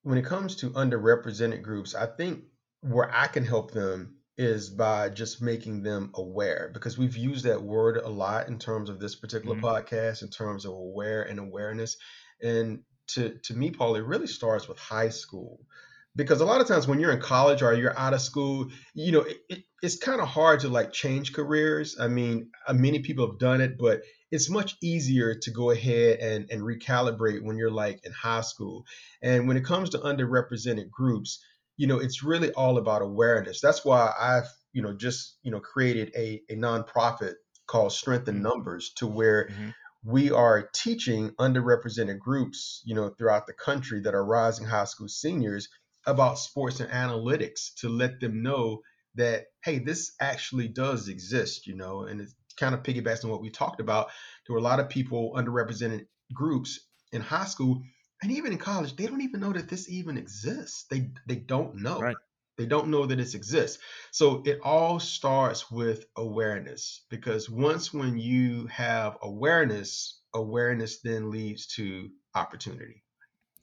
when 0.03 0.17
it 0.17 0.25
comes 0.25 0.57
to 0.57 0.69
underrepresented 0.71 1.61
groups, 1.61 1.95
I 1.95 2.05
think 2.05 2.43
where 2.81 3.13
I 3.13 3.27
can 3.27 3.45
help 3.45 3.71
them 3.71 4.15
is 4.39 4.69
by 4.69 5.09
just 5.09 5.41
making 5.41 5.83
them 5.83 6.11
aware 6.15 6.71
because 6.73 6.97
we've 6.97 7.17
used 7.17 7.43
that 7.43 7.61
word 7.61 7.97
a 7.97 8.07
lot 8.07 8.47
in 8.47 8.57
terms 8.57 8.89
of 8.89 8.97
this 8.97 9.13
particular 9.13 9.53
mm-hmm. 9.53 9.65
podcast 9.65 10.21
in 10.21 10.29
terms 10.29 10.63
of 10.63 10.71
aware 10.71 11.23
and 11.23 11.39
awareness 11.39 11.97
and 12.41 12.79
to 13.07 13.37
to 13.43 13.53
me 13.53 13.69
paul 13.69 13.97
it 13.97 14.05
really 14.05 14.27
starts 14.27 14.65
with 14.65 14.79
high 14.79 15.09
school 15.09 15.59
because 16.15 16.39
a 16.39 16.45
lot 16.45 16.61
of 16.61 16.67
times 16.67 16.87
when 16.87 17.01
you're 17.01 17.11
in 17.11 17.19
college 17.19 17.61
or 17.61 17.73
you're 17.73 17.99
out 17.99 18.13
of 18.13 18.21
school 18.21 18.69
you 18.93 19.11
know 19.11 19.23
it, 19.23 19.39
it, 19.49 19.63
it's 19.81 19.97
kind 19.97 20.21
of 20.21 20.27
hard 20.29 20.61
to 20.61 20.69
like 20.69 20.93
change 20.93 21.33
careers 21.33 21.97
i 21.99 22.07
mean 22.07 22.49
uh, 22.65 22.71
many 22.71 22.99
people 22.99 23.27
have 23.27 23.39
done 23.39 23.59
it 23.59 23.77
but 23.77 24.03
it's 24.31 24.49
much 24.49 24.75
easier 24.81 25.35
to 25.35 25.51
go 25.51 25.71
ahead 25.71 26.19
and, 26.19 26.49
and 26.51 26.61
recalibrate 26.61 27.43
when 27.43 27.57
you're 27.57 27.71
like 27.71 27.99
in 28.03 28.11
high 28.11 28.41
school. 28.41 28.85
And 29.21 29.47
when 29.47 29.57
it 29.57 29.65
comes 29.65 29.89
to 29.91 29.99
underrepresented 29.99 30.89
groups, 30.89 31.43
you 31.77 31.87
know, 31.87 31.97
it's 31.97 32.23
really 32.23 32.51
all 32.51 32.77
about 32.77 33.01
awareness. 33.01 33.61
That's 33.61 33.83
why 33.83 34.13
I've, 34.19 34.49
you 34.73 34.81
know, 34.81 34.93
just, 34.93 35.37
you 35.43 35.51
know, 35.51 35.59
created 35.59 36.11
a, 36.15 36.41
a 36.49 36.55
nonprofit 36.55 37.35
called 37.67 37.93
Strength 37.93 38.27
in 38.27 38.35
mm-hmm. 38.35 38.43
Numbers 38.43 38.91
to 38.97 39.07
where 39.07 39.47
mm-hmm. 39.47 39.69
we 40.03 40.31
are 40.31 40.69
teaching 40.73 41.31
underrepresented 41.39 42.19
groups, 42.19 42.81
you 42.85 42.95
know, 42.95 43.09
throughout 43.09 43.47
the 43.47 43.53
country 43.53 44.01
that 44.01 44.13
are 44.13 44.25
rising 44.25 44.65
high 44.65 44.85
school 44.85 45.07
seniors 45.07 45.69
about 46.05 46.39
sports 46.39 46.79
and 46.79 46.91
analytics 46.91 47.73
to 47.79 47.89
let 47.89 48.19
them 48.19 48.43
know 48.43 48.81
that, 49.15 49.45
hey, 49.63 49.79
this 49.79 50.13
actually 50.21 50.67
does 50.67 51.07
exist, 51.07 51.65
you 51.67 51.75
know, 51.75 52.03
and 52.03 52.21
it 52.21 52.29
kind 52.59 52.75
of 52.75 52.83
piggybacks 52.83 53.23
on 53.23 53.31
what 53.31 53.41
we 53.41 53.49
talked 53.49 53.79
about. 53.79 54.09
There 54.45 54.53
were 54.53 54.59
a 54.59 54.63
lot 54.63 54.79
of 54.79 54.89
people, 54.89 55.33
underrepresented 55.35 56.05
groups 56.33 56.79
in 57.11 57.21
high 57.21 57.45
school 57.45 57.81
and 58.21 58.31
even 58.33 58.51
in 58.51 58.57
college, 58.57 58.95
they 58.95 59.05
don't 59.05 59.21
even 59.21 59.39
know 59.39 59.53
that 59.53 59.69
this 59.69 59.89
even 59.89 60.17
exists. 60.17 60.85
They 60.89 61.11
they 61.25 61.37
don't 61.37 61.75
know. 61.75 61.99
Right. 61.99 62.17
They 62.57 62.65
don't 62.65 62.89
know 62.89 63.05
that 63.05 63.15
this 63.15 63.35
exists. 63.35 63.81
So 64.11 64.43
it 64.45 64.59
all 64.61 64.99
starts 64.99 65.71
with 65.71 66.05
awareness 66.17 67.05
because 67.09 67.49
once 67.49 67.93
when 67.93 68.17
you 68.17 68.67
have 68.67 69.17
awareness, 69.21 70.19
awareness 70.33 70.99
then 70.99 71.31
leads 71.31 71.67
to 71.75 72.09
opportunity 72.35 73.03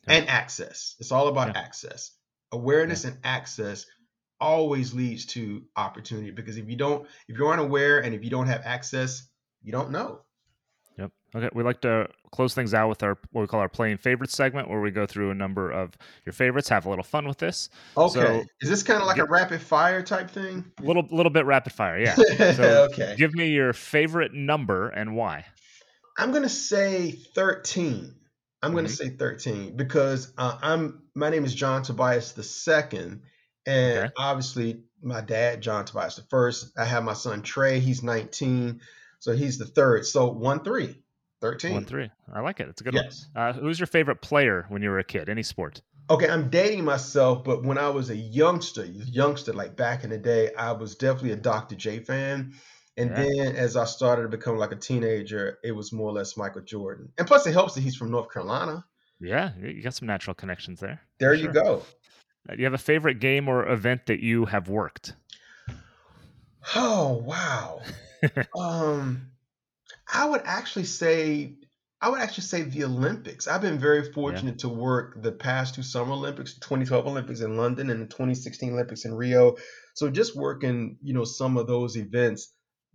yeah. 0.09 0.15
and 0.15 0.29
access. 0.31 0.97
It's 0.99 1.13
all 1.13 1.29
about 1.29 1.49
yeah. 1.49 1.61
access. 1.61 2.13
Awareness 2.53 3.05
yeah. 3.05 3.11
and 3.11 3.19
access 3.23 3.85
always 4.41 4.95
leads 4.95 5.27
to 5.27 5.63
opportunity 5.77 6.31
because 6.31 6.57
if 6.57 6.69
you 6.69 6.77
don't 6.77 7.07
if 7.29 7.39
you 7.39 7.47
aren't 7.47 7.61
aware 7.61 8.01
and 8.01 8.15
if 8.15 8.23
you 8.23 8.31
don't 8.31 8.47
have 8.47 8.63
access, 8.65 9.29
you 9.63 9.73
don't 9.73 9.91
know. 9.91 10.21
Yep. 10.99 11.13
Okay. 11.35 11.49
We 11.53 11.63
like 11.63 11.81
to 11.83 12.09
close 12.33 12.55
things 12.55 12.73
out 12.73 12.89
with 12.89 13.03
our 13.03 13.19
what 13.33 13.43
we 13.43 13.47
call 13.47 13.61
our 13.61 13.69
playing 13.69 13.99
favorites 13.99 14.35
segment, 14.35 14.69
where 14.69 14.81
we 14.81 14.91
go 14.91 15.07
through 15.07 15.31
a 15.31 15.35
number 15.35 15.71
of 15.71 15.97
your 16.25 16.33
favorites, 16.33 16.69
have 16.69 16.87
a 16.87 16.89
little 16.89 17.05
fun 17.05 17.27
with 17.27 17.39
this. 17.39 17.69
Okay. 17.97 18.13
So, 18.13 18.45
Is 18.61 18.71
this 18.71 18.83
kind 18.83 19.01
of 19.01 19.07
like 19.07 19.17
get, 19.17 19.27
a 19.27 19.31
rapid 19.31 19.61
fire 19.61 20.03
type 20.03 20.31
thing? 20.31 20.65
Little 20.81 21.07
little 21.11 21.31
bit 21.31 21.45
rapid 21.45 21.73
fire, 21.73 21.99
yeah. 21.99 22.15
So 22.55 22.89
okay. 22.93 23.15
Give 23.17 23.35
me 23.35 23.49
your 23.49 23.73
favorite 23.73 24.33
number 24.33 24.89
and 24.89 25.15
why. 25.15 25.45
I'm 26.19 26.33
gonna 26.33 26.49
say 26.49 27.13
thirteen. 27.13 28.15
I'm 28.63 28.71
mm-hmm. 28.71 28.77
gonna 28.77 28.89
say 28.89 29.11
thirteen 29.11 29.77
because 29.77 30.33
uh, 30.39 30.59
I'm. 30.63 31.03
My 31.15 31.31
name 31.31 31.45
is 31.45 31.55
John 31.55 31.83
Tobias 31.83 32.33
the 32.33 32.43
second, 32.43 33.23
and 33.67 33.99
okay. 33.99 34.13
obviously 34.17 34.83
my 35.03 35.21
dad 35.21 35.61
John 35.61 35.85
Tobias 35.85 36.17
the 36.17 36.23
first. 36.23 36.73
I 36.79 36.85
have 36.85 37.05
my 37.05 37.15
son 37.15 37.43
Trey. 37.43 37.81
He's 37.81 38.03
19. 38.03 38.81
So 39.19 39.33
he's 39.33 39.59
the 39.59 39.67
third. 39.67 40.07
So 40.07 40.31
one 40.31 40.63
three. 40.63 40.97
13. 41.43 41.75
One 41.75 41.85
three. 41.85 42.11
I 42.33 42.41
like 42.41 42.61
it. 42.61 42.69
It's 42.69 42.81
a 42.81 42.85
good 42.85 42.95
yes. 42.95 43.27
one. 43.33 43.49
Uh, 43.49 43.53
who's 43.53 43.79
your 43.79 43.87
favorite 43.87 44.23
player 44.23 44.65
when 44.69 44.83
you 44.83 44.89
were 44.91 44.99
a 44.99 45.05
kid? 45.05 45.29
Any 45.29 45.43
sport? 45.43 45.83
Okay, 46.09 46.29
I'm 46.29 46.51
dating 46.51 46.85
myself, 46.85 47.45
but 47.45 47.65
when 47.65 47.79
I 47.79 47.89
was 47.91 48.11
a 48.11 48.17
youngster, 48.17 48.85
youngster, 48.85 49.53
like 49.53 49.77
back 49.77 50.05
in 50.05 50.11
the 50.11 50.19
day, 50.19 50.55
I 50.55 50.73
was 50.73 50.95
definitely 50.95 51.33
a 51.33 51.37
Dr. 51.37 51.75
J 51.75 51.99
fan. 51.99 52.55
And 52.97 53.11
yeah. 53.11 53.17
then 53.17 53.57
as 53.57 53.77
I 53.77 53.85
started 53.85 54.23
to 54.23 54.29
become 54.29 54.57
like 54.57 54.73
a 54.73 54.77
teenager, 54.77 55.59
it 55.63 55.73
was 55.73 55.93
more 55.93 56.09
or 56.09 56.13
less 56.13 56.37
Michael 56.37 56.63
Jordan. 56.63 57.13
And 57.19 57.27
plus, 57.27 57.47
it 57.47 57.53
helps 57.53 57.75
that 57.75 57.83
he's 57.83 57.97
from 57.97 58.11
North 58.11 58.33
Carolina. 58.33 58.85
Yeah, 59.21 59.51
you 59.61 59.83
got 59.83 59.95
some 59.95 60.07
natural 60.07 60.35
connections 60.35 60.81
there. 60.81 61.01
There 61.19 61.35
you 61.35 61.45
sure. 61.45 61.53
go. 61.53 61.83
Do 62.49 62.57
you 62.59 62.65
have 62.65 62.75
a 62.75 62.79
favorite 62.79 63.21
game 63.21 63.49
or 63.49 63.67
event 63.67 64.07
that 64.07 64.21
you 64.21 64.47
have 64.47 64.69
worked? 64.69 65.15
Oh 66.75 67.23
wow. 67.25 67.83
um, 68.57 69.31
I 70.13 70.29
would 70.29 70.43
actually 70.45 70.85
say 70.85 71.55
I 72.01 72.11
would 72.11 72.21
actually 72.21 72.45
say 72.45 72.63
the 72.63 72.85
Olympics. 72.85 73.49
I've 73.49 73.63
been 73.63 73.79
very 73.79 74.13
fortunate 74.13 74.57
yeah. 74.57 74.69
to 74.69 74.69
work 74.69 75.23
the 75.23 75.33
past 75.33 75.75
two 75.75 75.83
Summer 75.83 76.13
Olympics, 76.13 76.55
2012 76.55 77.07
Olympics 77.07 77.41
in 77.41 77.57
London 77.57 77.91
and 77.91 78.03
the 78.03 78.07
2016 78.07 78.75
Olympics 78.75 79.05
in 79.05 79.15
Rio. 79.15 79.57
So 79.95 80.11
just 80.11 80.37
working, 80.37 80.99
you 81.03 81.15
know, 81.15 81.25
some 81.25 81.57
of 81.57 81.67
those 81.67 81.97
events, 81.97 82.53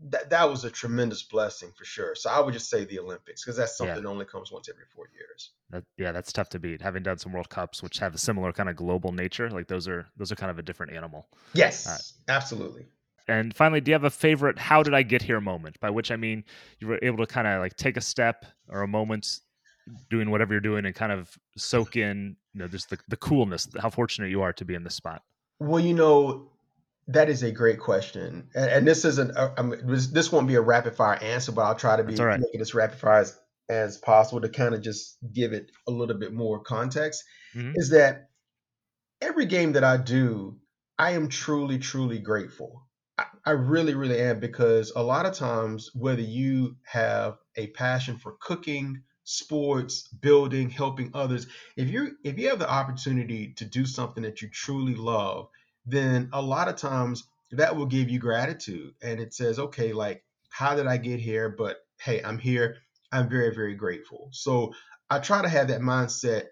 that 0.09 0.29
that 0.29 0.49
was 0.49 0.63
a 0.63 0.71
tremendous 0.71 1.21
blessing 1.23 1.71
for 1.77 1.85
sure. 1.85 2.15
So 2.15 2.29
I 2.29 2.39
would 2.39 2.53
just 2.53 2.69
say 2.69 2.85
the 2.85 2.99
Olympics 2.99 3.43
because 3.43 3.55
that's 3.55 3.77
something 3.77 3.95
yeah. 3.95 4.01
that 4.01 4.07
only 4.07 4.25
comes 4.25 4.51
once 4.51 4.67
every 4.69 4.85
four 4.93 5.05
years. 5.15 5.51
That, 5.69 5.83
yeah, 5.97 6.11
that's 6.11 6.33
tough 6.33 6.49
to 6.49 6.59
beat. 6.59 6.81
Having 6.81 7.03
done 7.03 7.17
some 7.17 7.31
World 7.31 7.49
Cups, 7.49 7.83
which 7.83 7.99
have 7.99 8.15
a 8.15 8.17
similar 8.17 8.51
kind 8.51 8.69
of 8.69 8.75
global 8.75 9.11
nature, 9.11 9.49
like 9.49 9.67
those 9.67 9.87
are 9.87 10.07
those 10.17 10.31
are 10.31 10.35
kind 10.35 10.49
of 10.49 10.57
a 10.57 10.63
different 10.63 10.93
animal. 10.93 11.27
Yes, 11.53 11.87
uh, 11.87 12.31
absolutely. 12.31 12.87
And 13.27 13.55
finally, 13.55 13.79
do 13.81 13.91
you 13.91 13.93
have 13.93 14.03
a 14.03 14.09
favorite 14.09 14.57
"How 14.57 14.81
did 14.81 14.93
I 14.93 15.03
get 15.03 15.21
here" 15.21 15.39
moment? 15.39 15.79
By 15.79 15.91
which 15.91 16.09
I 16.09 16.15
mean 16.15 16.43
you 16.79 16.87
were 16.87 16.99
able 17.01 17.25
to 17.25 17.31
kind 17.31 17.47
of 17.47 17.59
like 17.59 17.75
take 17.75 17.97
a 17.97 18.01
step 18.01 18.45
or 18.69 18.81
a 18.81 18.87
moment 18.87 19.39
doing 20.09 20.29
whatever 20.29 20.53
you're 20.53 20.61
doing 20.61 20.85
and 20.85 20.95
kind 20.95 21.11
of 21.11 21.37
soak 21.57 21.95
in, 21.95 22.35
you 22.53 22.59
know, 22.59 22.67
just 22.67 22.89
the, 22.89 22.97
the 23.07 23.17
coolness, 23.17 23.67
how 23.79 23.89
fortunate 23.89 24.29
you 24.29 24.41
are 24.41 24.53
to 24.53 24.63
be 24.63 24.75
in 24.75 24.83
this 24.83 24.95
spot. 24.95 25.23
Well, 25.59 25.79
you 25.79 25.93
know, 25.93 26.50
that 27.07 27.29
is 27.29 27.43
a 27.43 27.51
great 27.51 27.79
question, 27.79 28.49
and, 28.55 28.71
and 28.71 28.87
this 28.87 29.05
isn't. 29.05 29.35
Uh, 29.35 29.51
I 29.57 29.61
mean, 29.61 29.81
this 29.85 30.31
won't 30.31 30.47
be 30.47 30.55
a 30.55 30.61
rapid 30.61 30.95
fire 30.95 31.17
answer, 31.21 31.51
but 31.51 31.63
I'll 31.63 31.75
try 31.75 31.97
to 31.97 32.03
be 32.03 32.15
right. 32.15 32.39
make 32.39 32.53
it 32.53 32.61
as 32.61 32.73
rapid 32.73 32.99
fire 32.99 33.19
as, 33.19 33.37
as 33.69 33.97
possible 33.97 34.41
to 34.41 34.49
kind 34.49 34.75
of 34.75 34.81
just 34.81 35.17
give 35.33 35.53
it 35.53 35.71
a 35.87 35.91
little 35.91 36.17
bit 36.17 36.33
more 36.33 36.59
context. 36.59 37.23
Mm-hmm. 37.55 37.73
Is 37.75 37.89
that 37.89 38.29
every 39.21 39.45
game 39.45 39.73
that 39.73 39.83
I 39.83 39.97
do, 39.97 40.57
I 40.97 41.11
am 41.11 41.29
truly, 41.29 41.79
truly 41.79 42.19
grateful. 42.19 42.87
I 43.45 43.51
really, 43.51 43.95
really 43.95 44.19
am 44.19 44.39
because 44.39 44.91
a 44.95 45.03
lot 45.03 45.25
of 45.25 45.33
times, 45.33 45.89
whether 45.93 46.21
you 46.21 46.77
have 46.83 47.37
a 47.55 47.67
passion 47.67 48.17
for 48.17 48.35
cooking, 48.39 49.03
sports, 49.23 50.07
building, 50.07 50.69
helping 50.69 51.11
others, 51.13 51.47
if 51.75 51.89
you 51.89 52.17
if 52.23 52.37
you 52.37 52.49
have 52.49 52.59
the 52.59 52.69
opportunity 52.69 53.53
to 53.53 53.65
do 53.65 53.85
something 53.85 54.23
that 54.23 54.41
you 54.41 54.49
truly 54.49 54.95
love, 54.95 55.49
then 55.85 56.29
a 56.33 56.41
lot 56.41 56.67
of 56.67 56.75
times 56.75 57.23
that 57.51 57.75
will 57.75 57.85
give 57.85 58.09
you 58.09 58.19
gratitude, 58.19 58.93
and 59.01 59.19
it 59.19 59.33
says, 59.33 59.59
okay, 59.59 59.93
like 59.93 60.23
how 60.49 60.75
did 60.75 60.87
I 60.87 60.97
get 60.97 61.19
here? 61.19 61.49
But 61.49 61.77
hey, 61.99 62.21
I'm 62.23 62.37
here. 62.37 62.77
I'm 63.11 63.29
very, 63.29 63.53
very 63.53 63.75
grateful. 63.75 64.29
So 64.31 64.73
I 65.09 65.19
try 65.19 65.41
to 65.41 65.49
have 65.49 65.67
that 65.67 65.81
mindset 65.81 66.45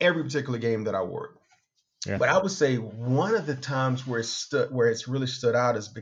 every 0.00 0.22
particular 0.22 0.58
game 0.58 0.84
that 0.84 0.94
I 0.94 1.02
work. 1.02 1.38
Yeah. 2.06 2.18
But 2.18 2.28
I 2.28 2.38
would 2.38 2.52
say 2.52 2.76
one 2.76 3.34
of 3.34 3.46
the 3.46 3.54
times 3.54 4.06
where 4.06 4.20
it 4.20 4.26
stood, 4.26 4.70
where 4.70 4.88
it's 4.88 5.08
really 5.08 5.26
stood 5.26 5.54
out 5.54 5.76
is 5.76 5.92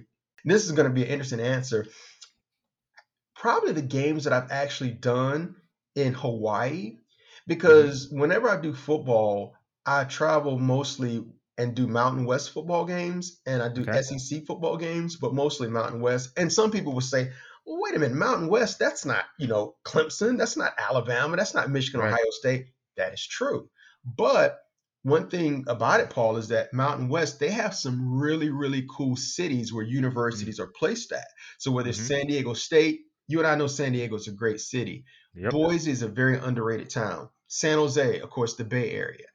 this 0.44 0.64
is 0.64 0.72
going 0.72 0.88
to 0.88 0.94
be 0.94 1.05
an 1.05 1.09
interesting 1.09 1.40
answer. 1.40 1.87
Probably 3.37 3.72
the 3.72 3.83
games 3.83 4.24
that 4.24 4.33
I've 4.33 4.50
actually 4.50 4.90
done 4.90 5.57
in 5.94 6.12
Hawaii, 6.12 6.96
because 7.46 8.09
mm-hmm. 8.09 8.20
whenever 8.20 8.50
I 8.50 8.61
do 8.61 8.74
football, 8.74 9.55
I 9.87 10.05
travel 10.05 10.59
mostly 10.59 11.24
and 11.57 11.75
do 11.75 11.87
Mountain 11.87 12.25
West 12.25 12.51
football 12.51 12.85
games 12.85 13.40
and 13.47 13.62
I 13.62 13.69
do 13.69 13.83
okay. 13.83 14.03
SEC 14.03 14.45
football 14.45 14.77
games, 14.77 15.17
but 15.17 15.35
mostly 15.35 15.69
Mountain 15.69 16.01
West. 16.01 16.31
And 16.37 16.53
some 16.53 16.71
people 16.71 16.93
will 16.93 17.01
say, 17.01 17.31
well, 17.64 17.81
wait 17.81 17.95
a 17.95 17.99
minute, 17.99 18.17
Mountain 18.17 18.49
West, 18.49 18.79
that's 18.79 19.05
not, 19.05 19.25
you 19.38 19.47
know, 19.47 19.77
Clemson, 19.85 20.37
that's 20.37 20.57
not 20.57 20.75
Alabama, 20.79 21.37
that's 21.37 21.55
not 21.55 21.71
Michigan, 21.71 22.01
right. 22.01 22.12
Ohio 22.12 22.31
State. 22.31 22.67
That 22.97 23.14
is 23.14 23.27
true. 23.27 23.69
But 24.05 24.59
one 25.03 25.29
thing 25.29 25.64
about 25.67 26.01
it, 26.01 26.11
Paul, 26.11 26.37
is 26.37 26.49
that 26.49 26.73
Mountain 26.73 27.09
West, 27.09 27.38
they 27.38 27.51
have 27.51 27.75
some 27.75 28.19
really, 28.19 28.51
really 28.51 28.87
cool 28.90 29.17
cities 29.17 29.73
where 29.73 29.85
universities 29.85 30.59
mm-hmm. 30.59 30.69
are 30.69 30.73
placed 30.79 31.12
at. 31.12 31.27
So 31.59 31.71
whether 31.71 31.88
it's 31.88 31.99
mm-hmm. 31.99 32.07
San 32.07 32.27
Diego 32.27 32.55
State, 32.55 33.01
you 33.27 33.38
and 33.38 33.47
I 33.47 33.55
know 33.55 33.67
San 33.67 33.93
Diego 33.93 34.17
is 34.17 34.29
a 34.29 34.33
great 34.33 34.61
city. 34.61 35.05
Yep. 35.35 35.53
Boise 35.53 35.90
is 35.90 36.03
a 36.03 36.09
very 36.09 36.38
underrated 36.38 36.90
town. 36.90 37.29
San 37.49 37.79
Jose, 37.79 38.21
of 38.21 38.31
course, 38.31 38.55
the 38.55 38.64
Bay 38.64 38.93
Area. 38.93 39.27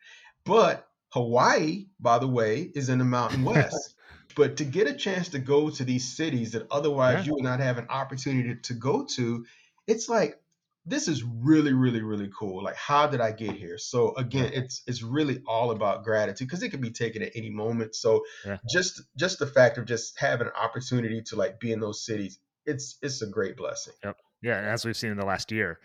But 0.45 0.87
Hawaii, 1.09 1.87
by 1.99 2.19
the 2.19 2.27
way, 2.27 2.71
is 2.73 2.89
in 2.89 2.99
the 2.99 3.05
Mountain 3.05 3.43
West. 3.45 3.95
but 4.35 4.57
to 4.57 4.63
get 4.63 4.87
a 4.87 4.93
chance 4.93 5.29
to 5.29 5.39
go 5.39 5.69
to 5.69 5.83
these 5.83 6.15
cities 6.15 6.51
that 6.51 6.67
otherwise 6.71 7.19
yeah. 7.19 7.23
you 7.23 7.33
would 7.35 7.43
not 7.43 7.59
have 7.59 7.77
an 7.77 7.87
opportunity 7.89 8.55
to 8.55 8.73
go 8.73 9.05
to, 9.05 9.45
it's 9.87 10.07
like 10.07 10.39
this 10.85 11.07
is 11.07 11.23
really 11.23 11.73
really 11.73 12.01
really 12.01 12.29
cool. 12.37 12.63
Like 12.63 12.75
how 12.75 13.07
did 13.07 13.21
i 13.21 13.31
get 13.31 13.55
here? 13.55 13.77
So 13.77 14.13
again 14.15 14.51
it's 14.53 14.81
it's 14.87 15.03
really 15.03 15.41
all 15.45 15.71
about 15.71 16.03
gratitude 16.03 16.47
because 16.47 16.63
it 16.63 16.69
can 16.69 16.81
be 16.81 16.91
taken 16.91 17.21
at 17.21 17.31
any 17.35 17.49
moment. 17.49 17.95
So 17.95 18.23
yeah. 18.45 18.57
just 18.69 19.01
just 19.15 19.39
the 19.39 19.47
fact 19.47 19.77
of 19.77 19.85
just 19.85 20.17
having 20.17 20.47
an 20.47 20.53
opportunity 20.59 21.21
to 21.27 21.35
like 21.35 21.59
be 21.59 21.71
in 21.71 21.79
those 21.79 22.05
cities 22.05 22.39
it's 22.65 22.97
it's 23.01 23.21
a 23.21 23.27
great 23.27 23.57
blessing. 23.57 23.93
Yep. 24.03 24.17
Yeah 24.41 24.57
and 24.57 24.67
as 24.67 24.85
we've 24.85 24.97
seen 24.97 25.11
in 25.11 25.17
the 25.17 25.25
last 25.25 25.51
year 25.51 25.79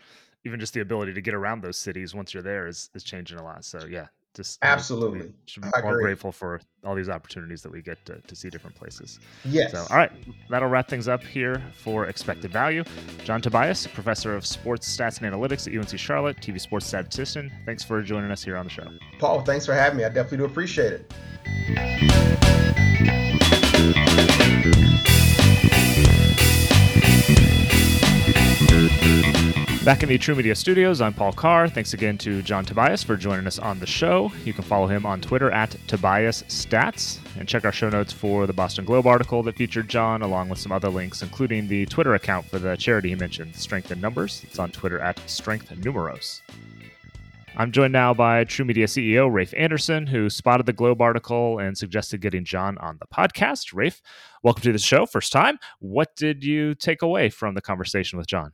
even 0.45 0.59
just 0.59 0.73
the 0.73 0.81
ability 0.81 1.13
to 1.13 1.21
get 1.21 1.33
around 1.33 1.61
those 1.61 1.77
cities 1.77 2.13
once 2.13 2.33
you're 2.33 2.43
there 2.43 2.67
is 2.67 2.89
is 2.93 3.03
changing 3.03 3.37
a 3.37 3.43
lot. 3.43 3.65
So 3.65 3.85
yeah 3.85 4.07
just 4.35 4.59
absolutely. 4.61 5.19
be 5.21 5.81
more 5.81 5.99
grateful 5.99 6.31
for 6.31 6.61
all 6.83 6.93
these 6.93 7.09
opportunities 7.09 7.61
that 7.61 7.71
we 7.71 7.81
get 7.81 8.03
to, 8.05 8.19
to 8.21 8.35
see 8.35 8.49
different 8.49 8.75
places. 8.75 9.19
Yes. 9.43 9.71
So 9.71 9.85
all 9.89 9.97
right 9.97 10.11
that'll 10.49 10.69
wrap 10.69 10.87
things 10.87 11.07
up 11.07 11.23
here 11.23 11.61
for 11.77 12.07
expected 12.07 12.51
value. 12.51 12.83
John 13.23 13.41
tobias 13.41 13.87
professor 13.87 14.35
of 14.35 14.45
sports 14.45 14.95
stats 14.95 15.21
and 15.21 15.33
analytics 15.33 15.67
at 15.67 15.77
unc 15.77 15.97
charlotte 15.97 16.37
tv 16.37 16.59
sports 16.59 16.85
statistician. 16.85 17.51
Thanks 17.65 17.83
for 17.83 18.01
joining 18.01 18.31
us 18.31 18.43
here 18.43 18.57
on 18.57 18.65
the 18.65 18.71
show. 18.71 18.87
Paul 19.19 19.41
thanks 19.41 19.65
for 19.65 19.73
having 19.73 19.97
me. 19.97 20.03
I 20.03 20.09
definitely 20.09 20.39
do 20.39 20.45
appreciate 20.45 20.93
it 20.93 21.11
Back 29.85 30.01
in 30.01 30.09
the 30.09 30.17
True 30.17 30.33
Media 30.33 30.55
studios, 30.55 30.99
I'm 30.99 31.13
Paul 31.13 31.31
Carr. 31.31 31.69
Thanks 31.69 31.93
again 31.93 32.17
to 32.17 32.41
John 32.41 32.65
Tobias 32.65 33.03
for 33.03 33.15
joining 33.15 33.45
us 33.45 33.59
on 33.59 33.79
the 33.79 33.85
show. 33.85 34.31
You 34.43 34.51
can 34.51 34.63
follow 34.63 34.87
him 34.87 35.05
on 35.05 35.21
Twitter 35.21 35.51
at 35.51 35.77
Tobias 35.85 36.41
Stats 36.47 37.19
and 37.37 37.47
check 37.47 37.65
our 37.65 37.71
show 37.71 37.91
notes 37.91 38.11
for 38.11 38.47
the 38.47 38.51
Boston 38.51 38.83
Globe 38.83 39.05
article 39.05 39.43
that 39.43 39.57
featured 39.57 39.87
John, 39.87 40.23
along 40.23 40.49
with 40.49 40.57
some 40.57 40.71
other 40.71 40.89
links, 40.89 41.21
including 41.21 41.67
the 41.67 41.85
Twitter 41.85 42.15
account 42.15 42.47
for 42.47 42.57
the 42.57 42.75
charity 42.77 43.09
he 43.09 43.15
mentioned, 43.15 43.55
Strength 43.55 43.91
in 43.91 44.01
Numbers. 44.01 44.41
It's 44.43 44.57
on 44.57 44.71
Twitter 44.71 44.97
at 44.99 45.19
Strength 45.29 45.71
Numeros. 45.77 46.41
I'm 47.55 47.71
joined 47.71 47.93
now 47.93 48.11
by 48.11 48.43
True 48.45 48.65
Media 48.65 48.87
CEO 48.87 49.31
Rafe 49.31 49.53
Anderson, 49.55 50.07
who 50.07 50.31
spotted 50.31 50.65
the 50.65 50.73
Globe 50.73 50.99
article 50.99 51.59
and 51.59 51.77
suggested 51.77 52.21
getting 52.21 52.43
John 52.43 52.79
on 52.79 52.97
the 52.99 53.05
podcast. 53.05 53.71
Rafe, 53.71 54.01
welcome 54.41 54.63
to 54.63 54.71
the 54.71 54.79
show. 54.79 55.05
First 55.05 55.31
time. 55.31 55.59
What 55.77 56.15
did 56.15 56.43
you 56.43 56.73
take 56.73 57.03
away 57.03 57.29
from 57.29 57.53
the 57.53 57.61
conversation 57.61 58.17
with 58.17 58.25
John? 58.25 58.51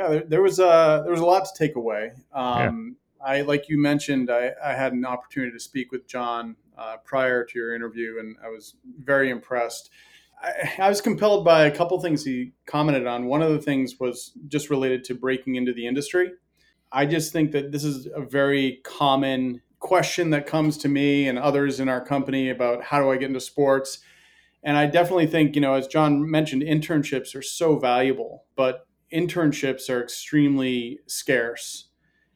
Yeah, 0.00 0.08
there, 0.08 0.24
there 0.26 0.42
was 0.42 0.58
a 0.58 1.02
there 1.04 1.12
was 1.12 1.20
a 1.20 1.26
lot 1.26 1.44
to 1.44 1.50
take 1.54 1.76
away. 1.76 2.12
Um, 2.32 2.96
yeah. 3.20 3.26
I 3.26 3.40
like 3.42 3.68
you 3.68 3.78
mentioned, 3.78 4.30
I, 4.30 4.52
I, 4.64 4.72
had 4.72 4.94
an 4.94 5.04
opportunity 5.04 5.52
to 5.52 5.60
speak 5.60 5.92
with 5.92 6.06
John 6.06 6.56
uh, 6.78 6.96
prior 7.04 7.44
to 7.44 7.58
your 7.58 7.74
interview, 7.74 8.18
and 8.18 8.36
I 8.42 8.48
was 8.48 8.76
very 8.98 9.28
impressed. 9.28 9.90
I, 10.42 10.72
I, 10.78 10.88
was 10.88 11.02
compelled 11.02 11.44
by 11.44 11.66
a 11.66 11.70
couple 11.70 12.00
things 12.00 12.24
he 12.24 12.52
commented 12.64 13.06
on. 13.06 13.26
One 13.26 13.42
of 13.42 13.52
the 13.52 13.58
things 13.58 14.00
was 14.00 14.32
just 14.48 14.70
related 14.70 15.04
to 15.04 15.14
breaking 15.14 15.56
into 15.56 15.74
the 15.74 15.86
industry. 15.86 16.30
I 16.90 17.04
just 17.04 17.30
think 17.30 17.52
that 17.52 17.70
this 17.70 17.84
is 17.84 18.08
a 18.14 18.22
very 18.22 18.80
common 18.82 19.60
question 19.80 20.30
that 20.30 20.46
comes 20.46 20.78
to 20.78 20.88
me 20.88 21.28
and 21.28 21.38
others 21.38 21.78
in 21.78 21.90
our 21.90 22.02
company 22.02 22.48
about 22.48 22.84
how 22.84 23.02
do 23.02 23.10
I 23.10 23.18
get 23.18 23.28
into 23.28 23.40
sports. 23.40 23.98
And 24.62 24.78
I 24.78 24.86
definitely 24.86 25.26
think, 25.26 25.54
you 25.54 25.60
know, 25.60 25.74
as 25.74 25.86
John 25.86 26.30
mentioned, 26.30 26.62
internships 26.62 27.34
are 27.34 27.42
so 27.42 27.78
valuable, 27.78 28.44
but 28.56 28.86
internships 29.12 29.88
are 29.90 30.02
extremely 30.02 31.00
scarce. 31.06 31.88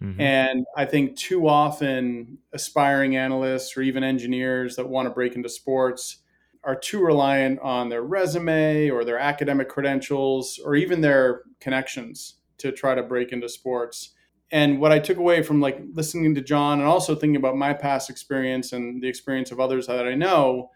Mm-hmm. 0.02 0.20
And 0.20 0.66
I 0.76 0.84
think 0.84 1.16
too 1.16 1.48
often 1.48 2.38
aspiring 2.52 3.16
analysts 3.16 3.76
or 3.76 3.82
even 3.82 4.04
engineers 4.04 4.76
that 4.76 4.88
want 4.88 5.06
to 5.06 5.14
break 5.14 5.36
into 5.36 5.48
sports 5.48 6.18
are 6.64 6.74
too 6.74 7.00
reliant 7.00 7.60
on 7.60 7.88
their 7.88 8.02
resume 8.02 8.90
or 8.90 9.04
their 9.04 9.18
academic 9.18 9.68
credentials 9.68 10.58
or 10.64 10.74
even 10.74 11.00
their 11.00 11.42
connections 11.60 12.36
to 12.58 12.72
try 12.72 12.94
to 12.94 13.02
break 13.02 13.32
into 13.32 13.48
sports. 13.48 14.10
And 14.50 14.80
what 14.80 14.92
I 14.92 14.98
took 14.98 15.18
away 15.18 15.42
from 15.42 15.60
like 15.60 15.80
listening 15.92 16.34
to 16.34 16.40
John 16.40 16.78
and 16.78 16.88
also 16.88 17.14
thinking 17.14 17.36
about 17.36 17.56
my 17.56 17.74
past 17.74 18.08
experience 18.08 18.72
and 18.72 19.02
the 19.02 19.08
experience 19.08 19.50
of 19.50 19.60
others 19.60 19.86
that 19.86 20.06
I 20.06 20.14
know 20.14 20.70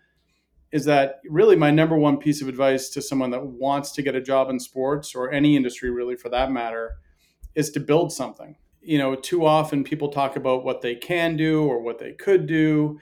is 0.71 0.85
that 0.85 1.21
really 1.29 1.57
my 1.57 1.71
number 1.71 1.97
one 1.97 2.19
piece 2.19 2.43
of 2.43 2.49
advice 2.49 2.89
to 2.91 3.03
someone 3.03 3.31
that 3.31 3.45
wants 3.45 3.93
to 3.93 4.03
get 4.03 4.14
a 4.14 4.21
job 4.21 4.51
in 4.51 4.61
sports 4.61 5.14
or 5.14 5.31
any 5.31 5.57
industry 5.57 5.91
really 5.91 6.16
for 6.16 6.29
that 6.29 6.51
matter 6.51 6.97
is 7.55 7.71
to 7.71 7.81
build 7.81 8.12
something. 8.12 8.57
You 8.81 8.99
know 8.99 9.14
too 9.14 9.45
often 9.45 9.85
people 9.85 10.09
talk 10.09 10.37
about 10.37 10.64
what 10.64 10.83
they 10.83 10.95
can 10.95 11.37
do 11.37 11.64
or 11.64 11.81
what 11.81 11.99
they 11.99 12.12
could 12.12 12.47
do. 12.47 13.01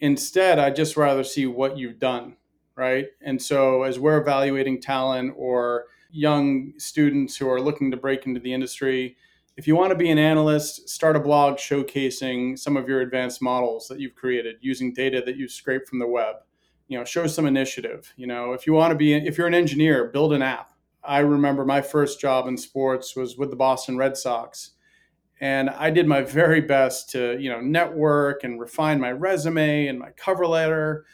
Instead 0.00 0.58
i 0.58 0.70
just 0.70 0.96
rather 0.96 1.24
see 1.24 1.46
what 1.46 1.78
you've 1.78 1.98
done 1.98 2.36
right? 2.76 3.06
And 3.22 3.40
so 3.40 3.84
as 3.84 4.00
we're 4.00 4.20
evaluating 4.20 4.80
talent 4.80 5.34
or 5.36 5.84
young 6.10 6.72
students 6.76 7.36
who 7.36 7.48
are 7.48 7.60
looking 7.60 7.90
to 7.90 7.96
break 7.96 8.26
into 8.26 8.40
the 8.40 8.52
industry 8.52 9.16
if 9.56 9.68
you 9.68 9.76
want 9.76 9.90
to 9.90 9.96
be 9.96 10.10
an 10.10 10.18
analyst 10.18 10.88
start 10.88 11.16
a 11.16 11.20
blog 11.20 11.56
showcasing 11.56 12.58
some 12.58 12.76
of 12.76 12.88
your 12.88 13.00
advanced 13.00 13.42
models 13.42 13.88
that 13.88 14.00
you've 14.00 14.14
created 14.14 14.56
using 14.60 14.92
data 14.92 15.22
that 15.24 15.36
you've 15.36 15.50
scraped 15.50 15.88
from 15.88 15.98
the 15.98 16.06
web 16.06 16.36
you 16.88 16.98
know 16.98 17.04
show 17.04 17.26
some 17.26 17.46
initiative. 17.46 18.12
You 18.16 18.26
know 18.26 18.52
if 18.52 18.66
you 18.66 18.72
want 18.72 18.92
to 18.92 18.96
be 18.96 19.14
if 19.14 19.38
you're 19.38 19.46
an 19.46 19.54
engineer 19.54 20.06
build 20.06 20.32
an 20.32 20.42
app. 20.42 20.72
I 21.02 21.18
remember 21.18 21.66
my 21.66 21.82
first 21.82 22.18
job 22.18 22.48
in 22.48 22.56
sports 22.56 23.14
was 23.14 23.36
with 23.36 23.50
the 23.50 23.56
boston 23.56 23.98
red 23.98 24.16
sox 24.16 24.70
and 25.40 25.68
i 25.70 25.90
did 25.90 26.06
my 26.06 26.22
very 26.22 26.60
best 26.60 27.10
to 27.10 27.36
you 27.38 27.50
know 27.50 27.60
network 27.60 28.44
and 28.44 28.60
refine 28.60 29.00
my 29.00 29.12
resume 29.12 29.86
and 29.86 29.98
my 29.98 30.10
cover 30.10 30.46
letter. 30.46 31.04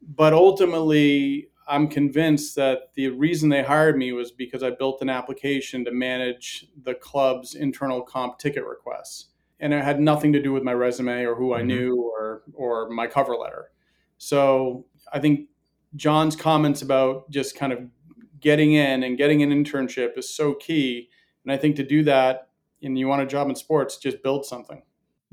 But 0.00 0.32
ultimately 0.32 1.48
i'm 1.68 1.88
convinced 1.88 2.54
that 2.56 2.94
the 2.94 3.08
reason 3.08 3.48
they 3.48 3.62
hired 3.62 3.98
me 3.98 4.12
was 4.12 4.30
because 4.30 4.62
i 4.62 4.70
built 4.70 5.02
an 5.02 5.10
application 5.10 5.84
to 5.84 5.90
manage 5.90 6.68
the 6.84 6.94
club's 6.94 7.54
internal 7.54 8.02
comp 8.02 8.38
ticket 8.38 8.64
requests. 8.64 9.26
And 9.58 9.72
it 9.72 9.82
had 9.82 10.00
nothing 10.00 10.32
to 10.34 10.42
do 10.42 10.52
with 10.52 10.62
my 10.62 10.74
resume 10.74 11.24
or 11.24 11.34
who 11.34 11.52
i 11.52 11.58
mm-hmm. 11.58 11.68
knew 11.68 11.96
or 11.96 12.42
or 12.54 12.88
my 12.90 13.06
cover 13.06 13.34
letter. 13.34 13.70
So 14.18 14.86
I 15.12 15.20
think 15.20 15.48
John's 15.94 16.36
comments 16.36 16.82
about 16.82 17.30
just 17.30 17.56
kind 17.56 17.72
of 17.72 17.80
getting 18.40 18.72
in 18.74 19.02
and 19.02 19.16
getting 19.16 19.42
an 19.42 19.50
internship 19.50 20.18
is 20.18 20.28
so 20.28 20.54
key. 20.54 21.08
And 21.44 21.52
I 21.52 21.56
think 21.56 21.76
to 21.76 21.84
do 21.84 22.02
that, 22.04 22.48
and 22.82 22.98
you 22.98 23.08
want 23.08 23.22
a 23.22 23.26
job 23.26 23.48
in 23.48 23.56
sports, 23.56 23.96
just 23.96 24.22
build 24.22 24.44
something. 24.44 24.82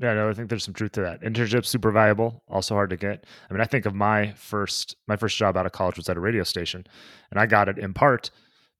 Yeah, 0.00 0.14
no, 0.14 0.28
I 0.28 0.32
think 0.32 0.48
there's 0.48 0.64
some 0.64 0.74
truth 0.74 0.92
to 0.92 1.02
that. 1.02 1.22
Internship 1.22 1.64
super 1.64 1.92
valuable, 1.92 2.42
also 2.48 2.74
hard 2.74 2.90
to 2.90 2.96
get. 2.96 3.24
I 3.48 3.52
mean, 3.52 3.60
I 3.60 3.64
think 3.64 3.86
of 3.86 3.94
my 3.94 4.32
first 4.32 4.96
my 5.06 5.16
first 5.16 5.36
job 5.36 5.56
out 5.56 5.66
of 5.66 5.72
college 5.72 5.96
was 5.96 6.08
at 6.08 6.16
a 6.16 6.20
radio 6.20 6.42
station, 6.42 6.84
and 7.30 7.38
I 7.38 7.46
got 7.46 7.68
it 7.68 7.78
in 7.78 7.94
part 7.94 8.30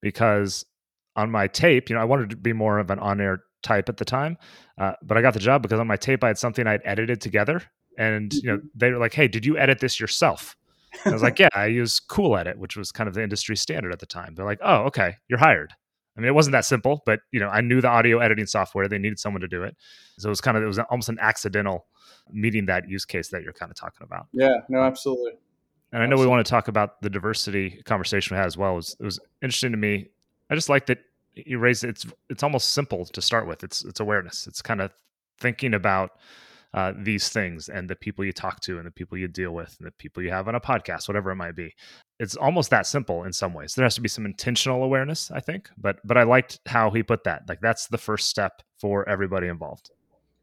because 0.01 0.65
on 1.15 1.31
my 1.31 1.47
tape, 1.47 1.89
you 1.89 1.95
know, 1.95 2.01
I 2.01 2.05
wanted 2.05 2.31
to 2.31 2.35
be 2.35 2.51
more 2.51 2.79
of 2.79 2.89
an 2.89 2.99
on-air 2.99 3.43
type 3.63 3.87
at 3.87 3.95
the 3.95 4.03
time, 4.03 4.37
uh, 4.77 4.93
but 5.01 5.17
I 5.17 5.21
got 5.21 5.33
the 5.33 5.39
job 5.39 5.61
because 5.61 5.79
on 5.79 5.87
my 5.87 5.95
tape 5.95 6.21
I 6.23 6.27
had 6.27 6.37
something 6.37 6.67
I'd 6.67 6.81
edited 6.83 7.21
together, 7.21 7.63
and 7.97 8.33
you 8.33 8.49
know, 8.49 8.57
mm-hmm. 8.57 8.67
they 8.75 8.91
were 8.91 8.99
like, 8.99 9.13
"Hey, 9.13 9.29
did 9.29 9.45
you 9.45 9.57
edit 9.57 9.79
this 9.79 10.01
yourself?" 10.01 10.57
I 11.05 11.11
was 11.11 11.23
like, 11.23 11.39
yeah, 11.39 11.49
I 11.53 11.65
use 11.67 11.99
Cool 11.99 12.37
Edit, 12.37 12.57
which 12.57 12.77
was 12.77 12.91
kind 12.91 13.07
of 13.07 13.13
the 13.13 13.23
industry 13.23 13.57
standard 13.57 13.91
at 13.91 13.99
the 13.99 14.05
time. 14.05 14.35
They're 14.35 14.45
like, 14.45 14.59
oh, 14.61 14.83
okay, 14.83 15.15
you're 15.27 15.39
hired. 15.39 15.73
I 16.17 16.21
mean, 16.21 16.29
it 16.29 16.35
wasn't 16.35 16.53
that 16.53 16.65
simple, 16.65 17.01
but 17.05 17.19
you 17.31 17.39
know, 17.39 17.49
I 17.49 17.61
knew 17.61 17.81
the 17.81 17.89
audio 17.89 18.19
editing 18.19 18.45
software. 18.45 18.87
They 18.87 18.97
needed 18.97 19.19
someone 19.19 19.41
to 19.41 19.47
do 19.47 19.63
it, 19.63 19.75
so 20.17 20.29
it 20.29 20.31
was 20.31 20.41
kind 20.41 20.55
of 20.55 20.63
it 20.63 20.67
was 20.67 20.79
almost 20.79 21.09
an 21.09 21.17
accidental 21.19 21.87
meeting 22.31 22.67
that 22.67 22.87
use 22.87 23.05
case 23.05 23.29
that 23.29 23.43
you're 23.43 23.53
kind 23.53 23.69
of 23.69 23.77
talking 23.77 24.03
about. 24.03 24.27
Yeah, 24.31 24.57
no, 24.69 24.79
absolutely. 24.79 25.33
And 25.91 26.01
I 26.01 26.05
know 26.05 26.13
absolutely. 26.13 26.25
we 26.25 26.29
want 26.29 26.45
to 26.45 26.49
talk 26.49 26.67
about 26.67 27.01
the 27.01 27.09
diversity 27.09 27.81
conversation 27.85 28.35
we 28.35 28.39
had 28.39 28.47
as 28.47 28.57
well. 28.57 28.73
It 28.73 28.75
was, 28.75 28.97
it 28.99 29.03
was 29.03 29.19
interesting 29.41 29.71
to 29.71 29.77
me. 29.77 30.07
I 30.49 30.55
just 30.55 30.69
like 30.69 30.87
that 30.87 30.99
you 31.33 31.59
raised 31.59 31.83
it's 31.83 32.05
it's 32.29 32.43
almost 32.43 32.71
simple 32.71 33.05
to 33.05 33.21
start 33.21 33.47
with. 33.47 33.63
It's 33.63 33.83
it's 33.83 33.99
awareness. 33.99 34.47
It's 34.47 34.61
kind 34.61 34.81
of 34.81 34.91
thinking 35.39 35.73
about 35.73 36.11
uh, 36.75 36.91
these 36.97 37.29
things 37.29 37.69
and 37.69 37.89
the 37.89 37.95
people 37.95 38.25
you 38.25 38.33
talk 38.33 38.59
to 38.59 38.77
and 38.77 38.85
the 38.85 38.91
people 38.91 39.17
you 39.17 39.29
deal 39.29 39.51
with 39.51 39.73
and 39.79 39.87
the 39.87 39.93
people 39.93 40.21
you 40.21 40.29
have 40.29 40.49
on 40.49 40.55
a 40.55 40.59
podcast, 40.59 41.07
whatever 41.07 41.31
it 41.31 41.37
might 41.37 41.55
be. 41.55 41.73
It's 42.19 42.35
almost 42.35 42.69
that 42.69 42.85
simple 42.85 43.23
in 43.23 43.31
some 43.31 43.53
ways. 43.53 43.75
There 43.75 43.85
has 43.85 43.95
to 43.95 44.01
be 44.01 44.09
some 44.09 44.25
intentional 44.25 44.83
awareness, 44.83 45.31
I 45.31 45.39
think, 45.39 45.69
but 45.77 45.99
but 46.03 46.17
I 46.17 46.23
liked 46.23 46.59
how 46.65 46.91
he 46.91 47.01
put 47.01 47.23
that. 47.23 47.43
Like 47.47 47.61
that's 47.61 47.87
the 47.87 47.97
first 47.97 48.27
step 48.27 48.61
for 48.77 49.07
everybody 49.07 49.47
involved. 49.47 49.89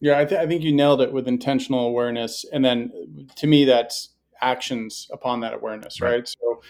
Yeah, 0.01 0.19
I, 0.19 0.25
th- 0.25 0.41
I 0.41 0.47
think 0.47 0.63
you 0.63 0.73
nailed 0.73 1.03
it 1.03 1.13
with 1.13 1.29
intentional 1.29 1.87
awareness, 1.87 2.47
and 2.51 2.65
then 2.65 3.29
to 3.37 3.47
me, 3.47 3.67
that's 3.67 4.15
actions 4.41 5.09
upon 5.13 5.41
that 5.41 5.53
awareness, 5.55 6.01
right? 6.01 6.13
right? 6.13 6.29
So. 6.29 6.63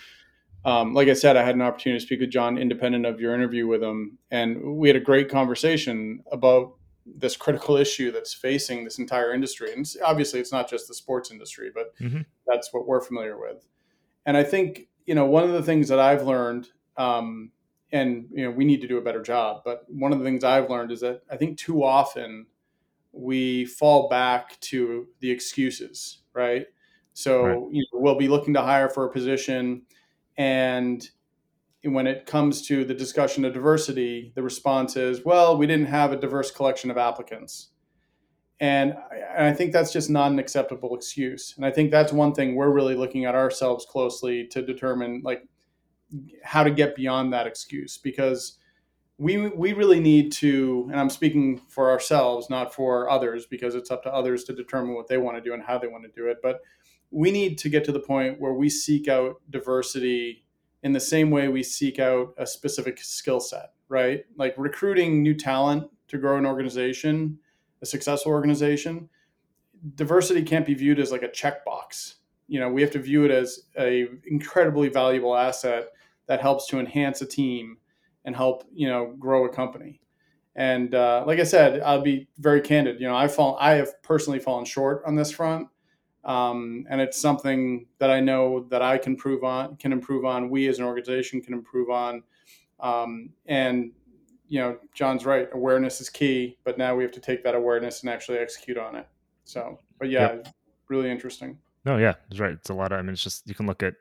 Um, 0.65 0.95
like 0.95 1.09
I 1.09 1.15
said, 1.15 1.37
I 1.37 1.43
had 1.43 1.57
an 1.57 1.61
opportunity 1.63 1.99
to 1.99 2.07
speak 2.07 2.21
with 2.21 2.31
John 2.31 2.57
independent 2.57 3.05
of 3.05 3.19
your 3.19 3.35
interview 3.35 3.67
with 3.67 3.83
him, 3.83 4.19
and 4.31 4.77
we 4.77 4.89
had 4.89 4.95
a 4.95 5.01
great 5.01 5.29
conversation 5.29 6.23
about 6.31 6.75
this 7.07 7.37
critical 7.37 7.77
issue 7.77 8.13
that's 8.13 8.33
facing 8.33 8.85
this 8.85 8.99
entire 8.99 9.33
industry. 9.33 9.73
And 9.73 9.87
obviously, 10.05 10.41
it's 10.41 10.53
not 10.53 10.69
just 10.69 10.89
the 10.89 10.95
sports 10.95 11.31
industry, 11.31 11.71
but 11.75 11.97
mm-hmm. 11.99 12.23
that's 12.47 12.73
what 12.73 12.87
we're 12.87 13.01
familiar 13.01 13.39
with. 13.39 13.67
And 14.27 14.37
I 14.37 14.45
think 14.45 14.89
you 15.07 15.15
know 15.15 15.27
one 15.27 15.45
of 15.45 15.53
the 15.53 15.63
things 15.63 15.89
that 15.89 15.99
I've 15.99 16.23
learned, 16.23 16.69
um, 16.97 17.51
and 17.91 18.27
you 18.33 18.45
know 18.45 18.51
we 18.51 18.65
need 18.65 18.81
to 18.83 18.89
do 18.89 18.99
a 18.99 19.03
better 19.03 19.23
job. 19.23 19.63
But 19.65 19.85
one 19.89 20.13
of 20.13 20.19
the 20.19 20.25
things 20.25 20.45
I've 20.45 20.71
learned 20.71 20.93
is 20.93 21.01
that 21.01 21.23
I 21.31 21.37
think 21.37 21.59
too 21.59 21.83
often 21.83 22.47
we 23.13 23.65
fall 23.67 24.09
back 24.09 24.59
to 24.61 25.09
the 25.21 25.31
excuses, 25.31 26.19
right? 26.33 26.67
So 27.15 27.45
right. 27.45 27.59
You 27.71 27.85
know, 27.93 28.01
we'll 28.01 28.19
be 28.19 28.29
looking 28.29 28.55
to 28.55 28.63
hire 28.63 28.89
for 28.89 29.05
a 29.05 29.13
position, 29.13 29.83
and 30.37 31.07
when 31.85 32.07
it 32.07 32.27
comes 32.27 32.63
to 32.69 32.85
the 32.85 32.95
discussion 32.95 33.45
of 33.45 33.55
diversity, 33.55 34.33
the 34.35 34.43
response 34.43 34.97
is, 34.97 35.25
well, 35.25 35.57
we 35.57 35.67
didn't 35.67 35.87
have 35.87 36.13
a 36.13 36.17
diverse 36.17 36.51
collection 36.51 36.91
of 36.91 36.99
applicants. 36.99 37.71
And 38.61 38.95
I 39.37 39.53
think 39.53 39.73
that's 39.73 39.93
just 39.93 40.09
not 40.09 40.31
an 40.31 40.39
acceptable 40.39 40.95
excuse. 40.95 41.55
And 41.57 41.67
I 41.67 41.73
think 41.73 41.91
that's 41.91 42.13
one 42.13 42.33
thing 42.33 42.55
we're 42.55 42.71
really 42.71 42.95
looking 42.95 43.25
at 43.25 43.35
ourselves 43.35 43.85
closely 43.85 44.47
to 44.49 44.63
determine 44.63 45.23
like 45.25 45.43
how 46.45 46.63
to 46.63 46.71
get 46.71 46.95
beyond 46.95 47.33
that 47.33 47.47
excuse 47.47 47.99
because 47.99 48.59
we 49.19 49.49
we 49.49 49.73
really 49.73 50.01
need 50.01 50.33
to 50.33 50.89
and 50.91 51.01
I'm 51.01 51.11
speaking 51.11 51.61
for 51.69 51.91
ourselves 51.91 52.51
not 52.51 52.75
for 52.75 53.09
others 53.09 53.47
because 53.47 53.75
it's 53.75 53.91
up 53.91 54.03
to 54.03 54.13
others 54.13 54.45
to 54.45 54.55
determine 54.55 54.95
what 54.95 55.09
they 55.09 55.19
want 55.19 55.37
to 55.37 55.43
do 55.43 55.55
and 55.55 55.63
how 55.63 55.79
they 55.79 55.87
want 55.87 56.05
to 56.05 56.11
do 56.11 56.29
it 56.29 56.39
but 56.43 56.61
we 57.11 57.31
need 57.31 57.59
to 57.59 57.69
get 57.69 57.85
to 57.85 57.93
the 57.93 58.01
point 58.01 58.41
where 58.41 58.55
we 58.55 58.69
seek 58.69 59.07
out 59.07 59.37
diversity 59.51 60.42
in 60.83 60.93
the 60.93 61.01
same 61.01 61.31
way 61.31 61.49
we 61.49 61.63
seek 61.63 61.99
out 61.99 62.35
a 62.39 62.47
specific 62.47 62.99
skill 62.99 63.41
set, 63.41 63.73
right? 63.89 64.25
Like 64.37 64.55
recruiting 64.57 65.23
new 65.23 65.35
talent 65.35 65.89
to 66.09 66.19
grow 66.19 66.39
an 66.39 66.47
organization, 66.47 67.39
a 67.81 67.87
successful 67.87 68.33
organization, 68.33 69.09
diversity 69.95 70.43
can't 70.43 70.67
be 70.67 70.75
viewed 70.75 70.99
as 70.99 71.11
like 71.11 71.23
a 71.23 71.29
checkbox. 71.29 72.15
You 72.49 72.61
know, 72.61 72.69
we 72.69 72.83
have 72.83 72.91
to 72.93 72.99
view 72.99 73.25
it 73.25 73.31
as 73.31 73.61
a 73.79 74.09
incredibly 74.27 74.89
valuable 74.89 75.37
asset 75.37 75.89
that 76.27 76.41
helps 76.41 76.67
to 76.69 76.79
enhance 76.79 77.23
a 77.23 77.27
team 77.27 77.79
and 78.25 78.37
help, 78.37 78.65
you 78.73 78.89
know, 78.89 79.15
grow 79.19 79.45
a 79.47 79.49
company. 79.49 80.01
And 80.55 80.95
uh, 80.95 81.25
like 81.27 81.41
I 81.41 81.45
said, 81.45 81.81
I'll 81.81 82.03
be 82.03 82.29
very 82.39 82.61
candid. 82.61 83.01
You 83.01 83.09
know, 83.09 83.17
I 83.17 83.27
fall, 83.27 83.57
I 83.59 83.73
have 83.73 84.03
personally 84.03 84.39
fallen 84.39 84.65
short 84.65 85.03
on 85.07 85.17
this 85.17 85.31
front, 85.31 85.69
um, 86.25 86.87
and 86.89 87.01
it's 87.01 87.21
something 87.21 87.87
that 87.99 88.11
I 88.11 88.21
know 88.21 88.67
that 88.71 88.83
I 88.83 88.99
can 88.99 89.17
prove 89.17 89.45
on, 89.45 89.77
can 89.77 89.93
improve 89.93 90.25
on. 90.25 90.51
We 90.51 90.69
as 90.69 90.79
an 90.79 90.85
organization 90.85 91.41
can 91.41 91.55
improve 91.55 91.91
on, 91.91 92.23
um, 92.81 93.31
and 93.47 93.93
you 94.49 94.61
know, 94.61 94.79
John's 94.95 95.25
right. 95.25 95.49
Awareness 95.53 96.01
is 96.01 96.11
key, 96.11 96.59
but 96.65 96.77
now 96.77 96.95
we 96.95 97.03
have 97.03 97.13
to 97.13 97.21
take 97.21 97.43
that 97.45 97.55
awareness 97.55 98.03
and 98.03 98.11
actually 98.11 98.39
execute 98.39 98.77
on 98.77 98.97
it. 98.97 99.09
So, 99.45 99.81
but 99.99 100.11
yeah, 100.11 100.35
yep. 100.35 100.49
really 100.89 101.11
interesting. 101.11 101.59
No, 101.85 101.97
yeah, 101.97 102.15
that's 102.29 102.41
right. 102.41 102.53
It's 102.53 102.71
a 102.71 102.75
lot 102.75 102.93
of. 102.93 102.99
I 102.99 103.03
mean, 103.03 103.15
it's 103.15 103.25
just 103.25 103.49
you 103.49 103.55
can 103.55 103.67
look 103.67 103.83
at 103.83 103.95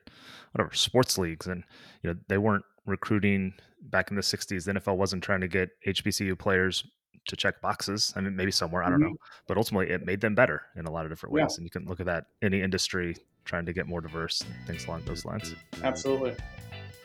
whatever 0.51 0.73
sports 0.73 1.17
leagues, 1.17 1.47
and 1.47 1.63
you 2.03 2.11
know 2.11 2.19
they 2.27 2.37
weren't 2.37 2.65
recruiting 2.85 3.53
back 3.81 4.09
in 4.09 4.15
the 4.15 4.21
60s 4.21 4.65
the 4.65 4.73
nfl 4.73 4.95
wasn't 4.95 5.23
trying 5.23 5.41
to 5.41 5.47
get 5.47 5.69
hbcu 5.85 6.37
players 6.37 6.85
to 7.25 7.35
check 7.35 7.61
boxes 7.61 8.13
i 8.15 8.21
mean 8.21 8.35
maybe 8.35 8.51
somewhere 8.51 8.83
i 8.83 8.89
don't 8.89 8.99
mm-hmm. 8.99 9.09
know 9.09 9.17
but 9.47 9.57
ultimately 9.57 9.89
it 9.93 10.05
made 10.05 10.21
them 10.21 10.35
better 10.35 10.63
in 10.75 10.85
a 10.85 10.91
lot 10.91 11.05
of 11.05 11.11
different 11.11 11.33
ways 11.33 11.47
yeah. 11.49 11.55
and 11.57 11.63
you 11.63 11.69
can 11.69 11.85
look 11.85 11.99
at 11.99 12.05
that 12.05 12.25
any 12.41 12.61
industry 12.61 13.15
trying 13.45 13.65
to 13.65 13.73
get 13.73 13.87
more 13.87 14.01
diverse 14.01 14.43
things 14.65 14.85
along 14.85 15.03
those 15.05 15.25
lines 15.25 15.55
absolutely 15.83 16.35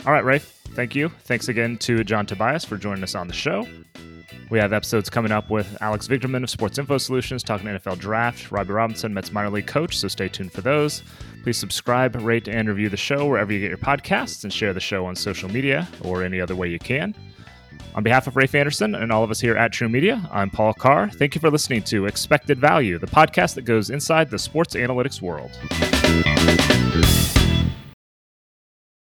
all 0.04 0.12
right 0.12 0.24
Rafe 0.24 0.60
thank 0.74 0.94
you 0.94 1.08
thanks 1.24 1.48
again 1.48 1.76
to 1.78 2.02
john 2.04 2.26
tobias 2.26 2.64
for 2.64 2.76
joining 2.76 3.02
us 3.02 3.14
on 3.14 3.28
the 3.28 3.34
show 3.34 3.66
we 4.48 4.60
have 4.60 4.72
episodes 4.72 5.10
coming 5.10 5.32
up 5.32 5.50
with 5.50 5.76
Alex 5.80 6.06
Vigderman 6.06 6.44
of 6.44 6.50
Sports 6.50 6.78
Info 6.78 6.98
Solutions 6.98 7.42
talking 7.42 7.66
NFL 7.66 7.98
draft, 7.98 8.52
Robbie 8.52 8.72
Robinson, 8.72 9.12
Mets 9.12 9.32
minor 9.32 9.50
league 9.50 9.66
coach, 9.66 9.98
so 9.98 10.06
stay 10.06 10.28
tuned 10.28 10.52
for 10.52 10.60
those. 10.60 11.02
Please 11.42 11.58
subscribe, 11.58 12.14
rate, 12.14 12.46
and 12.46 12.68
review 12.68 12.88
the 12.88 12.96
show 12.96 13.26
wherever 13.26 13.52
you 13.52 13.60
get 13.60 13.68
your 13.68 13.78
podcasts 13.78 14.44
and 14.44 14.52
share 14.52 14.72
the 14.72 14.80
show 14.80 15.04
on 15.04 15.16
social 15.16 15.48
media 15.48 15.88
or 16.02 16.22
any 16.22 16.40
other 16.40 16.54
way 16.54 16.68
you 16.68 16.78
can. 16.78 17.14
On 17.94 18.02
behalf 18.02 18.26
of 18.26 18.36
Rafe 18.36 18.54
Anderson 18.54 18.94
and 18.94 19.10
all 19.10 19.24
of 19.24 19.30
us 19.30 19.40
here 19.40 19.56
at 19.56 19.72
True 19.72 19.88
Media, 19.88 20.28
I'm 20.32 20.50
Paul 20.50 20.74
Carr. 20.74 21.10
Thank 21.10 21.34
you 21.34 21.40
for 21.40 21.50
listening 21.50 21.82
to 21.84 22.06
Expected 22.06 22.58
Value, 22.58 22.98
the 22.98 23.06
podcast 23.06 23.54
that 23.54 23.62
goes 23.62 23.90
inside 23.90 24.30
the 24.30 24.38
sports 24.38 24.74
analytics 24.74 25.22
world. 25.22 25.50